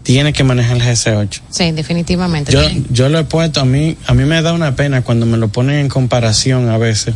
tiene 0.03 0.32
que 0.32 0.45
manejar 0.45 0.77
el 0.77 0.84
GC8. 0.84 1.41
Sí, 1.49 1.73
definitivamente. 1.73 2.49
Yo, 2.49 2.61
yo 2.91 3.09
lo 3.09 3.19
he 3.19 3.25
puesto, 3.25 3.59
a 3.59 3.65
mí, 3.65 3.97
a 4.07 4.13
mí 4.13 4.23
me 4.23 4.41
da 4.41 4.53
una 4.53 4.73
pena 4.77 5.01
cuando 5.01 5.25
me 5.25 5.36
lo 5.36 5.49
ponen 5.49 5.79
en 5.79 5.89
comparación 5.89 6.69
a 6.69 6.77
veces. 6.77 7.13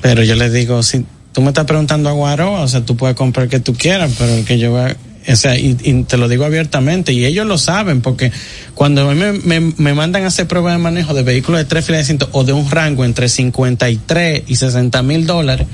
Pero 0.00 0.24
yo 0.24 0.34
les 0.34 0.52
digo, 0.52 0.82
si 0.82 1.06
tú 1.32 1.40
me 1.40 1.50
estás 1.50 1.66
preguntando 1.66 2.08
a 2.08 2.12
Guaroa, 2.14 2.62
o 2.62 2.66
sea, 2.66 2.84
tú 2.84 2.96
puedes 2.96 3.14
comprar 3.14 3.44
el 3.44 3.50
que 3.50 3.60
tú 3.60 3.74
quieras, 3.74 4.10
pero 4.18 4.34
el 4.34 4.44
que 4.44 4.58
yo 4.58 4.72
va, 4.72 4.96
o 5.30 5.36
sea, 5.36 5.58
y, 5.58 5.76
y 5.82 6.02
te 6.04 6.16
lo 6.16 6.28
digo 6.28 6.44
abiertamente, 6.44 7.12
y 7.12 7.24
ellos 7.24 7.46
lo 7.46 7.58
saben, 7.58 8.00
porque 8.00 8.32
cuando 8.74 9.12
me, 9.14 9.32
me, 9.32 9.60
me 9.60 9.94
mandan 9.94 10.24
a 10.24 10.28
hacer 10.28 10.46
pruebas 10.46 10.74
de 10.74 10.78
manejo 10.78 11.14
de 11.14 11.22
vehículos 11.22 11.60
de 11.60 11.64
tres 11.64 11.84
filas 11.84 11.98
de 11.98 12.02
asiento 12.04 12.28
o 12.32 12.44
de 12.44 12.52
un 12.52 12.70
rango 12.70 13.04
entre 13.04 13.28
53 13.28 14.44
y 14.46 14.56
60 14.56 15.02
mil 15.02 15.26
dólares, 15.26 15.66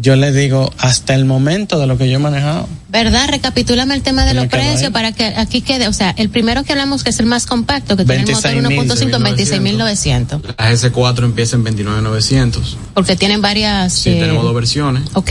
yo 0.00 0.16
les 0.16 0.34
digo 0.34 0.72
hasta 0.78 1.14
el 1.14 1.24
momento 1.24 1.78
de 1.78 1.86
lo 1.86 1.96
que 1.96 2.08
yo 2.08 2.16
he 2.16 2.18
manejado. 2.18 2.68
¿Verdad? 2.88 3.28
Recapitúlame 3.28 3.94
el 3.94 4.02
tema 4.02 4.24
de 4.24 4.34
los 4.34 4.46
precios 4.46 4.90
para 4.92 5.12
que 5.12 5.24
aquí 5.24 5.60
quede, 5.60 5.88
o 5.88 5.92
sea, 5.92 6.10
el 6.16 6.30
primero 6.30 6.64
que 6.64 6.72
hablamos 6.72 7.04
que 7.04 7.10
es 7.10 7.20
el 7.20 7.26
más 7.26 7.46
compacto, 7.46 7.96
que 7.96 8.04
tiene 8.04 8.22
el 8.22 8.30
motor 8.32 8.52
1.5, 8.52 9.18
26.900, 9.20 10.40
La 10.58 10.72
GS4 10.72 11.24
empieza 11.24 11.56
en 11.56 11.64
29,900. 11.64 12.76
porque 12.94 13.16
tienen 13.16 13.40
varias... 13.42 13.92
Sí, 13.92 14.10
eh, 14.10 14.20
tenemos 14.20 14.42
dos 14.44 14.54
versiones. 14.54 15.04
Ok, 15.14 15.30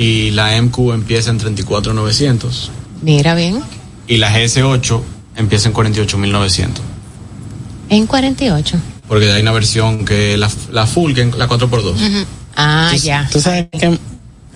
Y 0.00 0.30
la 0.30 0.58
MQ 0.62 0.94
empieza 0.94 1.28
en 1.28 1.36
34,900. 1.36 2.70
mira 3.02 3.34
bien, 3.34 3.60
Y 4.08 4.16
la 4.16 4.34
GS8 4.34 5.02
empieza 5.36 5.68
en 5.68 5.74
48,900. 5.74 6.82
en 7.90 8.06
48. 8.06 8.78
Porque 9.06 9.30
hay 9.30 9.42
una 9.42 9.52
versión 9.52 10.06
que 10.06 10.38
la, 10.38 10.50
la 10.72 10.86
full, 10.86 11.12
que 11.12 11.26
la 11.26 11.46
4x2. 11.46 11.92
Ujú. 11.96 12.24
Ah, 12.56 12.94
ya. 12.96 13.28
Tú 13.30 13.42
sabes 13.42 13.66
que, 13.78 13.98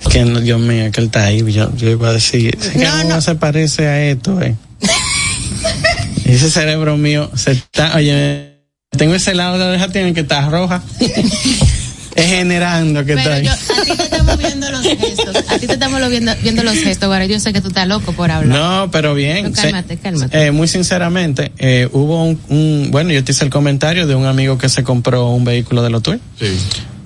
que 0.09 0.25
no, 0.25 0.41
Dios 0.41 0.59
mío, 0.61 0.91
que 0.91 1.01
él 1.03 1.07
está 1.09 1.25
ahí, 1.25 1.41
yo, 1.53 1.71
yo 1.77 1.91
iba 1.91 2.09
a 2.09 2.15
decir, 2.15 2.57
es 2.59 2.69
que 2.71 2.89
no, 3.07 3.21
se 3.21 3.35
parece 3.35 3.87
a 3.87 4.03
esto, 4.03 4.41
eh. 4.41 4.57
Ese 6.25 6.51
cerebro 6.51 6.97
mío 6.97 7.31
se 7.35 7.53
está, 7.53 7.95
oye, 7.97 8.61
tengo 8.97 9.15
ese 9.15 9.35
lado 9.35 9.55
de 9.55 9.59
la 9.59 9.67
oreja 9.67 9.89
tiene 9.89 10.15
que 10.15 10.21
estar 10.21 10.51
roja. 10.51 10.83
es 12.15 12.27
generando 12.27 13.05
que 13.05 13.15
está 13.15 13.41
yo, 13.41 13.51
a 13.51 13.57
ti 13.57 13.97
te 13.97 14.03
estamos 14.05 14.39
viendo 14.39 14.71
los 14.71 14.83
gestos, 14.83 15.37
a 15.49 15.59
ti 15.59 15.67
te 15.67 15.73
estamos 15.75 16.09
viendo, 16.11 16.33
viendo 16.43 16.63
los 16.63 16.75
gestos, 16.75 17.05
ahora 17.05 17.27
yo 17.27 17.41
sé 17.41 17.53
que 17.53 17.61
tú 17.61 17.69
estás 17.69 17.87
loco 17.89 18.13
por 18.13 18.31
hablar. 18.31 18.59
No, 18.59 18.91
pero 18.91 19.15
bien. 19.15 19.43
Pero 19.53 19.55
cálmate, 19.55 19.95
se- 19.97 20.01
cálmate. 20.01 20.47
eh, 20.47 20.51
muy 20.53 20.69
sinceramente, 20.69 21.53
eh, 21.59 21.89
hubo 21.93 22.25
un, 22.25 22.41
un- 22.49 22.89
bueno, 22.91 23.11
yo 23.11 23.23
te 23.25 23.33
hice 23.33 23.45
el 23.45 23.51
comentario 23.51 24.07
de 24.07 24.15
un 24.15 24.27
amigo 24.27 24.59
que 24.59 24.69
se 24.69 24.85
compró 24.85 25.29
un 25.31 25.45
vehículo 25.45 25.83
de 25.83 25.91
lo 25.91 26.01
tuyo. 26.01 26.21
Sí. 26.39 26.47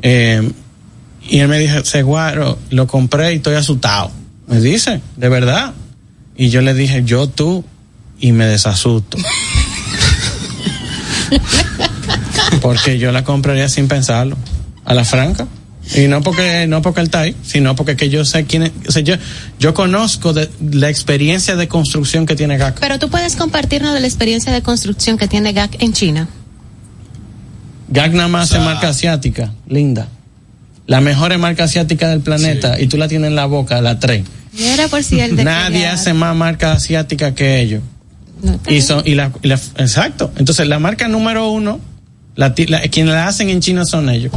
Eh, 0.02 0.52
y 1.28 1.38
él 1.40 1.48
me 1.48 1.58
dijo, 1.58 1.84
Seguaro, 1.84 2.58
lo 2.70 2.86
compré 2.86 3.32
y 3.32 3.36
estoy 3.36 3.54
asustado. 3.56 4.10
Me 4.46 4.60
dice, 4.60 5.00
de 5.16 5.28
verdad. 5.28 5.74
Y 6.36 6.50
yo 6.50 6.62
le 6.62 6.72
dije, 6.74 7.02
yo 7.04 7.28
tú, 7.28 7.64
y 8.20 8.32
me 8.32 8.46
desasusto. 8.46 9.18
porque 12.62 12.98
yo 12.98 13.12
la 13.12 13.24
compraría 13.24 13.68
sin 13.68 13.88
pensarlo, 13.88 14.36
a 14.88 14.94
la 14.94 15.04
franca. 15.04 15.46
Y 15.94 16.06
no 16.06 16.20
porque, 16.22 16.66
no 16.66 16.82
porque 16.82 17.00
él 17.00 17.06
está 17.06 17.20
ahí, 17.20 17.34
sino 17.42 17.74
porque 17.74 17.96
que 17.96 18.10
yo 18.10 18.24
sé 18.24 18.44
quién 18.44 18.64
es, 18.64 18.72
o 18.88 18.92
sea, 18.92 19.00
yo, 19.02 19.14
yo 19.58 19.72
conozco 19.72 20.34
de, 20.34 20.50
la 20.70 20.90
experiencia 20.90 21.56
de 21.56 21.66
construcción 21.68 22.26
que 22.26 22.36
tiene 22.36 22.58
GAC. 22.58 22.78
Pero 22.80 22.98
tú 22.98 23.08
puedes 23.08 23.36
compartirnos 23.36 23.94
de 23.94 24.00
la 24.00 24.06
experiencia 24.06 24.52
de 24.52 24.60
construcción 24.60 25.16
que 25.16 25.28
tiene 25.28 25.52
GAC 25.54 25.82
en 25.82 25.92
China. 25.94 26.28
GAC 27.88 28.12
nada 28.12 28.28
más 28.28 28.50
hace 28.52 28.62
marca 28.62 28.88
asiática, 28.88 29.52
linda. 29.66 30.08
La 30.86 31.00
mejor 31.00 31.36
marca 31.38 31.64
asiática 31.64 32.08
del 32.08 32.20
planeta, 32.20 32.80
y 32.80 32.86
tú 32.86 32.96
la 32.98 33.08
tienes 33.08 33.28
en 33.28 33.34
la 33.36 33.46
boca, 33.46 33.80
la 33.80 33.98
3. 33.98 34.24
Y 34.58 34.64
era 34.64 34.88
por 34.88 35.02
si 35.02 35.20
el 35.20 35.36
de 35.36 35.44
Nadie 35.44 35.86
hace 35.86 36.12
más 36.12 36.34
marca 36.36 36.72
asiática 36.72 37.34
que 37.34 37.60
ellos. 37.60 37.82
No, 38.42 38.52
está 38.54 38.70
Y 38.70 38.74
bien. 38.74 38.86
son, 38.86 39.02
y 39.06 39.14
la, 39.14 39.32
y 39.42 39.48
la- 39.48 39.60
exacto. 39.78 40.32
Entonces, 40.36 40.66
la 40.68 40.78
marca 40.78 41.08
número 41.08 41.50
uno, 41.50 41.80
la- 42.36 42.52
quienes 42.52 43.14
la 43.14 43.26
hacen 43.26 43.48
en 43.48 43.60
China 43.60 43.84
son 43.86 44.08
ellos. 44.10 44.32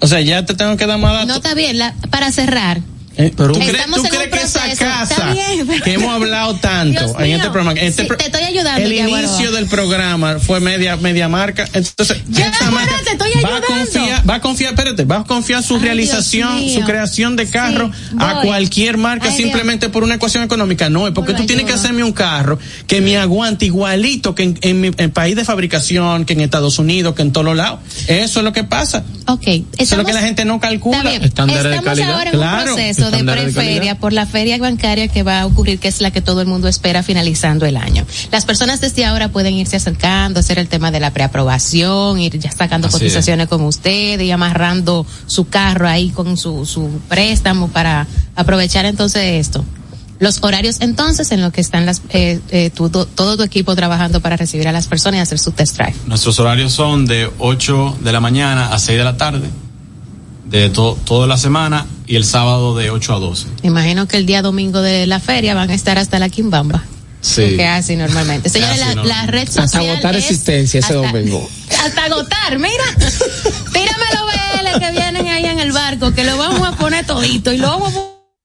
O 0.00 0.06
sea, 0.06 0.20
ya 0.20 0.44
te 0.44 0.54
tengo 0.54 0.76
que 0.76 0.86
dar 0.86 0.98
más 0.98 1.12
datos. 1.12 1.28
No 1.28 1.34
está 1.36 1.54
bien, 1.54 1.78
la- 1.78 1.94
para 2.10 2.30
cerrar. 2.32 2.80
Eh, 3.16 3.30
¿Tú 3.36 3.52
crees, 3.52 3.86
tú 3.92 4.02
que 4.04 4.36
esa 4.40 4.60
casa 4.78 5.02
Está 5.02 5.32
bien, 5.32 5.66
pero- 5.66 5.84
que 5.84 5.92
hemos 5.94 6.10
hablado 6.10 6.54
tanto 6.54 7.00
Dios 7.00 7.12
en 7.18 7.22
mío. 7.24 7.36
este 7.36 7.50
programa, 7.50 7.72
este 7.80 8.02
Sí, 8.02 8.08
pro- 8.08 8.16
te 8.16 8.26
estoy 8.26 8.42
ayudando, 8.44 8.80
el 8.86 8.92
inicio 8.92 9.10
Guaroa. 9.18 9.50
del 9.56 9.66
programa 9.66 10.38
fue 10.38 10.60
media 10.60 10.96
media 10.96 11.28
marca, 11.28 11.68
entonces 11.72 12.18
Ya, 12.28 12.46
esa 12.48 12.70
Guaroa, 12.70 12.80
marca 12.80 12.94
te 13.04 13.10
estoy 13.12 13.30
va 13.32 13.34
a 13.34 13.56
ayudando. 13.56 13.66
confiar, 13.66 14.30
va 14.30 14.34
a 14.36 14.40
confiar, 14.40 14.70
espérate, 14.74 15.04
va 15.04 15.16
a 15.16 15.24
confiar 15.24 15.62
su 15.62 15.74
Ay, 15.76 15.82
realización, 15.82 16.68
su 16.70 16.80
creación 16.82 17.36
de 17.36 17.50
carro 17.50 17.90
Sí, 17.92 18.16
a 18.18 18.40
cualquier 18.42 18.96
marca 18.96 19.26
Ay, 19.28 19.32
Dios. 19.36 19.42
simplemente 19.42 19.88
por 19.88 20.04
una 20.04 20.14
ecuación 20.14 20.44
económica, 20.44 20.88
no, 20.88 21.06
es 21.08 21.12
porque 21.12 21.32
Por 21.32 21.40
tú 21.42 21.46
tienes 21.46 21.66
que 21.66 21.72
hacerme 21.72 22.04
un 22.04 22.12
carro 22.12 22.58
que 22.86 23.00
me 23.00 23.18
aguante 23.18 23.66
igualito 23.66 24.34
que 24.34 24.44
en, 24.44 24.58
en 24.62 24.80
mi 24.80 24.90
en 24.96 25.10
país 25.10 25.34
de 25.36 25.44
fabricación, 25.44 26.24
que 26.24 26.32
en 26.34 26.40
Estados 26.42 26.78
Unidos, 26.78 27.14
que 27.16 27.22
en 27.22 27.32
todos 27.32 27.44
los 27.44 27.56
lados. 27.56 27.80
Eso 28.06 28.38
es 28.40 28.44
lo 28.44 28.52
que 28.52 28.64
pasa. 28.64 29.02
Ok, 29.26 29.46
Eso 29.46 29.64
es 29.78 29.96
lo 29.96 30.04
que 30.04 30.12
la 30.12 30.20
gente 30.22 30.44
no 30.44 30.58
calcula. 30.60 31.12
Estándares 31.14 31.64
de 31.72 31.82
calidad. 31.82 32.12
ahora 32.14 32.30
en 32.30 32.36
Claro, 32.36 32.70
un 32.70 32.76
proceso 32.76 32.99
de 33.10 33.18
preferia 33.54 33.98
por 33.98 34.12
la 34.12 34.26
feria 34.26 34.58
bancaria 34.58 35.08
que 35.08 35.22
va 35.22 35.40
a 35.40 35.46
ocurrir, 35.46 35.78
que 35.78 35.88
es 35.88 36.00
la 36.00 36.10
que 36.10 36.20
todo 36.20 36.40
el 36.40 36.46
mundo 36.46 36.68
espera 36.68 37.02
finalizando 37.02 37.66
el 37.66 37.76
año. 37.76 38.04
Las 38.30 38.44
personas 38.44 38.80
desde 38.80 39.04
ahora 39.04 39.28
pueden 39.30 39.54
irse 39.54 39.76
acercando, 39.76 40.40
hacer 40.40 40.58
el 40.58 40.68
tema 40.68 40.90
de 40.90 41.00
la 41.00 41.10
preaprobación, 41.12 42.18
ir 42.20 42.38
ya 42.38 42.50
sacando 42.52 42.88
Así 42.88 42.98
cotizaciones 42.98 43.48
con 43.48 43.62
usted 43.62 44.20
y 44.20 44.30
amarrando 44.30 45.06
su 45.26 45.48
carro 45.48 45.88
ahí 45.88 46.10
con 46.10 46.36
su, 46.36 46.64
su 46.66 46.88
préstamo 47.08 47.68
para 47.68 48.06
aprovechar 48.36 48.84
entonces 48.86 49.22
esto. 49.46 49.64
Los 50.18 50.42
horarios 50.42 50.76
entonces 50.80 51.32
en 51.32 51.40
lo 51.40 51.50
que 51.50 51.62
están 51.62 51.86
las, 51.86 52.02
eh, 52.10 52.40
eh, 52.50 52.68
tu- 52.68 52.90
to- 52.90 53.06
todo 53.06 53.38
tu 53.38 53.42
equipo 53.42 53.74
trabajando 53.74 54.20
para 54.20 54.36
recibir 54.36 54.68
a 54.68 54.72
las 54.72 54.86
personas 54.86 55.16
y 55.18 55.20
hacer 55.22 55.38
su 55.38 55.50
test 55.52 55.76
drive. 55.78 55.94
Nuestros 56.06 56.38
horarios 56.38 56.72
son 56.74 57.06
de 57.06 57.30
8 57.38 57.96
de 58.02 58.12
la 58.12 58.20
mañana 58.20 58.66
a 58.72 58.78
6 58.78 58.98
de 58.98 59.04
la 59.04 59.16
tarde, 59.16 59.48
de 60.50 60.68
to- 60.70 60.98
toda 61.04 61.26
la 61.26 61.36
semana, 61.38 61.86
y 62.06 62.16
el 62.16 62.24
sábado 62.24 62.76
de 62.76 62.90
8 62.90 63.14
a 63.14 63.18
12. 63.20 63.46
Me 63.62 63.68
imagino 63.68 64.06
que 64.08 64.16
el 64.16 64.26
día 64.26 64.42
domingo 64.42 64.82
de 64.82 65.06
la 65.06 65.20
feria 65.20 65.54
van 65.54 65.70
a 65.70 65.74
estar 65.74 65.96
hasta 65.98 66.18
la 66.18 66.28
quimbamba. 66.28 66.82
Sí. 67.20 67.56
Que 67.56 67.66
así 67.66 67.96
normalmente. 67.96 68.48
Señores, 68.50 68.78
la, 68.80 68.86
la 68.88 68.94
normalmente. 68.96 69.30
red 69.32 69.48
Hasta 69.58 69.78
agotar 69.78 70.16
es- 70.16 70.24
existencia 70.24 70.80
ese 70.80 70.94
hasta- 70.94 71.06
domingo. 71.12 71.48
Hasta 71.84 72.04
agotar, 72.04 72.58
mira. 72.58 72.84
Tírame 73.72 74.04
los 74.12 74.74
BL 74.74 74.80
que 74.80 74.90
vienen 74.92 75.26
ahí 75.28 75.44
en 75.46 75.58
el 75.60 75.72
barco, 75.72 76.12
que 76.12 76.24
lo 76.24 76.36
vamos 76.36 76.66
a 76.66 76.72
poner 76.72 77.06
todito 77.06 77.52
y 77.52 77.58
lo 77.58 77.68
vamos 77.68 77.94
a 77.94 78.00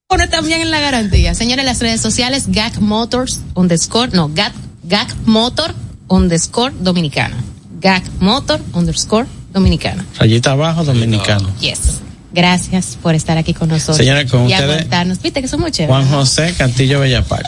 poner 0.07 0.29
también 0.29 0.61
en 0.61 0.71
la 0.71 0.79
garantía. 0.79 1.33
Señores, 1.33 1.65
las 1.65 1.79
redes 1.79 1.99
sociales, 2.01 2.45
GAC 2.47 2.77
Motors 2.79 3.39
underscore, 3.55 4.11
no, 4.13 4.29
GAC, 4.33 4.53
GAC 4.83 5.13
Motor 5.25 5.73
underscore 6.07 6.73
dominicana. 6.79 7.35
GAC 7.81 8.03
Motor 8.19 8.61
underscore 8.73 9.27
dominicana. 9.55 10.05
Rayita 10.19 10.51
abajo, 10.51 10.83
dominicano. 10.83 11.49
Yes. 11.59 12.01
Gracias 12.33 12.97
por 13.01 13.15
estar 13.15 13.37
aquí 13.37 13.53
con 13.53 13.69
nosotros. 13.69 13.97
Señora, 13.97 14.25
con 14.27 14.41
y 14.49 14.53
ustedes- 14.53 14.69
aguantarnos. 14.69 15.21
Viste 15.21 15.41
que 15.41 15.47
somos 15.47 15.71
chéveres. 15.71 15.95
Juan 16.05 16.09
José 16.09 16.53
Castillo 16.57 16.99
Bellapac. 16.99 17.45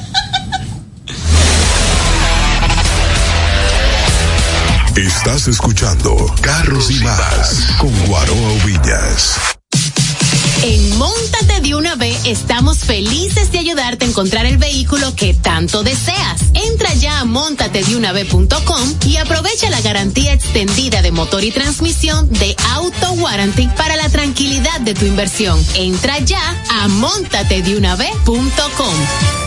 Estás 4.95 5.47
escuchando 5.47 6.15
Carros 6.41 6.89
y 6.89 6.95
Más 7.03 7.67
con 7.77 7.91
Guaroa 8.07 8.53
Villas. 8.65 9.35
En 10.63 10.97
Móntate 10.97 11.61
de 11.61 11.75
una 11.75 11.95
vez 11.95 12.19
estamos 12.25 12.79
felices 12.79 13.51
de 13.51 13.59
ayudarte 13.59 14.05
a 14.05 14.07
encontrar 14.07 14.45
el 14.45 14.57
vehículo 14.57 15.15
que 15.15 15.33
tanto 15.33 15.83
deseas. 15.83 16.41
Entra 16.53 16.93
ya 16.95 17.19
a 17.19 17.25
montatedeunave.com 17.25 18.95
y 19.05 19.17
aprovecha 19.17 19.69
la 19.69 19.81
garantía 19.81 20.33
extendida 20.33 21.01
de 21.01 21.11
motor 21.11 21.43
y 21.43 21.51
transmisión 21.51 22.31
de 22.33 22.55
Auto 22.73 23.11
Warranty 23.13 23.67
para 23.77 23.95
la 23.95 24.09
tranquilidad 24.09 24.79
de 24.81 24.93
tu 24.93 25.05
inversión. 25.05 25.63
Entra 25.75 26.19
ya 26.19 26.41
a 26.69 26.87
montatedeunave.com. 26.87 29.46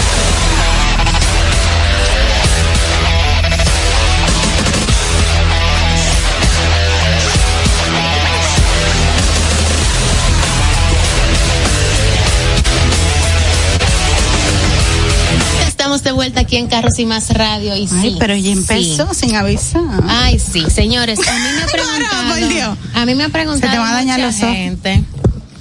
de 16.11 16.15
vuelta 16.15 16.41
aquí 16.41 16.57
en 16.57 16.67
Carros 16.67 16.99
y 16.99 17.05
Más 17.05 17.29
Radio 17.33 17.73
y 17.75 17.81
Ay, 17.81 17.87
sí. 17.87 18.15
pero 18.19 18.35
ya 18.35 18.51
empezó 18.51 19.13
sin 19.13 19.35
avisar. 19.35 19.81
Ay, 20.07 20.39
sí, 20.39 20.65
señores, 20.69 21.19
a 21.25 21.33
mí 21.33 21.47
me 21.55 21.61
ha 21.63 21.65
preguntado. 21.67 22.77
a 22.95 23.05
mí 23.05 23.15
me 23.15 23.23
ha 23.23 23.29
preguntado. 23.29 23.71
Se 23.71 23.75
te 23.75 23.79
van 23.79 23.91
a 23.91 23.93
dañar 23.93 24.19
los 24.19 24.35
ojos. 24.43 24.55
gente. 24.55 25.03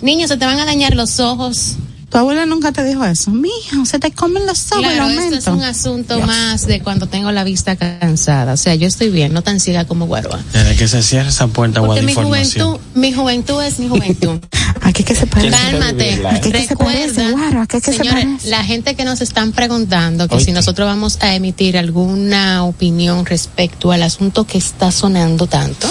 Niños, 0.03 0.29
se 0.29 0.37
te 0.37 0.45
van 0.47 0.59
a 0.59 0.65
dañar 0.65 0.95
los 0.97 1.21
ojos. 1.21 1.77
Tu 2.11 2.19
abuela 2.19 2.45
nunca 2.45 2.73
te 2.73 2.83
dijo 2.85 3.05
eso. 3.05 3.31
Mijo, 3.31 3.85
se 3.85 4.01
te 4.01 4.11
comen 4.11 4.45
los 4.45 4.73
ojos 4.73 4.83
Claro, 4.83 5.09
esto 5.09 5.37
es 5.37 5.47
un 5.47 5.63
asunto 5.63 6.19
más 6.21 6.67
de 6.67 6.81
cuando 6.81 7.07
tengo 7.07 7.31
la 7.31 7.45
vista 7.45 7.77
cansada. 7.77 8.55
O 8.55 8.57
sea, 8.57 8.75
yo 8.75 8.89
estoy 8.89 9.11
bien, 9.11 9.33
no 9.33 9.43
tan 9.43 9.61
ciega 9.61 9.85
como 9.85 10.07
Guaroa. 10.07 10.41
Desde 10.53 10.75
que 10.75 10.89
se 10.89 11.03
cierra 11.05 11.29
esa 11.29 11.47
puerta, 11.47 11.81
Porque 11.81 12.03
mi 12.03 12.15
juventud, 12.15 12.79
mi 12.95 13.13
juventud 13.13 13.63
es 13.63 13.79
mi 13.79 13.89
juventud. 13.89 14.41
Aquí 14.83 15.05
que 15.05 15.15
se 15.15 15.27
parece. 15.29 15.51
Cálmate. 15.57 16.27
Aquí 16.27 16.51
que 16.51 16.67
se 16.67 16.77
parece, 16.77 17.27
Recuerda, 17.27 17.31
Guaro, 17.31 17.61
aquí 17.63 17.81
que 17.81 17.93
se 17.93 17.99
señores, 17.99 18.25
parece. 18.25 18.49
la 18.49 18.65
gente 18.65 18.95
que 18.97 19.05
nos 19.05 19.21
están 19.21 19.53
preguntando 19.53 20.27
que 20.27 20.37
Oye. 20.37 20.45
si 20.47 20.53
nosotros 20.53 20.87
vamos 20.87 21.19
a 21.21 21.35
emitir 21.35 21.79
alguna 21.79 22.65
opinión 22.65 23.25
respecto 23.25 23.93
al 23.93 24.03
asunto 24.03 24.45
que 24.45 24.59
está 24.59 24.91
sonando 24.91 25.47
tanto, 25.47 25.89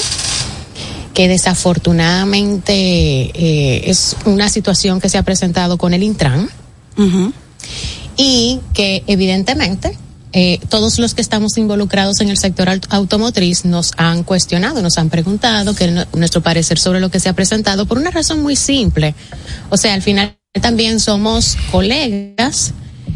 que 1.14 1.28
desafortunadamente 1.28 2.74
eh, 2.74 3.89
es 3.89 4.16
una 4.26 4.49
situación 4.49 4.99
que 5.01 5.10
se 5.10 5.18
ha 5.18 5.24
presentado 5.24 5.78
con 5.78 5.93
el 5.93 6.03
Intran 6.03 6.49
y 8.18 8.60
que 8.74 9.03
evidentemente 9.07 9.97
eh, 10.34 10.60
todos 10.70 10.99
los 10.99 11.16
que 11.16 11.22
estamos 11.22 11.57
involucrados 11.57 12.20
en 12.22 12.30
el 12.30 12.38
sector 12.38 12.68
aut- 12.68 12.86
automotriz 12.89 13.66
nos 13.66 13.93
han 13.97 14.24
cuestionado, 14.24 14.82
nos 14.82 14.97
han 14.97 15.10
preguntado 15.10 15.74
que 15.74 15.88
nu- 15.89 16.05
nuestro 16.14 16.41
parecer 16.41 16.78
sobre 16.78 16.99
lo 16.99 17.10
que 17.10 17.20
se 17.20 17.30
ha 17.30 17.34
presentado 17.34 17.86
por 17.88 17.97
una 17.97 18.12
razón 18.12 18.41
muy 18.43 18.55
simple. 18.55 19.16
O 19.70 19.78
sea, 19.78 19.93
al 19.95 20.01
final 20.03 20.36
también 20.62 20.99
somos 20.99 21.57
colegas 21.72 22.74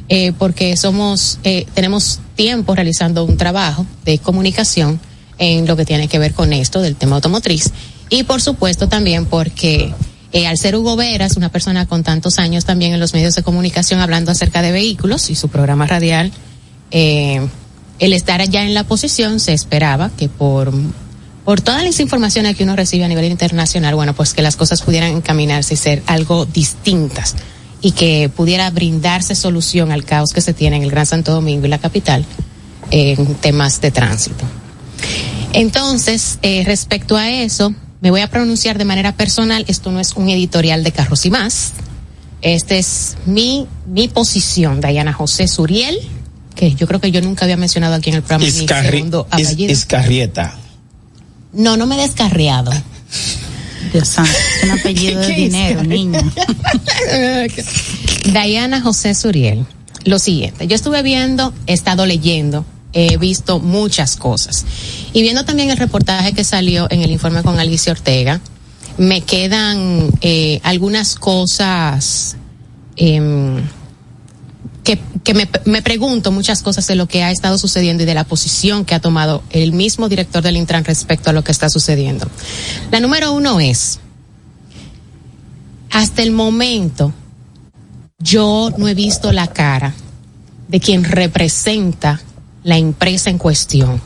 eh, 0.09 0.31
porque 0.39 0.75
somos 0.77 1.37
eh, 1.43 1.65
tenemos 1.75 2.19
tiempo 2.35 2.73
realizando 2.73 3.23
un 3.25 3.37
trabajo 3.37 3.85
de 4.05 4.17
comunicación 4.17 4.99
en 5.37 5.65
lo 5.67 5.75
que 5.75 5.85
tiene 5.85 6.07
que 6.07 6.19
ver 6.19 6.33
con 6.33 6.53
esto 6.53 6.81
del 6.81 6.95
tema 6.95 7.15
automotriz 7.15 7.71
y 8.09 8.23
por 8.23 8.41
supuesto 8.41 8.87
también 8.87 9.25
porque 9.25 9.93
eh, 10.33 10.47
al 10.47 10.57
ser 10.57 10.75
Hugo 10.75 10.95
Veras, 10.95 11.37
una 11.37 11.49
persona 11.49 11.85
con 11.85 12.03
tantos 12.03 12.39
años 12.39 12.65
también 12.65 12.93
en 12.93 12.99
los 12.99 13.13
medios 13.13 13.35
de 13.35 13.43
comunicación 13.43 13.99
hablando 13.99 14.31
acerca 14.31 14.61
de 14.61 14.71
vehículos 14.71 15.29
y 15.29 15.35
su 15.35 15.49
programa 15.49 15.85
radial, 15.85 16.31
eh, 16.91 17.47
el 17.99 18.13
estar 18.13 18.41
allá 18.41 18.63
en 18.63 18.73
la 18.73 18.83
posición 18.83 19.39
se 19.39 19.53
esperaba 19.53 20.09
que 20.17 20.29
por, 20.29 20.73
por 21.45 21.61
todas 21.61 21.83
las 21.83 21.99
informaciones 21.99 22.55
que 22.55 22.63
uno 22.63 22.75
recibe 22.75 23.03
a 23.05 23.07
nivel 23.07 23.25
internacional, 23.25 23.95
bueno, 23.95 24.13
pues 24.13 24.33
que 24.33 24.41
las 24.41 24.55
cosas 24.55 24.81
pudieran 24.81 25.11
encaminarse 25.11 25.75
y 25.75 25.77
ser 25.77 26.03
algo 26.07 26.45
distintas 26.45 27.35
y 27.81 27.91
que 27.91 28.29
pudiera 28.35 28.69
brindarse 28.71 29.35
solución 29.35 29.91
al 29.91 30.03
caos 30.03 30.33
que 30.33 30.41
se 30.41 30.53
tiene 30.53 30.77
en 30.77 30.83
el 30.83 30.89
Gran 30.89 31.05
Santo 31.05 31.31
Domingo 31.31 31.65
y 31.65 31.69
la 31.69 31.77
capital 31.77 32.25
en 32.89 33.35
temas 33.35 33.81
de 33.81 33.91
tránsito. 33.91 34.45
Entonces, 35.53 36.39
eh, 36.41 36.63
respecto 36.65 37.15
a 37.17 37.29
eso, 37.29 37.73
me 38.01 38.11
voy 38.11 38.21
a 38.21 38.29
pronunciar 38.29 38.77
de 38.77 38.85
manera 38.85 39.15
personal. 39.15 39.65
Esto 39.67 39.91
no 39.91 39.99
es 39.99 40.13
un 40.13 40.29
editorial 40.29 40.83
de 40.83 40.91
Carros 40.91 41.25
y 41.25 41.29
más. 41.29 41.73
Esta 42.41 42.75
es 42.75 43.15
mi, 43.25 43.67
mi 43.87 44.07
posición, 44.07 44.81
Dayana 44.81 45.13
José 45.13 45.47
Suriel, 45.47 45.97
que 46.55 46.73
yo 46.75 46.87
creo 46.87 46.99
que 46.99 47.11
yo 47.11 47.21
nunca 47.21 47.45
había 47.45 47.57
mencionado 47.57 47.95
aquí 47.95 48.09
en 48.09 48.17
el 48.17 48.21
programa 48.23 48.45
mi 48.45 48.51
Iscarri- 48.51 49.25
Is-. 49.37 49.59
Iscarrieta. 49.79 50.55
No, 51.53 51.77
no 51.77 51.85
me 51.85 51.95
he 51.95 52.01
descarriado. 52.01 52.71
Dios 53.93 54.07
santo, 54.07 54.31
es 54.57 54.63
un 54.63 54.71
apellido 54.79 55.21
de 55.21 55.27
¿Qué 55.27 55.33
dinero, 55.35 55.83
niña. 55.83 56.21
Dayana 58.33 58.81
José 58.81 59.13
Suriel. 59.15 59.65
Lo 60.05 60.19
siguiente, 60.19 60.67
yo 60.67 60.75
estuve 60.75 61.01
viendo, 61.01 61.53
he 61.67 61.73
estado 61.73 62.05
leyendo, 62.05 62.65
he 62.93 63.17
visto 63.17 63.59
muchas 63.59 64.15
cosas. 64.15 64.65
Y 65.13 65.21
viendo 65.21 65.45
también 65.45 65.69
el 65.69 65.77
reportaje 65.77 66.33
que 66.33 66.43
salió 66.43 66.87
en 66.89 67.01
el 67.01 67.11
informe 67.11 67.43
con 67.43 67.59
Alicia 67.59 67.91
Ortega, 67.91 68.39
me 68.97 69.21
quedan 69.21 70.09
eh, 70.21 70.59
algunas 70.63 71.15
cosas 71.15 72.37
em, 72.95 73.63
que, 74.83 74.99
me 75.65 75.81
pregunto 75.81 76.31
muchas 76.31 76.61
cosas 76.61 76.85
de 76.87 76.95
lo 76.95 77.07
que 77.07 77.23
ha 77.23 77.31
estado 77.31 77.57
sucediendo 77.57 78.03
y 78.03 78.05
de 78.05 78.13
la 78.13 78.25
posición 78.25 78.85
que 78.85 78.93
ha 78.93 78.99
tomado 78.99 79.41
el 79.49 79.71
mismo 79.71 80.09
director 80.09 80.43
del 80.43 80.57
Intran 80.57 80.83
respecto 80.83 81.29
a 81.29 81.33
lo 81.33 81.43
que 81.43 81.51
está 81.51 81.69
sucediendo. 81.69 82.27
La 82.91 82.99
número 82.99 83.31
uno 83.31 83.59
es, 83.59 83.99
hasta 85.89 86.21
el 86.21 86.31
momento, 86.31 87.13
yo 88.19 88.71
no 88.77 88.87
he 88.87 88.93
visto 88.93 89.31
la 89.31 89.47
cara 89.47 89.93
de 90.67 90.79
quien 90.79 91.03
representa 91.03 92.21
la 92.63 92.77
empresa 92.77 93.29
en 93.29 93.37
cuestión, 93.37 94.01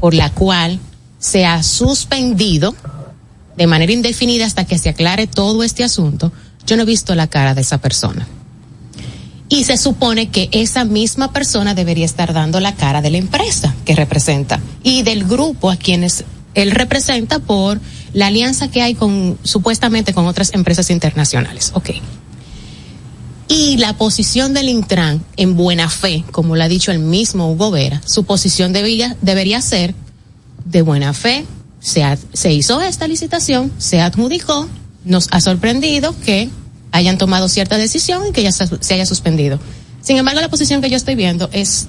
por 0.00 0.14
la 0.14 0.30
cual 0.30 0.78
se 1.18 1.46
ha 1.46 1.62
suspendido 1.62 2.74
de 3.56 3.66
manera 3.66 3.92
indefinida 3.92 4.46
hasta 4.46 4.64
que 4.64 4.78
se 4.78 4.90
aclare 4.90 5.26
todo 5.26 5.62
este 5.62 5.84
asunto. 5.84 6.32
Yo 6.66 6.76
no 6.76 6.82
he 6.82 6.86
visto 6.86 7.14
la 7.14 7.26
cara 7.26 7.54
de 7.54 7.62
esa 7.62 7.78
persona. 7.78 8.26
Y 9.48 9.64
se 9.64 9.76
supone 9.76 10.30
que 10.30 10.48
esa 10.52 10.84
misma 10.84 11.32
persona 11.32 11.74
debería 11.74 12.06
estar 12.06 12.32
dando 12.32 12.60
la 12.60 12.74
cara 12.74 13.02
de 13.02 13.10
la 13.10 13.18
empresa 13.18 13.74
que 13.84 13.94
representa 13.94 14.58
y 14.82 15.02
del 15.02 15.24
grupo 15.24 15.70
a 15.70 15.76
quienes 15.76 16.24
él 16.54 16.70
representa 16.70 17.38
por 17.38 17.80
la 18.12 18.28
alianza 18.28 18.68
que 18.68 18.82
hay 18.82 18.94
con 18.94 19.38
supuestamente 19.42 20.14
con 20.14 20.26
otras 20.26 20.54
empresas 20.54 20.90
internacionales. 20.90 21.72
Ok. 21.74 21.90
Y 23.48 23.76
la 23.76 23.92
posición 23.96 24.54
del 24.54 24.68
Intran, 24.70 25.22
en 25.36 25.54
buena 25.56 25.90
fe, 25.90 26.24
como 26.32 26.56
lo 26.56 26.62
ha 26.64 26.68
dicho 26.68 26.90
el 26.92 26.98
mismo 26.98 27.50
Hugo 27.52 27.70
Vera, 27.70 28.00
su 28.06 28.24
posición 28.24 28.72
debería 28.72 29.60
ser 29.60 29.94
de 30.64 30.82
buena 30.82 31.12
fe. 31.12 31.44
Se, 31.80 32.02
ha- 32.02 32.18
se 32.32 32.52
hizo 32.52 32.80
esta 32.80 33.06
licitación, 33.06 33.70
se 33.76 34.00
adjudicó, 34.00 34.66
nos 35.04 35.28
ha 35.30 35.40
sorprendido 35.42 36.14
que 36.24 36.48
hayan 36.92 37.18
tomado 37.18 37.48
cierta 37.50 37.76
decisión 37.76 38.26
y 38.28 38.32
que 38.32 38.42
ya 38.42 38.52
se, 38.52 38.66
se 38.80 38.94
haya 38.94 39.04
suspendido. 39.04 39.60
Sin 40.00 40.16
embargo, 40.16 40.40
la 40.40 40.48
posición 40.48 40.80
que 40.80 40.88
yo 40.88 40.96
estoy 40.96 41.14
viendo 41.14 41.50
es 41.52 41.86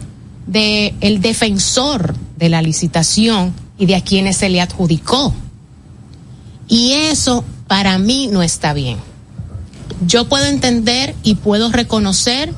de 0.47 0.93
el 0.99 1.22
defensor 1.22 2.14
de 2.38 2.49
la 2.49 2.62
licitación 2.62 3.53
y 3.78 3.86
de 3.86 3.95
a 3.95 4.01
quienes 4.01 4.36
se 4.38 4.49
le 4.49 4.60
adjudicó. 4.60 5.34
Y 6.68 6.91
eso 6.93 7.45
para 7.68 7.97
mí 7.97 8.28
no 8.28 8.43
está 8.43 8.74
bien 8.74 8.97
yo 10.06 10.28
puedo 10.28 10.46
entender 10.46 11.16
y 11.24 11.36
puedo 11.36 11.72
reconocer 11.72 12.54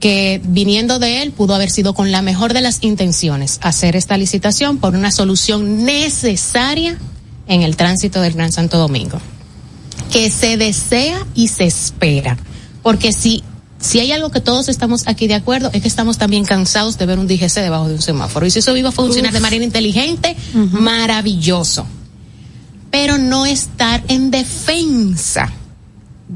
que 0.00 0.40
viniendo 0.44 0.98
de 0.98 1.22
él 1.22 1.30
pudo 1.30 1.54
haber 1.54 1.70
sido 1.70 1.94
con 1.94 2.10
la 2.10 2.22
mejor 2.22 2.54
de 2.54 2.60
las 2.60 2.82
intenciones 2.82 3.60
hacer 3.62 3.94
esta 3.94 4.16
licitación 4.16 4.78
por 4.78 4.96
una 4.96 5.12
solución 5.12 5.84
necesaria 5.84 6.98
en 7.46 7.62
el 7.62 7.76
tránsito 7.76 8.20
del 8.20 8.32
Gran 8.32 8.50
Santo 8.50 8.78
Domingo, 8.78 9.20
que 10.10 10.28
se 10.28 10.56
desea 10.56 11.24
y 11.34 11.48
se 11.48 11.64
espera, 11.64 12.36
porque 12.82 13.12
si 13.12 13.44
si 13.78 13.98
hay 13.98 14.12
algo 14.12 14.30
que 14.30 14.40
todos 14.40 14.68
estamos 14.68 15.02
aquí 15.06 15.26
de 15.26 15.34
acuerdo 15.34 15.68
es 15.72 15.82
que 15.82 15.88
estamos 15.88 16.16
también 16.16 16.44
cansados 16.44 16.98
de 16.98 17.06
ver 17.06 17.18
un 17.18 17.26
DGC 17.26 17.54
debajo 17.56 17.88
de 17.88 17.94
un 17.94 18.02
semáforo. 18.02 18.46
Y 18.46 18.50
si 18.52 18.60
eso 18.60 18.76
iba 18.76 18.90
a 18.90 18.92
funcionar 18.92 19.32
de 19.32 19.40
manera 19.40 19.64
inteligente, 19.64 20.36
maravilloso, 20.54 21.84
pero 22.92 23.18
no 23.18 23.44
estar 23.44 24.04
en 24.06 24.30
defensa 24.30 25.52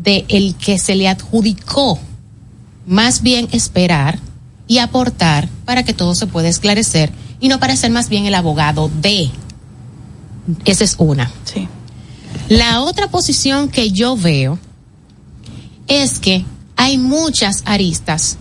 de 0.03 0.25
el 0.29 0.55
que 0.57 0.79
se 0.79 0.95
le 0.95 1.09
adjudicó 1.09 1.99
más 2.87 3.23
bien 3.23 3.49
esperar 3.53 4.19
y 4.69 4.79
aportar 4.79 5.49
para 5.65 5.85
que 5.85 5.95
todo 5.95 6.15
se 6.15 6.27
pueda 6.27 6.49
esclarecer 6.49 7.13
y 7.41 7.49
no 7.49 7.61
para 7.61 7.77
ser 7.77 7.91
más 7.91 8.09
bien 8.09 8.27
el 8.27 8.35
abogado 8.35 8.91
de. 9.01 9.31
Esa 10.65 10.85
es 10.85 10.97
una. 10.99 11.31
Sí. 11.45 11.69
La 12.49 12.81
otra 12.83 13.09
posición 13.09 13.69
que 13.69 13.91
yo 13.91 14.17
veo 14.17 14.59
es 15.89 16.19
que 16.19 16.45
hay 16.77 16.99
muchas 16.99 17.63
aristas 17.65 18.39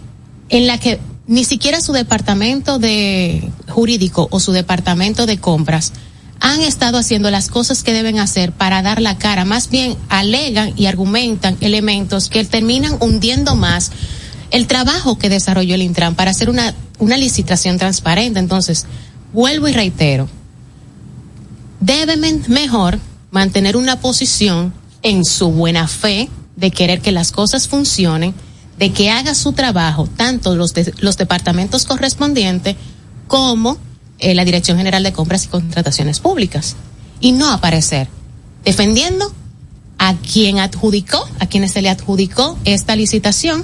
en 0.50 0.68
la 0.68 0.80
que 0.80 1.00
ni 1.28 1.44
siquiera 1.44 1.82
su 1.82 1.92
departamento 1.94 2.78
de 2.78 3.50
jurídico 3.68 4.28
o 4.30 4.40
su 4.40 4.52
departamento 4.52 5.26
de 5.26 5.40
compras 5.40 5.94
han 6.40 6.62
estado 6.62 6.98
haciendo 6.98 7.32
las 7.32 7.50
cosas 7.50 7.84
que 7.84 7.94
deben 7.94 8.20
hacer 8.20 8.52
para 8.52 8.82
dar 8.82 9.02
la 9.02 9.18
cara. 9.18 9.46
Más 9.46 9.70
bien 9.70 9.96
alegan 10.10 10.74
y 10.76 10.86
argumentan 10.86 11.58
elementos 11.62 12.30
que 12.30 12.44
terminan 12.46 12.98
hundiendo 13.00 13.56
más 13.56 13.92
el 14.52 14.68
trabajo 14.68 15.18
que 15.18 15.30
desarrolló 15.30 15.76
el 15.76 15.82
Intran 15.82 16.16
para 16.16 16.32
hacer 16.32 16.50
una, 16.50 16.74
una 17.00 17.18
licitación 17.18 17.78
transparente. 17.78 18.40
Entonces, 18.40 18.86
vuelvo 19.34 19.68
y 19.68 19.74
reitero, 19.74 20.30
deben 21.80 22.44
mejor 22.48 23.00
mantener 23.32 23.76
una 23.76 24.00
posición 24.00 24.74
en 25.02 25.26
su 25.26 25.52
buena 25.52 25.88
fe 25.88 26.30
de 26.56 26.72
querer 26.72 27.02
que 27.02 27.12
las 27.12 27.32
cosas 27.32 27.68
funcionen, 27.68 28.34
de 28.80 28.92
que 28.92 29.12
haga 29.12 29.36
su 29.36 29.54
trabajo 29.54 30.08
tanto 30.16 30.56
los, 30.56 30.74
de, 30.74 30.94
los 31.00 31.18
departamentos 31.18 31.86
correspondientes 31.86 32.76
como 33.28 33.78
eh, 34.20 34.34
la 34.34 34.46
Dirección 34.46 34.78
General 34.78 35.04
de 35.04 35.14
Compras 35.14 35.46
y 35.46 35.48
Contrataciones 35.48 36.20
Públicas. 36.20 36.76
Y 37.20 37.32
no 37.32 37.50
aparecer 37.52 38.08
defendiendo 38.64 39.32
a 39.98 40.16
quien 40.16 40.60
adjudicó, 40.60 41.26
a 41.40 41.48
quienes 41.48 41.72
se 41.72 41.82
le 41.82 41.90
adjudicó 41.90 42.58
esta 42.66 42.96
licitación 42.96 43.64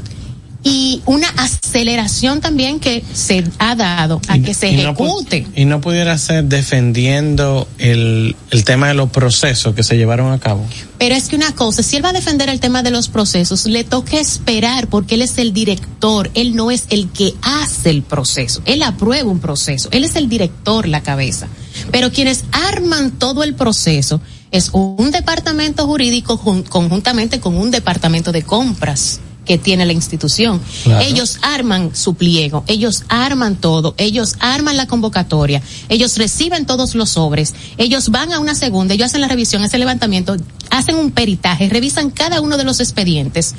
y 0.63 1.01
una 1.05 1.27
aceleración 1.37 2.39
también 2.41 2.79
que 2.79 3.03
se 3.13 3.43
ha 3.57 3.75
dado 3.75 4.21
a 4.27 4.37
Y- 4.37 4.41
que 4.43 4.53
se 4.53 4.69
y 4.69 4.75
no 4.77 4.91
ejecute. 4.91 5.47
y 5.55 5.65
no 5.65 5.81
pudiera 5.81 6.17
ser 6.17 6.43
defendiendo 6.45 7.67
el, 7.77 8.35
el 8.51 8.63
tema 8.63 8.87
de 8.89 8.93
los 8.93 9.09
procesos 9.09 9.73
que 9.73 9.83
se 9.83 9.97
llevaron 9.97 10.31
a 10.31 10.39
cabo. 10.39 10.65
Pero 10.97 11.15
es 11.15 11.29
que 11.29 11.35
una 11.35 11.53
cosa, 11.55 11.81
si 11.81 11.95
él 11.95 12.05
va 12.05 12.09
a 12.09 12.13
defender 12.13 12.49
el 12.49 12.59
tema 12.59 12.83
de 12.83 12.91
los 12.91 13.07
procesos, 13.07 13.65
le 13.65 13.83
toca 13.83 14.19
esperar 14.19 14.87
porque 14.87 15.15
él 15.15 15.21
es 15.23 15.37
el 15.37 15.51
director, 15.53 16.29
él 16.35 16.55
no 16.55 16.69
es 16.69 16.85
el 16.89 17.09
que 17.09 17.33
hace 17.41 17.89
el 17.89 18.03
proceso, 18.03 18.61
él 18.65 18.83
aprueba 18.83 19.29
un 19.31 19.39
proceso, 19.39 19.89
él 19.91 20.03
es 20.03 20.15
el 20.15 20.29
director, 20.29 20.87
la 20.87 21.01
cabeza. 21.01 21.47
Pero 21.91 22.11
quienes 22.11 22.43
arman 22.51 23.11
todo 23.11 23.43
el 23.43 23.55
proceso 23.55 24.21
es 24.51 24.69
un 24.73 25.11
departamento 25.11 25.87
jurídico 25.87 26.37
jun- 26.37 26.63
conjuntamente 26.67 27.39
con 27.39 27.55
un 27.57 27.71
departamento 27.71 28.31
de 28.31 28.43
compras 28.43 29.19
que 29.51 29.57
tiene 29.57 29.85
la 29.85 29.91
institución. 29.91 30.61
Claro. 30.85 31.05
Ellos 31.05 31.37
arman 31.41 31.93
su 31.93 32.13
pliego, 32.13 32.63
ellos 32.67 33.03
arman 33.09 33.57
todo, 33.57 33.95
ellos 33.97 34.37
arman 34.39 34.77
la 34.77 34.87
convocatoria, 34.87 35.61
ellos 35.89 36.17
reciben 36.17 36.65
todos 36.65 36.95
los 36.95 37.09
sobres, 37.09 37.53
ellos 37.77 38.11
van 38.11 38.31
a 38.31 38.39
una 38.39 38.55
segunda, 38.55 38.93
ellos 38.93 39.07
hacen 39.07 39.19
la 39.19 39.27
revisión, 39.27 39.61
hacen 39.61 39.81
levantamiento, 39.81 40.37
hacen 40.69 40.95
un 40.95 41.11
peritaje, 41.11 41.67
revisan 41.67 42.11
cada 42.11 42.39
uno 42.39 42.55
de 42.55 42.63
los 42.63 42.79
expedientes 42.79 43.53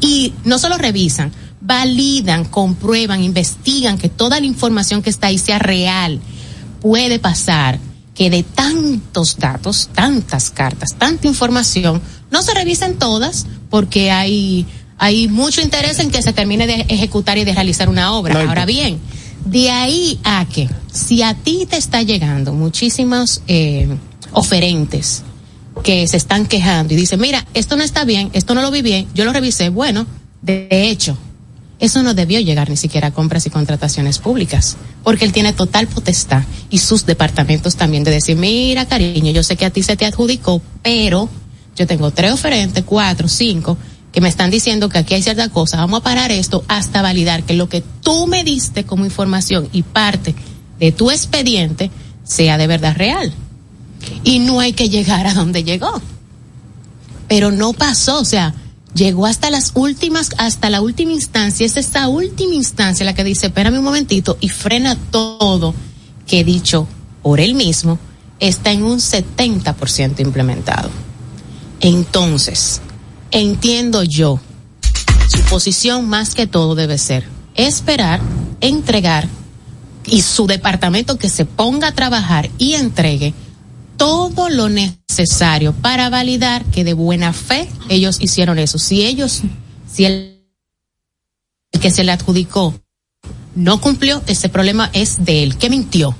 y 0.00 0.34
no 0.44 0.60
solo 0.60 0.78
revisan, 0.78 1.32
validan, 1.60 2.44
comprueban, 2.44 3.20
investigan 3.20 3.98
que 3.98 4.08
toda 4.08 4.38
la 4.38 4.46
información 4.46 5.02
que 5.02 5.10
está 5.10 5.26
ahí 5.26 5.38
sea 5.38 5.58
real. 5.58 6.20
Puede 6.80 7.18
pasar 7.18 7.80
que 8.14 8.30
de 8.30 8.44
tantos 8.44 9.36
datos, 9.36 9.90
tantas 9.92 10.50
cartas, 10.50 10.94
tanta 10.96 11.26
información, 11.26 12.00
no 12.30 12.40
se 12.44 12.54
revisen 12.54 13.00
todas 13.00 13.46
porque 13.68 14.12
hay 14.12 14.64
hay 14.98 15.28
mucho 15.28 15.60
interés 15.60 15.98
en 15.98 16.10
que 16.10 16.22
se 16.22 16.32
termine 16.32 16.66
de 16.66 16.86
ejecutar 16.88 17.38
y 17.38 17.44
de 17.44 17.52
realizar 17.52 17.88
una 17.88 18.12
obra. 18.12 18.34
No, 18.34 18.48
Ahora 18.48 18.66
bien, 18.66 18.98
de 19.44 19.70
ahí 19.70 20.18
a 20.24 20.46
que 20.46 20.68
si 20.92 21.22
a 21.22 21.34
ti 21.34 21.66
te 21.68 21.76
está 21.76 22.02
llegando 22.02 22.52
muchísimos 22.52 23.42
eh, 23.48 23.88
oferentes 24.32 25.22
que 25.82 26.06
se 26.06 26.16
están 26.16 26.46
quejando 26.46 26.94
y 26.94 26.96
dicen, 26.96 27.20
mira, 27.20 27.44
esto 27.54 27.76
no 27.76 27.82
está 27.82 28.04
bien, 28.04 28.30
esto 28.32 28.54
no 28.54 28.62
lo 28.62 28.70
vi 28.70 28.82
bien, 28.82 29.06
yo 29.14 29.24
lo 29.24 29.32
revisé, 29.32 29.68
bueno, 29.70 30.06
de 30.40 30.68
hecho, 30.70 31.16
eso 31.80 32.02
no 32.02 32.14
debió 32.14 32.38
llegar 32.40 32.70
ni 32.70 32.76
siquiera 32.76 33.08
a 33.08 33.10
compras 33.10 33.46
y 33.46 33.50
contrataciones 33.50 34.18
públicas, 34.18 34.76
porque 35.02 35.24
él 35.24 35.32
tiene 35.32 35.52
total 35.52 35.88
potestad 35.88 36.42
y 36.70 36.78
sus 36.78 37.04
departamentos 37.04 37.76
también 37.76 38.04
de 38.04 38.12
decir, 38.12 38.36
mira, 38.36 38.86
cariño, 38.86 39.32
yo 39.32 39.42
sé 39.42 39.56
que 39.56 39.66
a 39.66 39.70
ti 39.70 39.82
se 39.82 39.96
te 39.96 40.06
adjudicó, 40.06 40.62
pero 40.82 41.28
yo 41.76 41.86
tengo 41.86 42.12
tres 42.12 42.32
oferentes, 42.32 42.84
cuatro, 42.84 43.26
cinco, 43.28 43.76
que 44.14 44.20
me 44.20 44.28
están 44.28 44.48
diciendo 44.48 44.88
que 44.88 44.98
aquí 44.98 45.14
hay 45.14 45.22
cierta 45.22 45.48
cosa, 45.48 45.76
vamos 45.78 45.98
a 45.98 46.04
parar 46.04 46.30
esto 46.30 46.64
hasta 46.68 47.02
validar 47.02 47.42
que 47.42 47.54
lo 47.54 47.68
que 47.68 47.82
tú 48.00 48.28
me 48.28 48.44
diste 48.44 48.84
como 48.84 49.04
información 49.04 49.68
y 49.72 49.82
parte 49.82 50.36
de 50.78 50.92
tu 50.92 51.10
expediente 51.10 51.90
sea 52.22 52.56
de 52.56 52.68
verdad 52.68 52.94
real. 52.96 53.32
Y 54.22 54.38
no 54.38 54.60
hay 54.60 54.72
que 54.72 54.88
llegar 54.88 55.26
a 55.26 55.34
donde 55.34 55.64
llegó. 55.64 56.00
Pero 57.26 57.50
no 57.50 57.72
pasó, 57.72 58.20
o 58.20 58.24
sea, 58.24 58.54
llegó 58.94 59.26
hasta 59.26 59.50
las 59.50 59.72
últimas, 59.74 60.30
hasta 60.38 60.70
la 60.70 60.80
última 60.80 61.10
instancia, 61.10 61.66
es 61.66 61.76
esa 61.76 62.06
última 62.06 62.54
instancia 62.54 63.04
la 63.04 63.16
que 63.16 63.24
dice, 63.24 63.48
espérame 63.48 63.78
un 63.78 63.84
momentito 63.84 64.38
y 64.40 64.48
frena 64.48 64.96
todo 65.10 65.74
que 66.24 66.44
dicho 66.44 66.86
por 67.20 67.40
él 67.40 67.56
mismo 67.56 67.98
está 68.38 68.70
en 68.70 68.84
un 68.84 68.98
70% 68.98 70.20
implementado. 70.20 70.90
Entonces, 71.80 72.80
entiendo 73.34 74.04
yo, 74.04 74.40
su 75.28 75.40
posición 75.50 76.08
más 76.08 76.34
que 76.34 76.46
todo 76.46 76.74
debe 76.74 76.98
ser 76.98 77.26
esperar, 77.56 78.20
entregar 78.60 79.28
y 80.06 80.22
su 80.22 80.46
departamento 80.46 81.18
que 81.18 81.28
se 81.28 81.44
ponga 81.44 81.88
a 81.88 81.94
trabajar 81.94 82.48
y 82.58 82.74
entregue 82.74 83.34
todo 83.96 84.48
lo 84.48 84.68
necesario 84.68 85.72
para 85.72 86.10
validar 86.10 86.64
que 86.66 86.84
de 86.84 86.94
buena 86.94 87.32
fe 87.32 87.68
ellos 87.88 88.18
hicieron 88.20 88.58
eso. 88.58 88.78
Si 88.78 89.04
ellos, 89.04 89.42
si 89.92 90.04
el, 90.04 90.40
que 91.80 91.90
se 91.90 92.04
le 92.04 92.12
adjudicó 92.12 92.74
no 93.54 93.80
cumplió, 93.80 94.22
ese 94.26 94.48
problema 94.48 94.90
es 94.92 95.24
de 95.24 95.42
él, 95.42 95.56
que 95.56 95.70
mintió. 95.70 96.16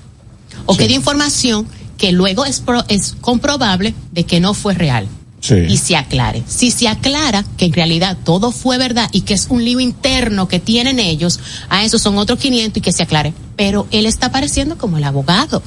O 0.67 0.77
que 0.77 0.87
dio 0.87 0.97
información 0.97 1.67
que 1.97 2.13
luego 2.13 2.45
es, 2.45 2.61
pro- 2.61 2.85
es 2.89 3.15
comprobable 3.21 3.95
de 4.13 4.25
que 4.25 4.41
no 4.41 4.55
fue 4.55 4.75
real 4.75 5.09
y 5.51 5.77
se 5.77 5.97
aclare. 5.97 6.43
Si 6.47 6.71
se 6.71 6.89
aclara 6.89 7.45
que 7.57 7.67
en 7.67 7.73
realidad 7.73 8.17
todo 8.25 8.51
fue 8.51 8.79
verdad 8.79 9.09
y 9.13 9.23
que 9.23 9.35
es 9.35 9.47
un 9.51 9.65
lío 9.65 9.81
interno 9.81 10.49
que 10.49 10.61
tienen 10.61 10.99
ellos, 10.99 11.41
a 11.69 11.85
eso 11.85 11.99
son 11.99 12.19
otros 12.19 12.39
500 12.39 12.79
y 12.79 12.81
que 12.81 12.93
se 12.93 13.03
aclare. 13.03 13.35
Pero 13.57 13.87
él 13.91 14.07
está 14.07 14.27
apareciendo 14.27 14.79
como 14.79 14.97
el 14.97 15.05
abogado. 15.05 15.63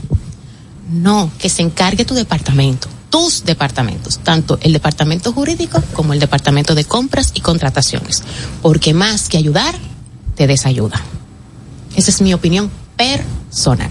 No, 0.92 1.32
que 1.38 1.50
se 1.50 1.62
encargue 1.62 2.06
tu 2.06 2.16
departamento, 2.16 2.88
tus 3.10 3.44
departamentos, 3.44 4.20
tanto 4.20 4.58
el 4.62 4.74
departamento 4.74 5.34
jurídico 5.34 5.84
como 5.94 6.14
el 6.14 6.20
departamento 6.20 6.76
de 6.76 6.86
compras 6.86 7.32
y 7.34 7.42
contrataciones. 7.42 8.24
Porque 8.62 8.94
más 8.94 9.28
que 9.28 9.38
ayudar, 9.38 9.76
te 10.36 10.48
desayuda. 10.48 11.02
Esa 11.96 12.12
es 12.12 12.22
mi 12.22 12.34
opinión 12.34 12.72
personal. 12.96 13.90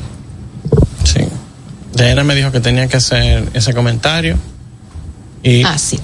Sí. 1.05 1.21
Diana 1.95 2.25
me 2.25 2.35
dijo 2.35 2.51
que 2.51 2.61
tenía 2.61 2.89
que 2.89 2.97
hacer 2.97 3.49
ese 3.53 3.75
comentario. 3.75 4.37
Y 5.49 5.63
Ah, 5.65 5.79
sí. 5.79 5.99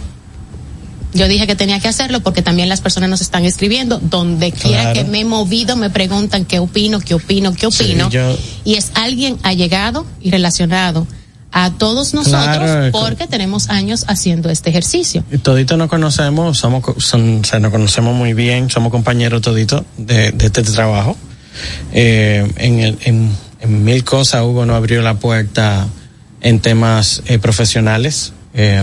Yo 1.15 1.29
dije 1.29 1.47
que 1.47 1.55
tenía 1.55 1.79
que 1.79 1.89
hacerlo 1.89 2.21
porque 2.21 2.41
también 2.41 2.71
las 2.71 2.81
personas 2.81 3.11
nos 3.11 3.21
están 3.21 3.45
escribiendo. 3.45 3.99
Donde 3.99 4.51
quiera 4.53 4.93
Claro. 4.93 4.95
que 4.95 5.05
me 5.05 5.21
he 5.21 5.25
movido 5.27 5.77
me 5.77 5.91
preguntan 5.91 6.47
qué 6.47 6.59
opino, 6.59 7.01
qué 7.01 7.13
opino, 7.15 7.53
qué 7.53 7.71
Sí, 7.71 7.85
opino. 7.85 8.09
yo- 8.09 8.35
Y 8.65 8.75
es 8.77 8.93
alguien 8.95 9.37
allegado 9.43 10.07
y 10.23 10.31
relacionado 10.31 11.07
a 11.55 11.71
todos 11.71 12.15
nosotros 12.15 12.45
Claro, 12.45 12.85
eh, 12.87 12.91
porque 12.93 13.27
tenemos 13.27 13.69
años 13.69 14.07
haciendo 14.09 14.49
este 14.49 14.71
ejercicio. 14.71 15.23
Todito 15.43 15.77
nos 15.77 15.91
conocemos, 15.91 16.57
somos, 16.57 16.83
son, 17.05 17.41
o 17.41 17.45
sea, 17.45 17.59
nos 17.61 17.73
conocemos 17.73 18.15
muy 18.15 18.33
bien, 18.33 18.71
somos 18.71 18.91
compañeros 18.91 19.43
todito 19.43 19.85
de, 19.99 20.33
de 20.33 20.47
este 20.47 20.63
trabajo. 20.63 21.15
Eh, 21.93 22.51
en, 22.57 22.79
el- 22.81 22.99
en, 23.05 23.31
en 23.61 23.85
mil 23.85 24.03
cosas 24.03 24.45
Hugo 24.45 24.65
nos 24.65 24.77
abrió 24.77 25.03
la 25.03 25.13
puerta 25.19 25.87
en 26.41 26.59
temas 26.61 27.23
eh, 27.27 27.39
profesionales, 27.39 28.33
eh, 28.55 28.83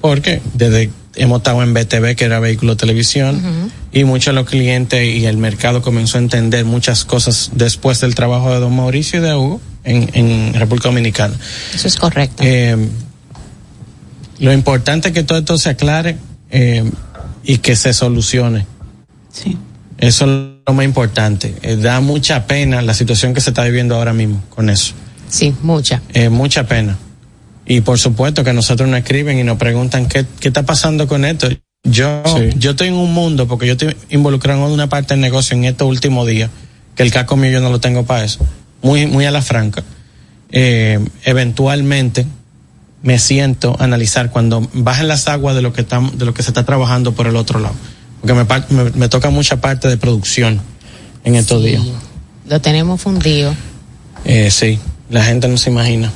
porque 0.00 0.40
desde 0.54 0.90
hemos 1.16 1.38
estado 1.38 1.62
en 1.62 1.74
BTV, 1.74 2.14
que 2.14 2.24
era 2.24 2.40
vehículo 2.40 2.74
de 2.74 2.78
televisión, 2.78 3.70
y 3.92 4.04
muchos 4.04 4.34
de 4.34 4.40
los 4.40 4.48
clientes 4.48 5.02
y 5.02 5.26
el 5.26 5.36
mercado 5.36 5.82
comenzó 5.82 6.18
a 6.18 6.20
entender 6.20 6.64
muchas 6.64 7.04
cosas 7.04 7.50
después 7.54 8.00
del 8.00 8.14
trabajo 8.14 8.52
de 8.52 8.60
don 8.60 8.74
Mauricio 8.74 9.18
y 9.18 9.22
de 9.22 9.34
Hugo 9.34 9.60
en, 9.84 10.10
en 10.12 10.54
República 10.54 10.88
Dominicana. 10.88 11.34
Eso 11.74 11.88
es 11.88 11.96
correcto. 11.96 12.42
Eh, 12.44 12.76
lo 14.38 14.52
importante 14.52 15.08
es 15.08 15.14
que 15.14 15.24
todo 15.24 15.38
esto 15.38 15.58
se 15.58 15.70
aclare 15.70 16.16
eh, 16.50 16.88
y 17.42 17.58
que 17.58 17.74
se 17.76 17.92
solucione. 17.92 18.66
Sí. 19.32 19.56
Eso 19.98 20.24
es 20.26 20.30
lo 20.66 20.74
más 20.74 20.84
importante. 20.84 21.54
Eh, 21.62 21.76
da 21.76 22.00
mucha 22.00 22.46
pena 22.46 22.82
la 22.82 22.94
situación 22.94 23.34
que 23.34 23.40
se 23.40 23.50
está 23.50 23.64
viviendo 23.64 23.96
ahora 23.96 24.12
mismo 24.12 24.42
con 24.48 24.70
eso. 24.70 24.94
Sí, 25.28 25.54
mucha. 25.62 26.00
Eh, 26.14 26.28
mucha 26.28 26.66
pena. 26.66 26.96
Y 27.70 27.82
por 27.82 27.98
supuesto 27.98 28.42
que 28.42 28.54
nosotros 28.54 28.88
nos 28.88 29.00
escriben 29.00 29.38
y 29.38 29.44
nos 29.44 29.58
preguntan 29.58 30.08
qué, 30.08 30.24
qué 30.40 30.48
está 30.48 30.64
pasando 30.64 31.06
con 31.06 31.26
esto. 31.26 31.48
Yo, 31.84 32.22
yo 32.56 32.70
estoy 32.70 32.88
en 32.88 32.94
un 32.94 33.12
mundo, 33.12 33.46
porque 33.46 33.66
yo 33.66 33.72
estoy 33.72 33.94
involucrado 34.08 34.66
en 34.66 34.72
una 34.72 34.88
parte 34.88 35.12
del 35.12 35.20
negocio 35.20 35.54
en 35.54 35.64
estos 35.64 35.86
últimos 35.86 36.26
días, 36.26 36.50
que 36.96 37.02
el 37.02 37.12
casco 37.12 37.36
mío 37.36 37.50
yo 37.50 37.60
no 37.60 37.68
lo 37.68 37.78
tengo 37.78 38.06
para 38.06 38.24
eso. 38.24 38.44
Muy, 38.80 39.06
muy 39.06 39.26
a 39.26 39.30
la 39.30 39.42
franca. 39.42 39.84
Eh, 40.50 40.98
eventualmente 41.24 42.26
me 43.02 43.18
siento 43.18 43.76
a 43.78 43.84
analizar 43.84 44.30
cuando 44.30 44.66
bajen 44.72 45.06
las 45.06 45.28
aguas 45.28 45.54
de 45.54 45.60
lo 45.60 45.74
que 45.74 45.82
de 45.82 46.24
lo 46.24 46.32
que 46.32 46.42
se 46.42 46.50
está 46.50 46.64
trabajando 46.64 47.12
por 47.12 47.26
el 47.26 47.36
otro 47.36 47.60
lado. 47.60 47.74
Porque 48.22 48.34
me, 48.34 48.90
me, 48.94 49.08
toca 49.10 49.28
mucha 49.28 49.60
parte 49.60 49.88
de 49.88 49.98
producción 49.98 50.58
en 51.22 51.34
estos 51.34 51.62
días. 51.62 51.82
Lo 52.48 52.60
tenemos 52.62 53.00
fundido. 53.00 53.54
Eh, 54.24 54.50
sí, 54.50 54.78
la 55.10 55.22
gente 55.22 55.48
no 55.48 55.58
se 55.58 55.68
imagina. 55.70 56.10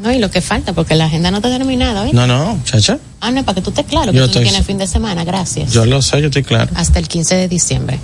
No, 0.00 0.12
y 0.12 0.18
lo 0.18 0.30
que 0.30 0.40
falta, 0.40 0.72
porque 0.72 0.94
la 0.94 1.06
agenda 1.06 1.30
no 1.30 1.38
está 1.38 1.50
terminada, 1.50 2.06
¿eh? 2.06 2.12
No, 2.12 2.26
no, 2.26 2.60
chacha. 2.64 2.98
Ah, 3.20 3.30
no, 3.30 3.44
para 3.44 3.56
que 3.56 3.62
tú 3.62 3.70
estés 3.70 3.86
claro 3.86 4.12
que 4.12 4.18
tú 4.20 4.40
tienes 4.40 4.64
fin 4.64 4.78
de 4.78 4.86
semana, 4.86 5.24
gracias. 5.24 5.72
Yo 5.72 5.86
lo 5.86 6.02
sé, 6.02 6.20
yo 6.20 6.28
estoy 6.28 6.44
claro. 6.44 6.70
Hasta 6.74 6.98
el 6.98 7.08
15 7.08 7.34
de 7.34 7.48
diciembre. 7.48 7.98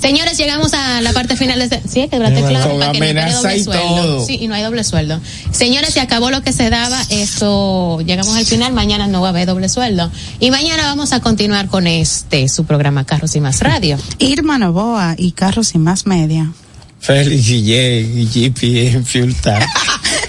Señores, 0.00 0.38
llegamos 0.38 0.72
a 0.72 1.02
la 1.02 1.12
parte 1.12 1.36
final 1.36 1.58
de 1.58 1.66
este... 1.66 1.82
Sí, 1.86 2.08
quedaste 2.08 2.42
claro. 2.42 2.70
Con 2.70 2.82
amenaza 2.82 3.54
y 3.54 3.64
todo. 3.64 4.24
Sí, 4.24 4.38
y 4.40 4.48
no 4.48 4.54
hay 4.54 4.62
doble 4.62 4.82
sueldo. 4.82 5.20
Señores, 5.50 5.92
se 5.92 6.00
acabó 6.00 6.30
lo 6.30 6.40
que 6.42 6.54
se 6.54 6.70
daba. 6.70 6.98
Esto, 7.10 8.00
llegamos 8.00 8.34
al 8.34 8.46
final. 8.46 8.72
Mañana 8.72 9.08
no 9.08 9.20
va 9.20 9.28
a 9.28 9.30
haber 9.30 9.46
doble 9.46 9.68
sueldo. 9.68 10.10
Y 10.40 10.50
mañana 10.50 10.84
vamos 10.84 11.12
a 11.12 11.20
continuar 11.20 11.68
con 11.68 11.86
este, 11.86 12.48
su 12.48 12.64
programa 12.64 13.04
Carros 13.04 13.36
y 13.36 13.40
Más 13.40 13.60
Radio. 13.60 13.98
Irma 14.18 14.58
Novoa 14.58 15.16
y 15.18 15.32
Carros 15.32 15.74
y 15.74 15.78
Más 15.78 16.06
Media. 16.06 16.50
Félix 16.98 17.48
y 17.50 18.90
Fuel 19.04 19.36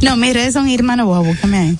No, 0.00 0.16
mis 0.16 0.32
redes 0.32 0.54
son 0.54 0.68
Irma 0.68 0.96
Novoa, 0.96 1.20
búscame 1.20 1.58
ahí. 1.58 1.78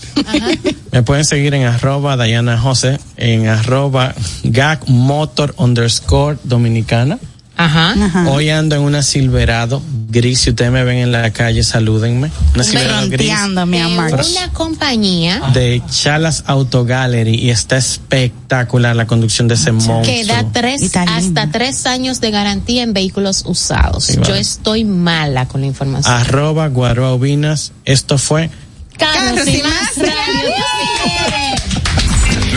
Me 0.92 1.02
pueden 1.02 1.24
seguir 1.24 1.54
en 1.54 1.64
arroba 1.64 2.16
Diana 2.16 2.58
José, 2.58 2.98
en 3.16 3.46
arroba 3.46 4.14
gag 4.42 4.88
motor 4.88 5.54
underscore 5.56 6.38
dominicana. 6.42 7.18
Ajá. 7.58 8.24
Hoy 8.28 8.50
ando 8.50 8.76
en 8.76 8.82
una 8.82 9.02
Silverado 9.02 9.82
gris. 10.08 10.40
Si 10.40 10.50
ustedes 10.50 10.70
me 10.70 10.84
ven 10.84 10.98
en 10.98 11.12
la 11.12 11.30
calle, 11.32 11.62
salúdenme. 11.64 12.30
Una 12.54 12.64
Silverado 12.64 13.08
gris. 13.10 13.32
Mi 13.66 13.80
amor. 13.80 14.12
Una 14.12 14.52
compañía 14.52 15.40
de 15.52 15.82
Chalas 15.90 16.44
Auto 16.46 16.84
Gallery 16.84 17.34
y 17.34 17.50
está 17.50 17.76
espectacular 17.76 18.94
la 18.94 19.06
conducción 19.06 19.48
de 19.48 19.54
ese 19.54 19.72
monstruo. 19.72 20.02
Que 20.02 20.24
da 20.24 20.44
tres, 20.52 20.94
hasta 20.96 21.50
tres 21.50 21.86
años 21.86 22.20
de 22.20 22.30
garantía 22.30 22.82
en 22.84 22.92
vehículos 22.92 23.42
usados. 23.44 24.08
Yo 24.26 24.34
estoy 24.34 24.84
mala 24.84 25.46
con 25.46 25.60
la 25.60 25.66
información. 25.66 26.14
Arroba 26.14 26.68
Guarobinas. 26.68 27.72
Esto 27.84 28.18
fue 28.18 28.50
Carlos, 28.96 29.46
y 29.46 29.62
más 29.62 29.96
radio. 29.96 31.37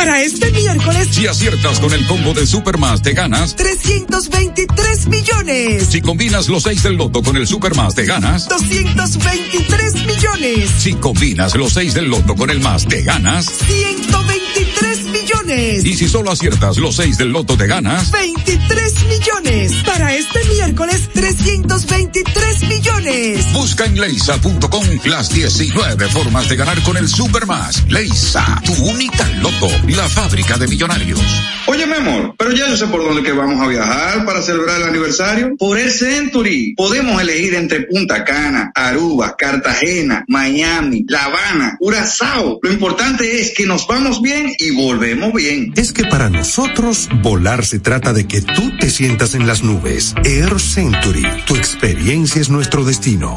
Para 0.00 0.22
este 0.22 0.50
miércoles, 0.52 1.08
si 1.10 1.26
aciertas 1.26 1.78
con 1.78 1.92
el 1.92 2.06
combo 2.06 2.32
de 2.32 2.46
Supermas, 2.46 3.02
te 3.02 3.12
ganas 3.12 3.54
323 3.54 5.08
millones. 5.08 5.88
Si 5.90 6.00
combinas 6.00 6.48
los 6.48 6.62
6 6.62 6.84
del 6.84 6.94
loto 6.94 7.22
con 7.22 7.36
el 7.36 7.46
Supermas, 7.46 7.94
te 7.94 8.06
ganas 8.06 8.48
223 8.48 9.94
millones. 10.06 10.70
Si 10.78 10.94
combinas 10.94 11.54
los 11.54 11.74
6 11.74 11.92
del 11.92 12.06
loto 12.06 12.34
con 12.34 12.48
el 12.48 12.60
más, 12.60 12.88
te 12.88 13.02
ganas 13.02 13.44
123 13.44 15.02
millones. 15.02 15.09
Y 15.82 15.96
si 15.96 16.08
solo 16.08 16.30
aciertas 16.30 16.76
los 16.78 16.94
6 16.94 17.18
del 17.18 17.30
loto, 17.30 17.56
te 17.56 17.66
ganas 17.66 18.12
23 18.12 18.94
millones. 19.06 19.72
Para 19.84 20.14
este 20.14 20.44
miércoles, 20.44 21.08
323 21.12 22.62
millones. 22.68 23.52
Busca 23.52 23.86
en 23.86 24.00
leisa.com 24.00 24.84
las 25.06 25.30
19 25.30 26.08
formas 26.10 26.48
de 26.48 26.56
ganar 26.56 26.80
con 26.84 26.96
el 26.96 27.08
Supermas. 27.08 27.82
Leisa, 27.88 28.62
tu 28.64 28.72
única 28.84 29.26
loto 29.42 29.68
la 29.88 30.08
fábrica 30.08 30.56
de 30.56 30.68
millonarios. 30.68 31.20
Oye, 31.66 31.86
mi 31.86 31.94
amor, 31.94 32.34
pero 32.38 32.52
ya 32.52 32.68
yo 32.68 32.76
sé 32.76 32.86
por 32.86 33.02
dónde 33.02 33.22
que 33.22 33.32
vamos 33.32 33.60
a 33.60 33.66
viajar 33.66 34.24
para 34.24 34.42
celebrar 34.42 34.80
el 34.82 34.88
aniversario. 34.88 35.56
Por 35.56 35.78
el 35.78 35.90
Century. 35.90 36.74
Podemos 36.76 37.20
elegir 37.20 37.54
entre 37.54 37.82
Punta 37.82 38.24
Cana, 38.24 38.70
Aruba, 38.74 39.34
Cartagena, 39.36 40.24
Miami, 40.28 41.04
La 41.08 41.24
Habana, 41.24 41.76
Curazao. 41.78 42.60
Lo 42.62 42.72
importante 42.72 43.40
es 43.40 43.52
que 43.56 43.66
nos 43.66 43.86
vamos 43.88 44.22
bien 44.22 44.52
y 44.58 44.70
volvemos 44.70 44.99
bien. 45.00 45.72
Es 45.76 45.92
que 45.92 46.04
para 46.04 46.28
nosotros 46.28 47.08
volar 47.22 47.64
se 47.64 47.78
trata 47.78 48.12
de 48.12 48.26
que 48.26 48.42
tú 48.42 48.76
te 48.78 48.90
sientas 48.90 49.34
en 49.34 49.46
las 49.46 49.62
nubes. 49.62 50.14
Air 50.24 50.60
Century. 50.60 51.24
Tu 51.46 51.56
experiencia 51.56 52.40
es 52.40 52.50
nuestro 52.50 52.84
destino. 52.84 53.36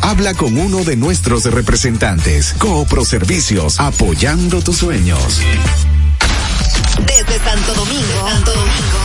Habla 0.00 0.32
con 0.32 0.56
uno 0.56 0.82
de 0.82 0.96
nuestros 0.96 1.44
representantes. 1.44 2.54
Coopro 2.56 3.04
Servicios, 3.04 3.78
apoyando 3.78 4.62
tus 4.62 4.78
sueños. 4.78 5.40
Desde 7.06 7.44
Santo 7.44 7.74
Domingo, 7.74 8.28
Santo 8.30 8.52
Domingo, 8.54 9.02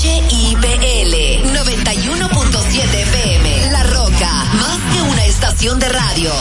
HIPL 0.00 1.44
91.7 1.54 3.02
FM. 3.02 3.70
La 3.70 3.82
Roca, 3.82 4.32
más 4.54 5.26
estación 5.26 5.78
de 5.78 5.88
radio. 5.90 6.32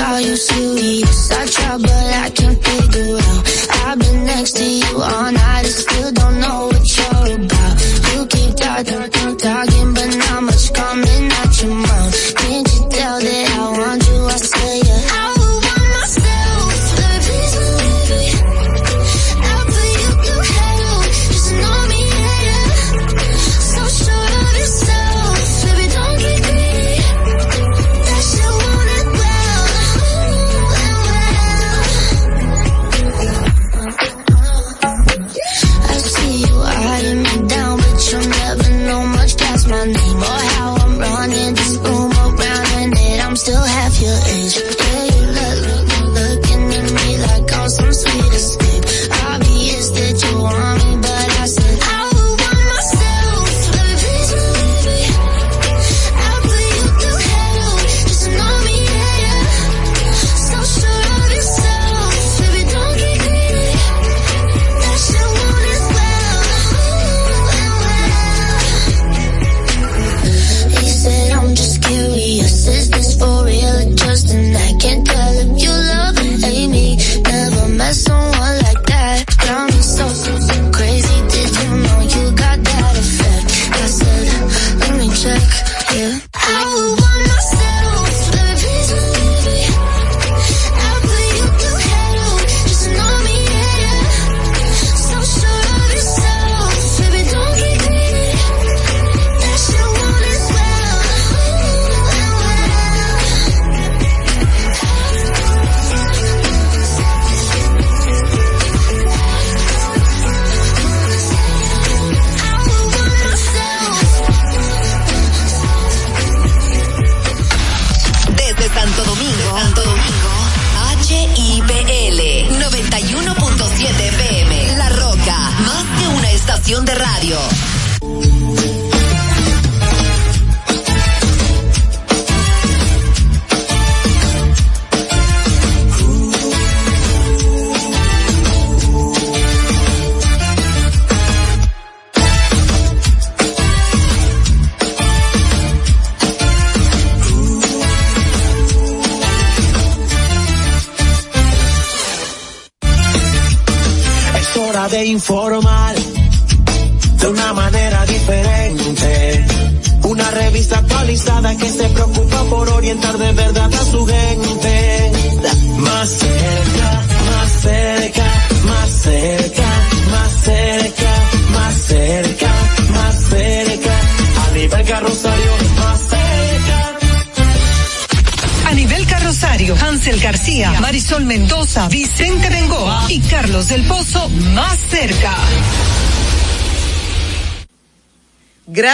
Are 0.00 0.20
you 0.20 0.36
serious? 0.36 1.30
I 1.30 1.46
try, 1.46 1.76
but 1.78 1.90
I 1.90 2.30
can't 2.30 2.58
figure 2.64 3.18
out. 3.18 3.44
I've 3.86 3.98
been 4.00 4.24
next 4.24 4.56
to 4.56 4.64
you 4.64 5.00
all 5.00 5.30
night, 5.30 5.64
I 5.64 5.68
still 5.68 6.12
don't 6.12 6.40
know 6.40 6.73
talk, 8.84 9.10
talk, 9.10 9.38
talk. 9.38 9.73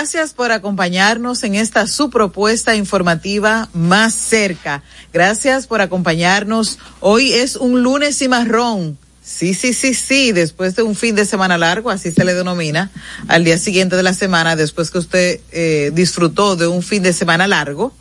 Gracias 0.00 0.32
por 0.32 0.50
acompañarnos 0.50 1.44
en 1.44 1.54
esta 1.54 1.86
su 1.86 2.08
propuesta 2.08 2.74
informativa 2.74 3.68
más 3.74 4.14
cerca. 4.14 4.82
Gracias 5.12 5.66
por 5.66 5.82
acompañarnos. 5.82 6.78
Hoy 7.00 7.34
es 7.34 7.54
un 7.54 7.82
lunes 7.82 8.22
y 8.22 8.28
marrón. 8.28 8.96
Sí, 9.22 9.52
sí, 9.52 9.74
sí, 9.74 9.92
sí, 9.92 10.32
después 10.32 10.74
de 10.74 10.84
un 10.84 10.96
fin 10.96 11.16
de 11.16 11.26
semana 11.26 11.58
largo, 11.58 11.90
así 11.90 12.12
se 12.12 12.24
le 12.24 12.32
denomina, 12.32 12.90
al 13.28 13.44
día 13.44 13.58
siguiente 13.58 13.94
de 13.94 14.02
la 14.02 14.14
semana, 14.14 14.56
después 14.56 14.90
que 14.90 14.96
usted 14.96 15.40
eh, 15.52 15.90
disfrutó 15.92 16.56
de 16.56 16.66
un 16.66 16.82
fin 16.82 17.02
de 17.02 17.12
semana 17.12 17.46
largo, 17.46 17.92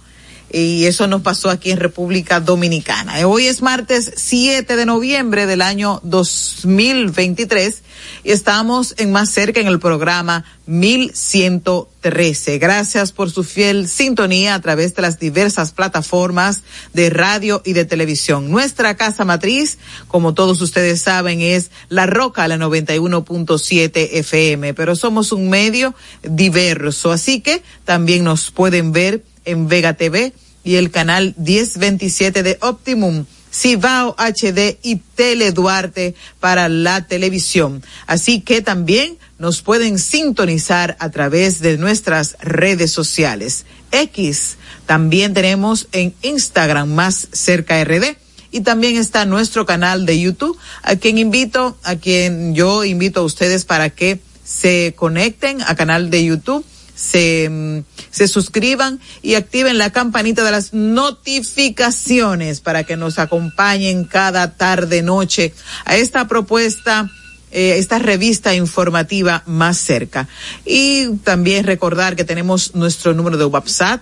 y 0.51 0.85
eso 0.85 1.07
nos 1.07 1.21
pasó 1.21 1.49
aquí 1.49 1.71
en 1.71 1.79
República 1.79 2.39
Dominicana. 2.39 3.27
Hoy 3.27 3.45
es 3.47 3.61
martes 3.61 4.11
7 4.15 4.75
de 4.75 4.85
noviembre 4.85 5.45
del 5.45 5.61
año 5.61 5.99
2023 6.03 7.83
y 8.23 8.31
estamos 8.31 8.95
en 8.97 9.11
más 9.11 9.29
cerca 9.29 9.59
en 9.59 9.67
el 9.67 9.79
programa 9.79 10.45
1113. 10.65 12.57
Gracias 12.57 13.11
por 13.11 13.31
su 13.31 13.43
fiel 13.43 13.87
sintonía 13.87 14.55
a 14.55 14.61
través 14.61 14.95
de 14.95 15.01
las 15.01 15.19
diversas 15.19 15.71
plataformas 15.71 16.63
de 16.93 17.09
radio 17.09 17.61
y 17.65 17.73
de 17.73 17.85
televisión. 17.85 18.49
Nuestra 18.49 18.95
casa 18.95 19.25
matriz, 19.25 19.77
como 20.07 20.33
todos 20.33 20.61
ustedes 20.61 21.01
saben, 21.01 21.41
es 21.41 21.71
La 21.89 22.05
Roca, 22.05 22.47
la 22.47 22.57
91.7 22.57 24.09
FM, 24.13 24.73
pero 24.73 24.95
somos 24.95 25.31
un 25.31 25.49
medio 25.49 25.95
diverso, 26.23 27.11
así 27.11 27.41
que 27.41 27.63
también 27.85 28.23
nos 28.23 28.51
pueden 28.51 28.91
ver 28.91 29.23
en 29.45 29.67
Vega 29.67 29.93
TV 29.93 30.33
y 30.63 30.75
el 30.75 30.91
canal 30.91 31.33
1027 31.37 32.43
de 32.43 32.57
Optimum. 32.61 33.25
Cibao 33.51 34.15
HD 34.17 34.77
y 34.83 34.97
Tele 35.15 35.51
Duarte 35.51 36.13
para 36.39 36.69
la 36.69 37.07
televisión. 37.07 37.83
Así 38.05 38.41
que 38.41 38.61
también 38.61 39.17
nos 39.39 39.61
pueden 39.61 39.97
sintonizar 39.97 40.95
a 40.99 41.09
través 41.09 41.59
de 41.59 41.77
nuestras 41.77 42.37
redes 42.41 42.91
sociales. 42.91 43.65
X, 43.91 44.57
también 44.85 45.33
tenemos 45.33 45.87
en 45.91 46.13
Instagram 46.21 46.93
más 46.93 47.27
cerca 47.31 47.83
RD 47.83 48.17
y 48.51 48.61
también 48.61 48.97
está 48.97 49.25
nuestro 49.25 49.65
canal 49.65 50.05
de 50.05 50.19
YouTube, 50.19 50.57
a 50.83 50.95
quien 50.95 51.17
invito, 51.17 51.77
a 51.83 51.95
quien 51.95 52.55
yo 52.55 52.83
invito 52.83 53.21
a 53.21 53.23
ustedes 53.23 53.65
para 53.65 53.89
que 53.89 54.19
se 54.43 54.93
conecten 54.95 55.61
a 55.61 55.75
canal 55.75 56.09
de 56.09 56.25
YouTube 56.25 56.65
se, 56.99 57.83
se 58.11 58.27
suscriban 58.27 58.99
y 59.21 59.35
activen 59.35 59.77
la 59.77 59.91
campanita 59.91 60.43
de 60.43 60.51
las 60.51 60.73
notificaciones 60.73 62.59
para 62.59 62.83
que 62.83 62.97
nos 62.97 63.19
acompañen 63.19 64.03
cada 64.03 64.55
tarde, 64.55 65.01
noche 65.01 65.53
a 65.85 65.95
esta 65.95 66.27
propuesta 66.27 67.09
eh, 67.51 67.77
esta 67.77 67.97
revista 67.97 68.53
informativa 68.53 69.41
más 69.47 69.77
cerca. 69.77 70.27
Y 70.65 71.15
también 71.23 71.65
recordar 71.65 72.15
que 72.15 72.23
tenemos 72.23 72.75
nuestro 72.75 73.15
número 73.15 73.37
de 73.37 73.45
WhatsApp, 73.45 74.01